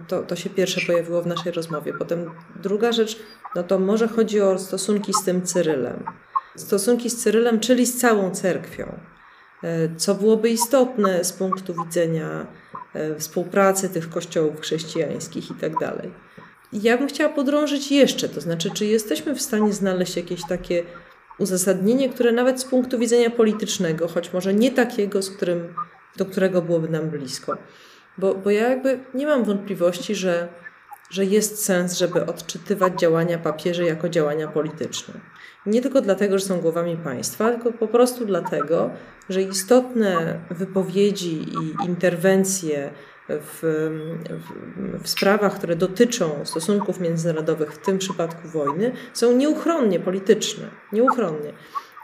To, 0.07 0.23
to 0.23 0.35
się 0.35 0.49
pierwsze 0.49 0.81
pojawiło 0.87 1.21
w 1.21 1.27
naszej 1.27 1.51
rozmowie. 1.51 1.93
Potem 1.93 2.31
druga 2.55 2.91
rzecz, 2.91 3.19
no 3.55 3.63
to 3.63 3.79
może 3.79 4.07
chodzi 4.07 4.41
o 4.41 4.59
stosunki 4.59 5.13
z 5.13 5.23
tym 5.23 5.41
Cyrylem. 5.41 6.03
Stosunki 6.55 7.09
z 7.09 7.23
Cyrylem, 7.23 7.59
czyli 7.59 7.85
z 7.85 7.99
całą 7.99 8.31
cerkwią. 8.31 8.99
E, 9.65 9.95
co 9.97 10.15
byłoby 10.15 10.49
istotne 10.49 11.23
z 11.23 11.33
punktu 11.33 11.73
widzenia 11.85 12.47
e, 12.93 13.15
współpracy 13.15 13.89
tych 13.89 14.09
kościołów 14.09 14.61
chrześcijańskich 14.61 15.51
i 15.51 15.53
tak. 15.53 15.73
Ja 16.73 16.97
bym 16.97 17.07
chciała 17.07 17.33
podrążyć 17.33 17.91
jeszcze, 17.91 18.29
to 18.29 18.41
znaczy, 18.41 18.71
czy 18.71 18.85
jesteśmy 18.85 19.35
w 19.35 19.41
stanie 19.41 19.73
znaleźć 19.73 20.17
jakieś 20.17 20.41
takie 20.49 20.83
uzasadnienie, 21.39 22.09
które 22.09 22.31
nawet 22.31 22.59
z 22.59 22.65
punktu 22.65 22.99
widzenia 22.99 23.29
politycznego, 23.29 24.07
choć 24.07 24.33
może 24.33 24.53
nie 24.53 24.71
takiego, 24.71 25.21
z 25.21 25.29
którym, 25.29 25.73
do 26.17 26.25
którego 26.25 26.61
byłoby 26.61 26.89
nam 26.89 27.09
blisko. 27.09 27.57
Bo, 28.17 28.35
bo 28.35 28.49
ja 28.49 28.69
jakby 28.69 28.99
nie 29.13 29.27
mam 29.27 29.43
wątpliwości, 29.43 30.15
że, 30.15 30.47
że 31.09 31.25
jest 31.25 31.65
sens, 31.65 31.97
żeby 31.97 32.25
odczytywać 32.25 32.99
działania 32.99 33.37
papieży 33.37 33.83
jako 33.83 34.09
działania 34.09 34.47
polityczne. 34.47 35.13
Nie 35.65 35.81
tylko 35.81 36.01
dlatego, 36.01 36.39
że 36.39 36.45
są 36.45 36.59
głowami 36.61 36.97
państwa, 36.97 37.51
tylko 37.51 37.71
po 37.71 37.87
prostu 37.87 38.25
dlatego, 38.25 38.89
że 39.29 39.41
istotne 39.41 40.39
wypowiedzi 40.49 41.41
i 41.41 41.85
interwencje 41.85 42.91
w, 43.29 43.59
w, 43.61 45.03
w, 45.03 45.09
sprawach, 45.09 45.55
które 45.55 45.75
dotyczą 45.75 46.45
stosunków 46.45 46.99
międzynarodowych, 46.99 47.73
w 47.73 47.85
tym 47.85 47.97
przypadku 47.97 48.47
wojny, 48.47 48.91
są 49.13 49.31
nieuchronnie 49.37 49.99
polityczne. 49.99 50.69
Nieuchronnie. 50.91 51.53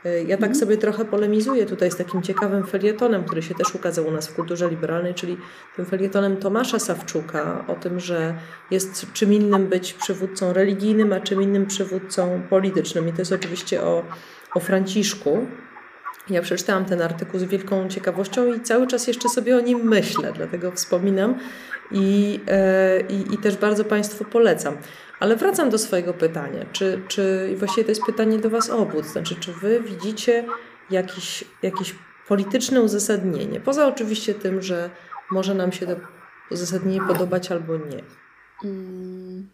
Ja 0.03 0.37
tak 0.37 0.49
mhm. 0.49 0.55
sobie 0.55 0.77
trochę 0.77 1.05
polemizuję 1.05 1.65
tutaj 1.65 1.91
z 1.91 1.95
takim 1.95 2.21
ciekawym 2.21 2.63
felietonem, 2.63 3.23
który 3.23 3.41
się 3.41 3.55
też 3.55 3.75
ukazał 3.75 4.07
u 4.07 4.11
nas 4.11 4.27
w 4.27 4.33
kulturze 4.33 4.69
liberalnej, 4.69 5.13
czyli 5.13 5.37
tym 5.75 5.85
felietonem 5.85 6.37
Tomasza 6.37 6.79
Sawczuka 6.79 7.65
o 7.67 7.75
tym, 7.75 7.99
że 7.99 8.35
jest 8.71 9.13
czym 9.13 9.33
innym 9.33 9.67
być 9.67 9.93
przywódcą 9.93 10.53
religijnym, 10.53 11.13
a 11.13 11.19
czym 11.19 11.41
innym 11.41 11.65
przywódcą 11.65 12.41
politycznym. 12.49 13.07
I 13.07 13.13
to 13.13 13.21
jest 13.21 13.31
oczywiście 13.31 13.81
o, 13.81 14.03
o 14.55 14.59
Franciszku, 14.59 15.47
Ja 16.29 16.41
przeczytałam 16.41 16.85
ten 16.85 17.01
artykuł 17.01 17.39
z 17.39 17.43
wielką 17.43 17.89
ciekawością 17.89 18.53
i 18.53 18.61
cały 18.61 18.87
czas 18.87 19.07
jeszcze 19.07 19.29
sobie 19.29 19.57
o 19.57 19.59
nim 19.59 19.79
myślę, 19.83 20.33
dlatego 20.35 20.71
wspominam 20.71 21.35
i, 21.91 22.39
e, 22.47 23.01
i, 23.01 23.33
i 23.33 23.37
też 23.37 23.57
bardzo 23.57 23.83
Państwu 23.83 24.25
polecam. 24.25 24.77
Ale 25.21 25.35
wracam 25.35 25.69
do 25.69 25.77
swojego 25.77 26.13
pytania. 26.13 26.65
Czy, 26.71 27.01
czy 27.07 27.53
właściwie 27.55 27.83
to 27.83 27.91
jest 27.91 28.05
pytanie 28.05 28.37
do 28.37 28.49
Was 28.49 28.69
obu? 28.69 29.03
Znaczy, 29.03 29.35
czy 29.35 29.53
Wy 29.53 29.81
widzicie 29.81 30.45
jakiś, 30.91 31.43
jakieś 31.63 31.95
polityczne 32.27 32.81
uzasadnienie? 32.81 33.59
Poza 33.59 33.87
oczywiście 33.87 34.33
tym, 34.33 34.61
że 34.61 34.89
może 35.31 35.55
nam 35.55 35.71
się 35.71 35.85
to 35.85 35.95
uzasadnienie 36.51 37.01
podobać 37.07 37.51
albo 37.51 37.77
nie. 37.77 38.03
Hmm. 38.61 39.49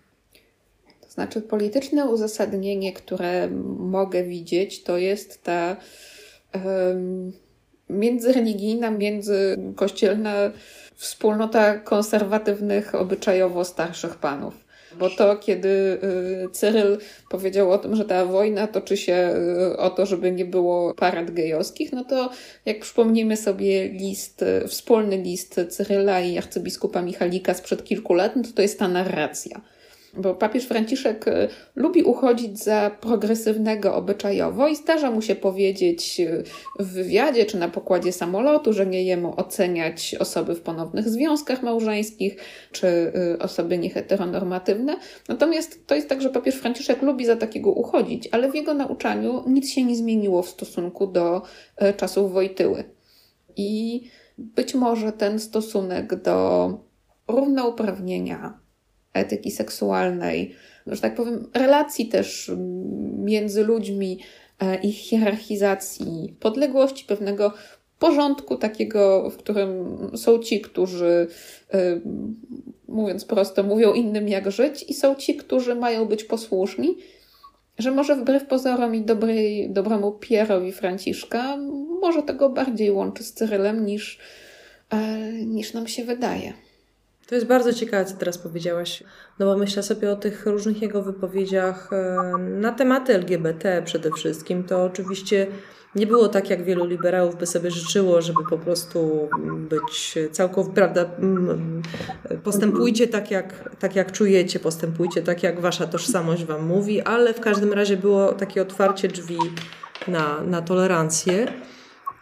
To 1.01 1.09
znaczy, 1.09 1.41
polityczne 1.41 2.05
uzasadnienie, 2.05 2.93
które 2.93 3.49
mogę 3.79 4.23
widzieć, 4.23 4.83
to 4.83 4.97
jest 4.97 5.43
ta 5.43 5.77
um, 6.53 7.31
międzyreligijna, 7.89 8.91
międzykościelna 8.91 10.33
wspólnota 10.95 11.77
konserwatywnych, 11.79 12.95
obyczajowo 12.95 13.65
starszych 13.65 14.15
panów. 14.15 14.66
Bo 14.99 15.09
to, 15.09 15.35
kiedy 15.35 15.69
y, 15.69 16.49
Cyryl 16.51 16.97
powiedział 17.29 17.71
o 17.71 17.77
tym, 17.77 17.95
że 17.95 18.05
ta 18.05 18.25
wojna 18.25 18.67
toczy 18.67 18.97
się 18.97 19.33
y, 19.73 19.77
o 19.77 19.89
to, 19.89 20.05
żeby 20.05 20.31
nie 20.31 20.45
było 20.45 20.93
parad 20.93 21.31
gejowskich, 21.31 21.91
no 21.91 22.03
to 22.03 22.29
jak 22.65 22.79
przypomnimy 22.79 23.37
sobie 23.37 23.89
list, 23.89 24.41
y, 24.41 24.67
wspólny 24.67 25.17
list 25.17 25.59
Cyryla 25.69 26.21
i 26.21 26.37
arcybiskupa 26.37 27.01
Michalika 27.01 27.53
sprzed 27.53 27.83
kilku 27.83 28.13
lat, 28.13 28.35
no 28.35 28.43
to 28.43 28.49
to 28.51 28.61
jest 28.61 28.79
ta 28.79 28.87
narracja 28.87 29.61
bo 30.17 30.35
papież 30.35 30.65
Franciszek 30.65 31.27
e, 31.27 31.47
lubi 31.75 32.03
uchodzić 32.03 32.63
za 32.63 32.91
progresywnego 33.01 33.95
obyczajowo 33.95 34.67
i 34.67 34.75
zdarza 34.75 35.11
mu 35.11 35.21
się 35.21 35.35
powiedzieć 35.35 36.19
e, 36.19 36.43
w 36.79 36.93
wywiadzie 36.93 37.45
czy 37.45 37.57
na 37.57 37.69
pokładzie 37.69 38.11
samolotu, 38.11 38.73
że 38.73 38.85
nie 38.85 39.03
jemu 39.03 39.33
oceniać 39.39 40.15
osoby 40.19 40.55
w 40.55 40.61
ponownych 40.61 41.09
związkach 41.09 41.63
małżeńskich 41.63 42.37
czy 42.71 42.87
e, 42.87 43.39
osoby 43.39 43.77
nieheteronormatywne. 43.77 44.95
Natomiast 45.27 45.87
to 45.87 45.95
jest 45.95 46.09
tak, 46.09 46.21
że 46.21 46.29
papież 46.29 46.55
Franciszek 46.55 47.01
lubi 47.01 47.25
za 47.25 47.35
takiego 47.35 47.71
uchodzić, 47.71 48.29
ale 48.31 48.51
w 48.51 48.55
jego 48.55 48.73
nauczaniu 48.73 49.43
nic 49.47 49.69
się 49.69 49.83
nie 49.83 49.95
zmieniło 49.95 50.41
w 50.41 50.49
stosunku 50.49 51.07
do 51.07 51.41
czasów 51.97 52.33
Wojtyły. 52.33 52.83
I 53.55 54.01
być 54.37 54.75
może 54.75 55.11
ten 55.11 55.39
stosunek 55.39 56.21
do 56.21 56.69
równouprawnienia 57.27 58.66
etyki 59.17 59.51
seksualnej, 59.51 60.55
że 60.87 61.01
tak 61.01 61.15
powiem, 61.15 61.47
relacji 61.53 62.07
też 62.07 62.51
między 63.17 63.63
ludźmi, 63.63 64.19
e, 64.59 64.75
ich 64.75 64.95
hierarchizacji, 64.95 66.35
podległości 66.39 67.05
pewnego 67.05 67.53
porządku 67.99 68.57
takiego, 68.57 69.29
w 69.29 69.37
którym 69.37 69.97
są 70.17 70.39
ci, 70.39 70.61
którzy, 70.61 71.27
e, 71.73 71.99
mówiąc 72.87 73.25
prosto, 73.25 73.63
mówią 73.63 73.93
innym 73.93 74.27
jak 74.27 74.51
żyć, 74.51 74.85
i 74.87 74.93
są 74.93 75.15
ci, 75.15 75.35
którzy 75.35 75.75
mają 75.75 76.05
być 76.05 76.23
posłuszni, 76.23 76.97
że 77.77 77.91
może 77.91 78.15
wbrew 78.15 78.45
pozorom 78.45 78.95
i 78.95 79.01
dobrej, 79.01 79.69
dobremu 79.69 80.11
Pierowi 80.11 80.71
Franciszka, 80.71 81.57
może 82.01 82.23
tego 82.23 82.49
bardziej 82.49 82.91
łączy 82.91 83.23
z 83.23 83.33
Cyrylem 83.33 83.85
niż, 83.85 84.19
e, 84.89 85.17
niż 85.31 85.73
nam 85.73 85.87
się 85.87 86.03
wydaje. 86.03 86.53
To 87.27 87.35
jest 87.35 87.47
bardzo 87.47 87.73
ciekawe, 87.73 88.05
co 88.05 88.15
teraz 88.15 88.37
powiedziałaś, 88.37 89.03
no 89.39 89.45
bo 89.45 89.57
myślę 89.57 89.83
sobie 89.83 90.11
o 90.11 90.15
tych 90.15 90.45
różnych 90.45 90.81
jego 90.81 91.01
wypowiedziach 91.01 91.89
e, 91.93 92.37
na 92.37 92.71
tematy 92.71 93.15
LGBT 93.15 93.81
przede 93.85 94.11
wszystkim. 94.11 94.63
To 94.63 94.83
oczywiście 94.83 95.47
nie 95.95 96.07
było 96.07 96.27
tak, 96.27 96.49
jak 96.49 96.63
wielu 96.63 96.85
liberałów 96.85 97.35
by 97.35 97.45
sobie 97.45 97.71
życzyło, 97.71 98.21
żeby 98.21 98.39
po 98.49 98.57
prostu 98.57 99.29
być 99.69 100.15
całkowicie, 100.31 100.75
prawda, 100.75 101.05
postępujcie 102.43 103.07
tak 103.07 103.31
jak, 103.31 103.69
tak, 103.79 103.95
jak 103.95 104.11
czujecie, 104.11 104.59
postępujcie 104.59 105.21
tak, 105.21 105.43
jak 105.43 105.59
wasza 105.59 105.87
tożsamość 105.87 106.45
wam 106.45 106.65
mówi, 106.65 107.01
ale 107.01 107.33
w 107.33 107.39
każdym 107.39 107.73
razie 107.73 107.97
było 107.97 108.33
takie 108.33 108.61
otwarcie 108.61 109.07
drzwi 109.07 109.39
na, 110.07 110.43
na 110.43 110.61
tolerancję. 110.61 111.47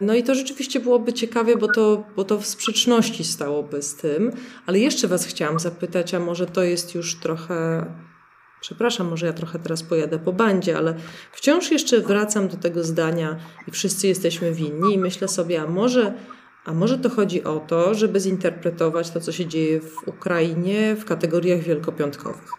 No 0.02 0.16
i 0.16 0.24
to 0.24 0.36
rzeczywiście 0.36 0.80
byłoby 0.80 1.14
ciekawe, 1.14 1.58
bo 1.58 1.68
to, 1.68 2.04
bo 2.16 2.24
to 2.24 2.40
w 2.40 2.46
sprzeczności 2.46 3.24
stałoby 3.24 3.82
z 3.82 3.96
tym. 3.96 4.32
Ale 4.66 4.80
jeszcze 4.80 5.08
Was 5.08 5.26
chciałam 5.26 5.60
zapytać, 5.60 6.14
a 6.14 6.20
może 6.20 6.46
to 6.46 6.64
jest 6.64 6.96
już 6.96 7.20
trochę. 7.20 7.86
Przepraszam, 8.62 9.08
może 9.08 9.26
ja 9.26 9.34
trochę 9.34 9.60
teraz 9.60 9.84
pojadę 9.84 10.20
po 10.20 10.34
bandzie, 10.34 10.78
ale 10.78 10.96
wciąż 11.32 11.72
jeszcze 11.72 12.02
wracam 12.02 12.48
do 12.48 12.58
tego 12.58 12.84
zdania 12.84 13.40
i 13.68 13.72
wszyscy 13.72 14.08
jesteśmy 14.08 14.52
winni 14.52 14.94
i 14.94 14.98
myślę 14.98 15.28
sobie, 15.28 15.62
a 15.62 15.68
może, 15.68 16.14
a 16.66 16.74
może 16.74 16.98
to 16.98 17.10
chodzi 17.10 17.44
o 17.44 17.60
to, 17.60 17.94
żeby 17.94 18.20
zinterpretować 18.20 19.10
to, 19.10 19.20
co 19.20 19.32
się 19.32 19.46
dzieje 19.46 19.82
w 19.82 20.08
Ukrainie 20.08 20.96
w 20.96 21.06
kategoriach 21.06 21.60
wielkopiątkowych. 21.60 22.52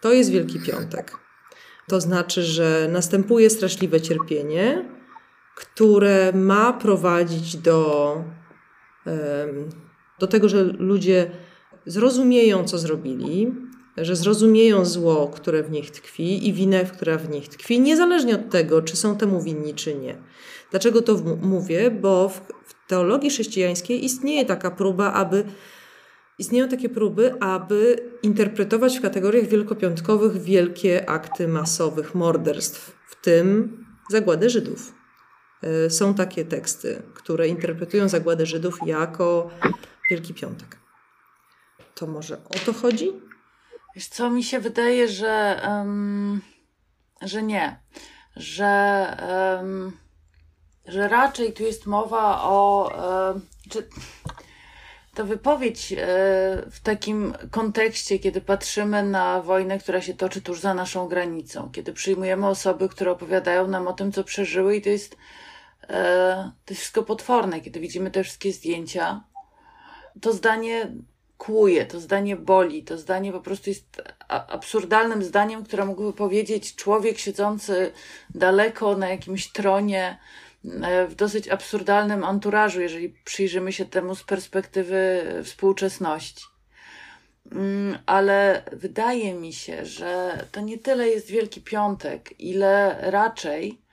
To 0.00 0.12
jest 0.12 0.30
Wielki 0.30 0.60
Piątek. 0.60 1.18
To 1.88 2.00
znaczy, 2.00 2.42
że 2.42 2.88
następuje 2.92 3.50
straszliwe 3.50 4.00
cierpienie, 4.00 4.95
które 5.56 6.32
ma 6.34 6.72
prowadzić 6.72 7.56
do, 7.56 8.16
do 10.18 10.26
tego, 10.26 10.48
że 10.48 10.64
ludzie 10.64 11.30
zrozumieją, 11.86 12.64
co 12.64 12.78
zrobili, 12.78 13.54
że 13.96 14.16
zrozumieją 14.16 14.84
zło, 14.84 15.28
które 15.34 15.62
w 15.62 15.70
nich 15.70 15.90
tkwi 15.90 16.48
i 16.48 16.52
winę, 16.52 16.84
która 16.84 17.18
w 17.18 17.30
nich 17.30 17.48
tkwi, 17.48 17.80
niezależnie 17.80 18.34
od 18.34 18.50
tego, 18.50 18.82
czy 18.82 18.96
są 18.96 19.16
temu 19.16 19.42
winni, 19.42 19.74
czy 19.74 19.94
nie. 19.94 20.16
Dlaczego 20.70 21.02
to 21.02 21.16
mówię? 21.42 21.90
Bo 21.90 22.28
w, 22.28 22.40
w 22.64 22.88
teologii 22.88 23.30
chrześcijańskiej 23.30 24.04
istnieje 24.04 24.44
taka 24.44 24.70
próba, 24.70 25.12
aby 25.12 25.44
Istnieją 26.38 26.68
takie 26.68 26.88
próby, 26.88 27.40
aby 27.40 28.10
interpretować 28.22 28.98
w 28.98 29.02
kategoriach 29.02 29.46
wielkopiątkowych 29.46 30.42
wielkie 30.42 31.10
akty 31.10 31.48
masowych 31.48 32.14
morderstw, 32.14 32.96
w 33.08 33.20
tym 33.24 33.76
zagładę 34.10 34.50
Żydów. 34.50 34.95
Y, 35.66 35.90
są 35.90 36.14
takie 36.14 36.44
teksty, 36.44 37.02
które 37.14 37.48
interpretują 37.48 38.08
zagładę 38.08 38.46
Żydów 38.46 38.78
jako 38.86 39.50
Wielki 40.10 40.34
Piątek. 40.34 40.78
To 41.94 42.06
może 42.06 42.36
o 42.36 42.58
to 42.66 42.72
chodzi? 42.72 43.12
Wiesz 43.94 44.08
co, 44.08 44.30
mi 44.30 44.44
się 44.44 44.58
wydaje, 44.58 45.08
że, 45.08 45.60
um, 45.68 46.40
że 47.22 47.42
nie. 47.42 47.80
Że, 48.36 49.16
um, 49.58 49.96
że 50.86 51.08
raczej 51.08 51.52
tu 51.52 51.62
jest 51.62 51.86
mowa 51.86 52.42
o... 52.42 52.90
Um, 53.32 53.40
czy, 53.70 53.88
ta 55.14 55.24
wypowiedź 55.24 55.92
e, 55.92 55.96
w 56.70 56.80
takim 56.82 57.34
kontekście, 57.50 58.18
kiedy 58.18 58.40
patrzymy 58.40 59.02
na 59.02 59.42
wojnę, 59.42 59.78
która 59.78 60.00
się 60.00 60.14
toczy 60.14 60.42
tuż 60.42 60.60
za 60.60 60.74
naszą 60.74 61.08
granicą, 61.08 61.70
kiedy 61.72 61.92
przyjmujemy 61.92 62.46
osoby, 62.46 62.88
które 62.88 63.10
opowiadają 63.10 63.68
nam 63.68 63.88
o 63.88 63.92
tym, 63.92 64.12
co 64.12 64.24
przeżyły, 64.24 64.76
i 64.76 64.82
to 64.82 64.88
jest 64.88 65.16
E, 65.16 65.45
to 66.64 66.70
jest 66.70 66.80
wszystko 66.80 67.02
potworne, 67.02 67.60
kiedy 67.60 67.80
widzimy 67.80 68.10
te 68.10 68.24
wszystkie 68.24 68.52
zdjęcia. 68.52 69.24
To 70.20 70.32
zdanie 70.32 70.92
kłuje, 71.38 71.86
to 71.86 72.00
zdanie 72.00 72.36
boli, 72.36 72.84
to 72.84 72.98
zdanie 72.98 73.32
po 73.32 73.40
prostu 73.40 73.70
jest 73.70 74.02
absurdalnym 74.28 75.22
zdaniem, 75.22 75.64
które 75.64 75.84
mógłby 75.84 76.12
powiedzieć 76.12 76.74
człowiek 76.74 77.18
siedzący 77.18 77.92
daleko 78.34 78.96
na 78.96 79.08
jakimś 79.08 79.52
tronie, 79.52 80.18
e, 80.82 81.06
w 81.06 81.14
dosyć 81.14 81.48
absurdalnym 81.48 82.24
anturażu, 82.24 82.80
jeżeli 82.80 83.08
przyjrzymy 83.24 83.72
się 83.72 83.84
temu 83.84 84.14
z 84.14 84.22
perspektywy 84.22 85.24
współczesności. 85.44 86.44
Mm, 87.52 87.98
ale 88.06 88.62
wydaje 88.72 89.34
mi 89.34 89.52
się, 89.52 89.84
że 89.84 90.44
to 90.52 90.60
nie 90.60 90.78
tyle 90.78 91.08
jest 91.08 91.26
Wielki 91.26 91.60
Piątek, 91.60 92.40
ile 92.40 92.98
raczej 93.00 93.85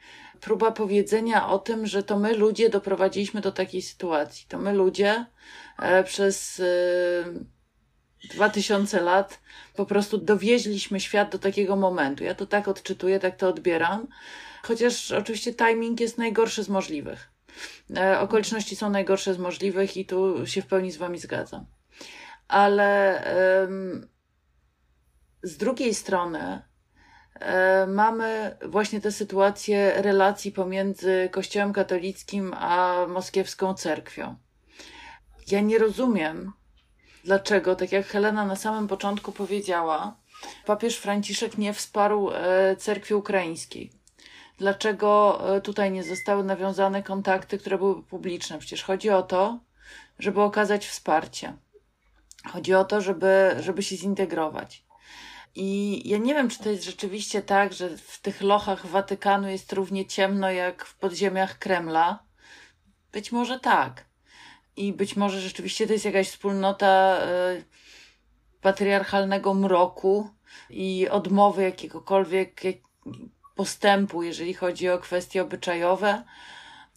próba 0.44 0.72
powiedzenia 0.72 1.48
o 1.50 1.60
tym, 1.60 1.88
że 1.88 2.04
to 2.04 2.20
my 2.20 2.36
ludzie 2.36 2.70
doprowadziliśmy 2.70 3.42
do 3.42 3.52
takiej 3.52 3.82
sytuacji. 3.82 4.46
To 4.50 4.58
my 4.58 4.74
ludzie 4.74 5.26
e, 5.80 6.04
przez 6.04 6.60
e, 6.60 6.64
dwa 8.34 8.50
tysiące 8.50 9.02
lat 9.02 9.40
po 9.76 9.86
prostu 9.86 10.18
dowieźliśmy 10.18 11.00
świat 11.00 11.32
do 11.32 11.40
takiego 11.40 11.76
momentu. 11.76 12.24
Ja 12.24 12.36
to 12.36 12.46
tak 12.46 12.68
odczytuję, 12.68 13.20
tak 13.20 13.36
to 13.38 13.50
odbieram. 13.50 14.08
Chociaż 14.64 15.12
oczywiście 15.12 15.54
timing 15.54 16.00
jest 16.00 16.18
najgorszy 16.18 16.64
z 16.64 16.70
możliwych. 16.70 17.32
E, 17.98 18.20
okoliczności 18.20 18.76
są 18.76 18.90
najgorsze 18.90 19.34
z 19.34 19.38
możliwych 19.38 19.98
i 19.98 20.06
tu 20.06 20.48
się 20.48 20.62
w 20.62 20.68
pełni 20.68 20.92
z 20.92 20.98
Wami 20.98 21.20
zgadzam. 21.20 21.66
Ale 22.48 23.24
z 25.44 25.58
drugiej 25.58 25.94
strony, 25.94 26.62
mamy 27.88 28.58
właśnie 28.66 29.02
tę 29.02 29.12
sytuację 29.12 29.94
relacji 29.96 30.52
pomiędzy 30.52 31.30
Kościołem 31.32 31.74
katolickim 31.74 32.54
a 32.54 33.06
moskiewską 33.08 33.74
cerkwią. 33.74 34.36
Ja 35.52 35.62
nie 35.62 35.78
rozumiem, 35.78 36.54
dlaczego, 37.24 37.76
tak 37.76 37.92
jak 37.92 38.06
Helena 38.06 38.46
na 38.46 38.56
samym 38.56 38.88
początku 38.88 39.32
powiedziała, 39.32 40.16
papież 40.66 40.98
Franciszek 40.98 41.58
nie 41.58 41.74
wsparł 41.74 42.30
e, 42.32 42.76
cerkwi 42.76 43.14
ukraińskiej. 43.14 43.92
dlaczego 44.58 45.40
e, 45.56 45.62
tutaj 45.62 45.92
nie 45.92 46.04
zostały 46.04 46.44
nawiązane 46.44 47.04
kontakty, 47.04 47.58
które 47.58 47.78
były 47.78 48.04
publiczne. 48.04 48.60
Przecież 48.60 48.84
chodzi 48.84 49.10
o 49.10 49.22
to, 49.24 49.60
żeby 50.20 50.42
okazać 50.42 50.88
wsparcie. 50.88 51.54
Chodzi 52.52 52.74
o 52.74 52.86
to, 52.86 53.02
żeby, 53.02 53.56
żeby 53.60 53.84
się 53.84 53.96
zintegrować. 53.96 54.84
I 55.56 56.02
ja 56.10 56.18
nie 56.18 56.34
wiem, 56.34 56.50
czy 56.50 56.60
to 56.60 56.70
jest 56.70 56.84
rzeczywiście 56.84 57.42
tak, 57.42 57.74
że 57.74 57.98
w 57.98 58.22
tych 58.22 58.42
lochach 58.42 58.88
Watykanu 58.88 59.50
jest 59.50 59.74
równie 59.74 60.06
ciemno 60.06 60.52
jak 60.52 60.86
w 60.86 60.96
podziemiach 60.96 61.60
Kremla. 61.60 62.24
Być 63.12 63.32
może 63.32 63.60
tak. 63.60 64.06
I 64.76 64.94
być 64.94 65.16
może 65.16 65.42
rzeczywiście 65.42 65.88
to 65.88 65.94
jest 65.94 66.06
jakaś 66.06 66.30
wspólnota 66.30 67.20
y, 67.58 67.64
patriarchalnego 68.62 69.54
mroku 69.54 70.30
i 70.70 71.10
odmowy 71.10 71.64
jakiegokolwiek 71.64 72.62
postępu, 73.56 74.24
jeżeli 74.24 74.54
chodzi 74.54 74.90
o 74.90 75.00
kwestie 75.00 75.42
obyczajowe. 75.42 76.24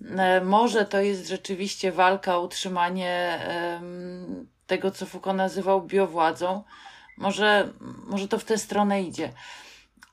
Y, 0.00 0.44
może 0.44 0.84
to 0.84 1.00
jest 1.00 1.28
rzeczywiście 1.28 1.92
walka 1.92 2.36
o 2.36 2.40
utrzymanie 2.40 3.40
y, 4.42 4.66
tego, 4.66 4.90
co 4.90 5.06
Foucault 5.06 5.36
nazywał 5.36 5.82
biowładzą. 5.82 6.64
Może, 7.16 7.72
może 8.06 8.28
to 8.28 8.38
w 8.38 8.44
tę 8.44 8.58
stronę 8.58 9.02
idzie. 9.02 9.32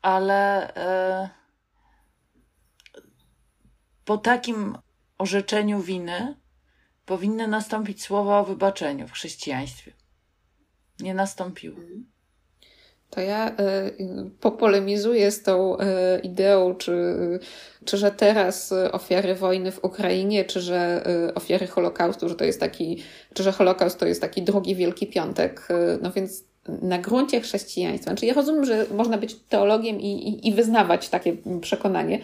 Ale 0.01 0.73
e, 0.75 1.29
po 4.05 4.17
takim 4.17 4.77
orzeczeniu 5.17 5.79
winy 5.79 6.35
powinny 7.05 7.47
nastąpić 7.47 8.03
słowa 8.03 8.39
o 8.39 8.45
wybaczeniu 8.45 9.07
w 9.07 9.11
chrześcijaństwie. 9.11 9.91
Nie 10.99 11.13
nastąpiły. 11.13 12.03
To 13.09 13.21
ja 13.21 13.49
y, 13.49 13.53
popolemizuję 14.39 15.31
z 15.31 15.43
tą 15.43 15.77
y, 15.77 15.85
ideą, 16.23 16.75
czy, 16.75 16.93
czy 17.85 17.97
że 17.97 18.11
teraz 18.11 18.73
ofiary 18.91 19.35
wojny 19.35 19.71
w 19.71 19.83
Ukrainie, 19.83 20.45
czy 20.45 20.61
że 20.61 21.03
ofiary 21.35 21.67
Holokaustu, 21.67 22.29
że 22.29 22.35
to 22.35 22.45
jest 22.45 22.59
taki, 22.59 23.03
czy 23.33 23.43
że 23.43 23.51
Holokaust 23.51 23.99
to 23.99 24.05
jest 24.05 24.21
taki 24.21 24.41
drugi 24.41 24.75
Wielki 24.75 25.07
Piątek. 25.07 25.67
No 26.01 26.11
więc 26.11 26.43
na 26.67 26.97
gruncie 26.97 27.41
chrześcijaństwa. 27.41 28.11
Znaczy, 28.11 28.25
ja 28.25 28.33
rozumiem, 28.33 28.65
że 28.65 28.85
można 28.95 29.17
być 29.17 29.35
teologiem 29.35 30.01
i, 30.01 30.11
i, 30.11 30.47
i 30.47 30.53
wyznawać 30.53 31.09
takie 31.09 31.35
przekonanie. 31.61 32.19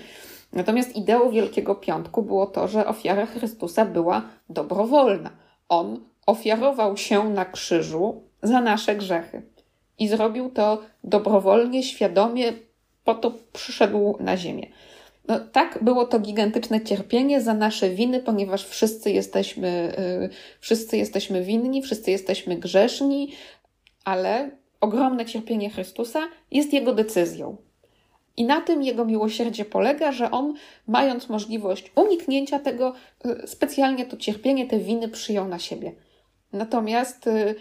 Natomiast 0.54 0.96
ideą 0.96 1.32
Wielkiego 1.32 1.76
Piątku 1.76 2.24
było 2.24 2.48
to, 2.48 2.68
że 2.68 2.88
ofiara 2.88 3.26
Chrystusa 3.26 3.86
była 3.86 4.22
dobrowolna. 4.50 5.30
On 5.70 6.00
ofiarował 6.26 6.98
się 6.98 7.30
na 7.30 7.46
krzyżu 7.46 8.22
za 8.44 8.62
nasze 8.62 8.96
grzechy. 8.96 9.42
I 10.00 10.08
zrobił 10.08 10.50
to 10.50 10.82
dobrowolnie, 11.04 11.84
świadomie, 11.84 12.54
po 13.04 13.16
to 13.16 13.34
przyszedł 13.54 14.18
na 14.20 14.38
ziemię. 14.38 14.68
No, 15.28 15.40
tak, 15.40 15.80
było 15.82 16.06
to 16.06 16.20
gigantyczne 16.20 16.82
cierpienie 16.82 17.42
za 17.42 17.54
nasze 17.54 17.90
winy, 17.90 18.20
ponieważ 18.20 18.66
wszyscy 18.66 19.12
jesteśmy, 19.12 19.94
yy, 20.22 20.30
wszyscy 20.60 20.98
jesteśmy 20.98 21.44
winni, 21.44 21.82
wszyscy 21.82 22.12
jesteśmy 22.12 22.56
grzeszni, 22.56 23.32
ale 24.06 24.52
ogromne 24.82 25.26
cierpienie 25.26 25.70
Chrystusa 25.70 26.20
jest 26.52 26.74
jego 26.74 26.94
decyzją. 26.94 27.58
I 28.38 28.46
na 28.46 28.62
tym 28.62 28.84
jego 28.84 29.06
miłosierdzie 29.06 29.66
polega, 29.66 30.12
że 30.12 30.32
on, 30.32 30.54
mając 30.88 31.30
możliwość 31.30 31.92
uniknięcia 31.96 32.60
tego, 32.60 32.94
y, 33.26 33.48
specjalnie 33.48 34.06
to 34.06 34.18
cierpienie, 34.18 34.68
te 34.68 34.80
winy 34.80 35.10
przyjął 35.10 35.48
na 35.48 35.60
siebie. 35.60 35.92
Natomiast 36.54 37.28
y, 37.28 37.56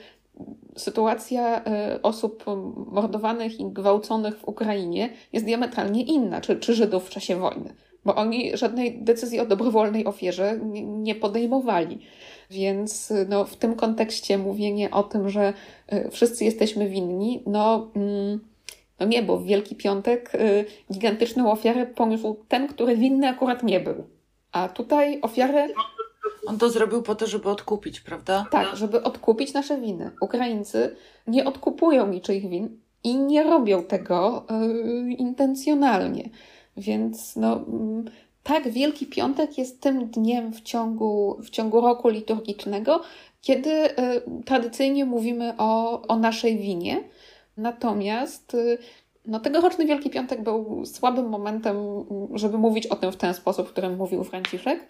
sytuacja 0.76 1.64
y, 1.96 2.02
osób 2.02 2.44
mordowanych 2.92 3.60
i 3.60 3.64
gwałconych 3.64 4.38
w 4.38 4.48
Ukrainie 4.48 5.10
jest 5.32 5.46
diametralnie 5.46 6.02
inna, 6.02 6.40
czy, 6.40 6.56
czy 6.56 6.74
Żydów 6.74 7.06
w 7.06 7.10
czasie 7.10 7.36
wojny, 7.36 7.74
bo 8.04 8.14
oni 8.14 8.56
żadnej 8.56 9.02
decyzji 9.02 9.40
o 9.40 9.46
dobrowolnej 9.46 10.06
ofierze 10.06 10.58
nie 10.84 11.14
podejmowali. 11.14 11.98
Więc 12.50 13.12
no, 13.28 13.44
w 13.44 13.56
tym 13.56 13.74
kontekście 13.74 14.38
mówienie 14.38 14.90
o 14.90 15.02
tym, 15.02 15.28
że 15.28 15.52
y, 15.92 16.08
wszyscy 16.10 16.44
jesteśmy 16.44 16.88
winni, 16.88 17.42
no, 17.46 17.90
mm, 17.96 18.40
no 19.00 19.06
nie, 19.06 19.22
bo 19.22 19.38
w 19.38 19.44
Wielki 19.44 19.76
Piątek 19.76 20.34
y, 20.34 20.64
gigantyczną 20.92 21.52
ofiarę 21.52 21.86
poniósł 21.86 22.36
ten, 22.48 22.68
który 22.68 22.96
winny 22.96 23.28
akurat 23.28 23.62
nie 23.62 23.80
był. 23.80 24.04
A 24.52 24.68
tutaj 24.68 25.20
ofiarę. 25.22 25.68
On 26.46 26.58
to 26.58 26.70
zrobił 26.70 27.02
po 27.02 27.14
to, 27.14 27.26
żeby 27.26 27.48
odkupić, 27.48 28.00
prawda? 28.00 28.46
Tak, 28.50 28.76
żeby 28.76 29.02
odkupić 29.02 29.52
nasze 29.52 29.80
winy. 29.80 30.10
Ukraińcy 30.20 30.96
nie 31.26 31.44
odkupują 31.44 32.06
niczyich 32.06 32.48
win 32.48 32.80
i 33.04 33.16
nie 33.16 33.42
robią 33.42 33.82
tego 33.82 34.46
yy, 34.50 35.12
intencjonalnie. 35.12 36.30
Więc 36.76 37.36
no, 37.36 37.52
mm, 37.56 38.04
tak, 38.48 38.68
Wielki 38.68 39.06
Piątek 39.06 39.58
jest 39.58 39.80
tym 39.80 40.06
dniem 40.06 40.52
w 40.52 40.60
ciągu, 40.60 41.38
w 41.42 41.50
ciągu 41.50 41.80
roku 41.80 42.08
liturgicznego, 42.08 43.00
kiedy 43.40 43.70
y, 43.70 43.94
tradycyjnie 44.46 45.04
mówimy 45.04 45.54
o, 45.58 46.02
o 46.02 46.16
naszej 46.16 46.58
winie. 46.58 47.04
Natomiast 47.56 48.54
y, 48.54 48.78
no, 49.26 49.40
tegoroczny 49.40 49.86
Wielki 49.86 50.10
Piątek 50.10 50.42
był 50.42 50.86
słabym 50.86 51.28
momentem, 51.28 51.76
żeby 52.34 52.58
mówić 52.58 52.86
o 52.86 52.96
tym 52.96 53.12
w 53.12 53.16
ten 53.16 53.34
sposób, 53.34 53.68
w 53.68 53.72
którym 53.72 53.96
mówił 53.96 54.24
Franciszek, 54.24 54.88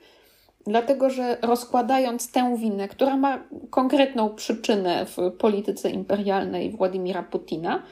dlatego 0.66 1.10
że 1.10 1.38
rozkładając 1.42 2.32
tę 2.32 2.56
winę, 2.56 2.88
która 2.88 3.16
ma 3.16 3.44
konkretną 3.70 4.34
przyczynę 4.34 5.06
w 5.06 5.16
polityce 5.38 5.90
imperialnej 5.90 6.70
Władimira 6.70 7.22
Putina, 7.22 7.82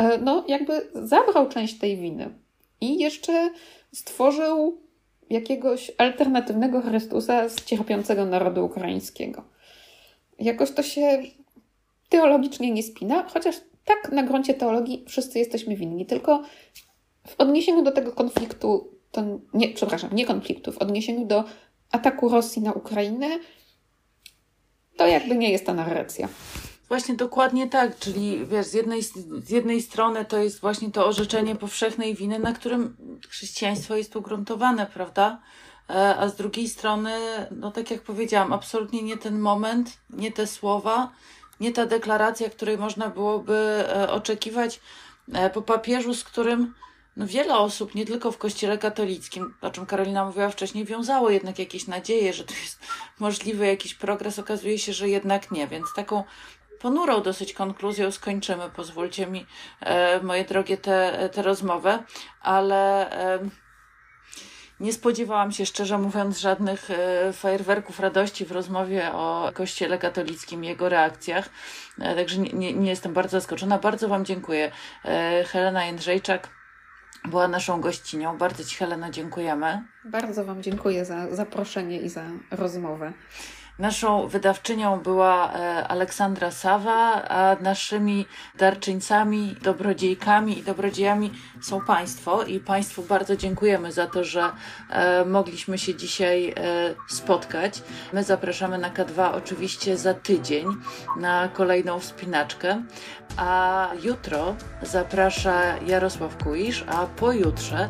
y, 0.00 0.04
no 0.22 0.44
jakby 0.48 0.90
zabrał 0.94 1.48
część 1.48 1.78
tej 1.78 1.96
winy 1.96 2.30
i 2.80 2.98
jeszcze 2.98 3.50
stworzył 3.92 4.85
jakiegoś 5.30 5.92
alternatywnego 5.98 6.80
Chrystusa 6.80 7.48
z 7.48 7.64
cierpiącego 7.64 8.24
narodu 8.24 8.64
ukraińskiego. 8.64 9.44
Jakoś 10.38 10.70
to 10.72 10.82
się 10.82 11.22
teologicznie 12.08 12.70
nie 12.70 12.82
spina, 12.82 13.28
chociaż 13.28 13.56
tak 13.84 14.12
na 14.12 14.22
gruncie 14.22 14.54
teologii 14.54 15.04
wszyscy 15.08 15.38
jesteśmy 15.38 15.76
winni, 15.76 16.06
tylko 16.06 16.42
w 17.26 17.34
odniesieniu 17.40 17.82
do 17.82 17.92
tego 17.92 18.12
konfliktu, 18.12 18.92
to 19.12 19.22
nie, 19.54 19.68
przepraszam, 19.68 20.10
nie 20.12 20.26
konfliktu, 20.26 20.72
w 20.72 20.78
odniesieniu 20.78 21.26
do 21.26 21.44
ataku 21.90 22.28
Rosji 22.28 22.62
na 22.62 22.72
Ukrainę, 22.72 23.26
to 24.96 25.06
jakby 25.06 25.36
nie 25.36 25.50
jest 25.50 25.66
ta 25.66 25.74
narracja. 25.74 26.28
Właśnie 26.88 27.14
dokładnie 27.14 27.68
tak, 27.68 27.98
czyli 27.98 28.46
wiesz, 28.46 28.66
z 28.66 28.74
jednej, 28.74 29.02
z 29.44 29.50
jednej 29.50 29.82
strony 29.82 30.24
to 30.24 30.38
jest 30.38 30.60
właśnie 30.60 30.90
to 30.90 31.06
orzeczenie 31.06 31.56
powszechnej 31.56 32.14
winy, 32.14 32.38
na 32.38 32.52
którym 32.52 32.96
chrześcijaństwo 33.28 33.96
jest 33.96 34.16
ugruntowane, 34.16 34.86
prawda? 34.86 35.40
E, 35.90 36.16
a 36.16 36.28
z 36.28 36.36
drugiej 36.36 36.68
strony, 36.68 37.12
no 37.50 37.70
tak 37.70 37.90
jak 37.90 38.02
powiedziałam, 38.02 38.52
absolutnie 38.52 39.02
nie 39.02 39.16
ten 39.16 39.38
moment, 39.38 39.98
nie 40.10 40.32
te 40.32 40.46
słowa, 40.46 41.10
nie 41.60 41.72
ta 41.72 41.86
deklaracja, 41.86 42.50
której 42.50 42.78
można 42.78 43.08
byłoby 43.08 43.54
e, 43.56 44.10
oczekiwać 44.10 44.80
e, 45.32 45.50
po 45.50 45.62
papieżu, 45.62 46.14
z 46.14 46.24
którym 46.24 46.74
no 47.16 47.26
wiele 47.26 47.58
osób, 47.58 47.94
nie 47.94 48.06
tylko 48.06 48.32
w 48.32 48.38
kościele 48.38 48.78
katolickim, 48.78 49.54
o 49.60 49.70
czym 49.70 49.86
Karolina 49.86 50.24
mówiła 50.24 50.48
wcześniej, 50.48 50.84
wiązało 50.84 51.30
jednak 51.30 51.58
jakieś 51.58 51.86
nadzieje, 51.86 52.32
że 52.32 52.44
to 52.44 52.54
jest 52.54 52.78
możliwy 53.18 53.66
jakiś 53.66 53.94
progres. 53.94 54.38
Okazuje 54.38 54.78
się, 54.78 54.92
że 54.92 55.08
jednak 55.08 55.50
nie, 55.50 55.68
więc 55.68 55.86
taką 55.96 56.24
ponurą 56.80 57.22
dosyć 57.22 57.52
konkluzją 57.52 58.10
skończymy. 58.10 58.70
Pozwólcie 58.76 59.26
mi, 59.26 59.46
e, 59.80 60.20
moje 60.20 60.44
drogie, 60.44 60.76
tę 60.76 61.42
rozmowę, 61.42 62.04
ale 62.40 63.10
nie 64.80 64.92
spodziewałam 64.92 65.52
się, 65.52 65.66
szczerze 65.66 65.98
mówiąc, 65.98 66.38
żadnych 66.38 66.90
e, 66.90 67.32
fajerwerków 67.32 68.00
radości 68.00 68.44
w 68.44 68.52
rozmowie 68.52 69.12
o 69.12 69.50
Kościele 69.54 69.98
katolickim 69.98 70.64
i 70.64 70.66
jego 70.66 70.88
reakcjach. 70.88 71.48
E, 72.00 72.14
także 72.14 72.38
nie, 72.38 72.72
nie, 72.72 72.90
jestem 72.90 73.12
bardzo 73.12 73.40
zaskoczona. 73.40 73.78
Bardzo 73.78 74.08
Wam 74.08 74.24
dziękuję. 74.24 74.72
Helena 75.46 75.84
Jędrzejczak 75.84 76.48
była 77.24 77.48
naszą 77.48 77.80
gościnią. 77.80 78.38
Bardzo 78.38 78.64
Ci, 78.64 78.76
Helena, 78.76 79.10
dziękujemy. 79.10 79.82
Bardzo 80.04 80.44
Wam 80.44 80.62
dziękuję 80.62 81.04
za 81.04 81.34
zaproszenie 81.34 82.00
i 82.00 82.08
za 82.08 82.22
rozmowę. 82.50 83.12
Naszą 83.78 84.28
wydawczynią 84.28 85.00
była 85.00 85.52
e, 85.52 85.88
Aleksandra 85.88 86.50
Sawa, 86.50 87.28
a 87.28 87.56
naszymi 87.60 88.26
darczyńcami, 88.58 89.56
dobrodziejkami 89.62 90.58
i 90.58 90.62
dobrodziejami 90.62 91.32
są 91.62 91.80
Państwo 91.80 92.42
i 92.42 92.60
Państwu 92.60 93.02
bardzo 93.02 93.36
dziękujemy 93.36 93.92
za 93.92 94.06
to, 94.06 94.24
że 94.24 94.50
e, 94.90 95.24
mogliśmy 95.24 95.78
się 95.78 95.94
dzisiaj 95.94 96.48
e, 96.48 96.54
spotkać. 97.08 97.82
My 98.12 98.24
zapraszamy 98.24 98.78
na 98.78 98.90
K2 98.90 99.30
oczywiście 99.34 99.96
za 99.96 100.14
tydzień 100.14 100.66
na 101.16 101.48
kolejną 101.48 102.00
wspinaczkę, 102.00 102.82
a 103.36 103.88
jutro 104.02 104.54
zaprasza 104.82 105.78
Jarosław 105.78 106.44
Kuisz, 106.44 106.84
a 106.88 107.06
pojutrze 107.06 107.88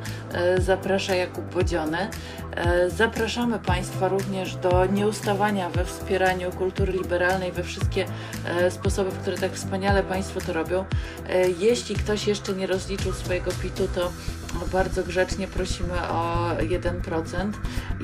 zaprasza 0.58 1.14
Jakub 1.14 1.54
Bodziony. 1.54 2.08
E, 2.56 2.90
zapraszamy 2.90 3.58
Państwa 3.58 4.08
również 4.08 4.56
do 4.56 4.86
nieustawania 4.86 5.70
we 5.70 5.84
wspieraniu 5.84 6.52
kultury 6.52 6.92
liberalnej 6.92 7.52
we 7.52 7.62
wszystkie 7.62 8.06
e, 8.44 8.70
sposoby, 8.70 9.10
w 9.10 9.18
które 9.18 9.38
tak 9.38 9.52
wspaniale 9.52 10.02
Państwo 10.02 10.40
to 10.40 10.52
robią. 10.52 10.84
E, 11.28 11.50
jeśli 11.50 11.94
ktoś 11.94 12.26
jeszcze 12.26 12.52
nie 12.52 12.66
rozliczył 12.66 13.12
swojego 13.12 13.50
PIT-u, 13.62 13.88
to 13.88 14.12
bardzo 14.72 15.02
grzecznie 15.02 15.48
prosimy 15.48 16.08
o 16.08 16.50
1% 16.58 17.52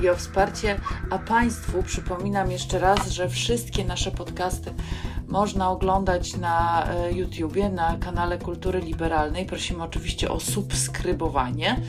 i 0.03 0.09
o 0.09 0.15
wsparcie. 0.15 0.79
A 1.09 1.19
Państwu 1.19 1.83
przypominam 1.83 2.51
jeszcze 2.51 2.79
raz, 2.79 3.09
że 3.09 3.29
wszystkie 3.29 3.85
nasze 3.85 4.11
podcasty 4.11 4.73
można 5.27 5.71
oglądać 5.71 6.37
na 6.37 6.87
YouTubie, 7.11 7.69
na 7.69 7.97
kanale 7.97 8.37
Kultury 8.37 8.79
Liberalnej. 8.79 9.45
Prosimy 9.45 9.83
oczywiście 9.83 10.31
o 10.31 10.39
subskrybowanie 10.39 11.81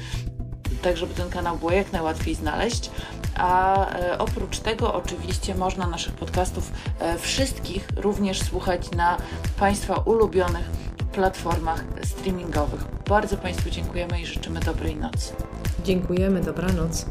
tak 0.85 0.97
żeby 0.97 1.15
ten 1.15 1.31
kanał 1.31 1.59
było 1.59 1.71
jak 1.71 1.93
najłatwiej 1.93 2.35
znaleźć. 2.35 2.91
A 3.37 3.77
e, 3.91 4.19
oprócz 4.19 4.59
tego 4.59 4.95
oczywiście 4.95 5.55
można 5.55 5.87
naszych 5.87 6.15
podcastów 6.15 6.73
e, 6.99 7.19
wszystkich 7.19 7.89
również 7.97 8.43
słuchać 8.43 8.91
na 8.91 9.17
Państwa 9.59 9.95
ulubionych 9.95 10.71
platformach 11.13 11.85
streamingowych. 12.05 12.85
Bardzo 13.09 13.37
Państwu 13.37 13.71
dziękujemy 13.71 14.21
i 14.21 14.27
życzymy 14.27 14.61
dobrej 14.61 14.97
nocy. 14.97 15.33
Dziękujemy, 15.85 16.41
dobranoc. 16.41 17.07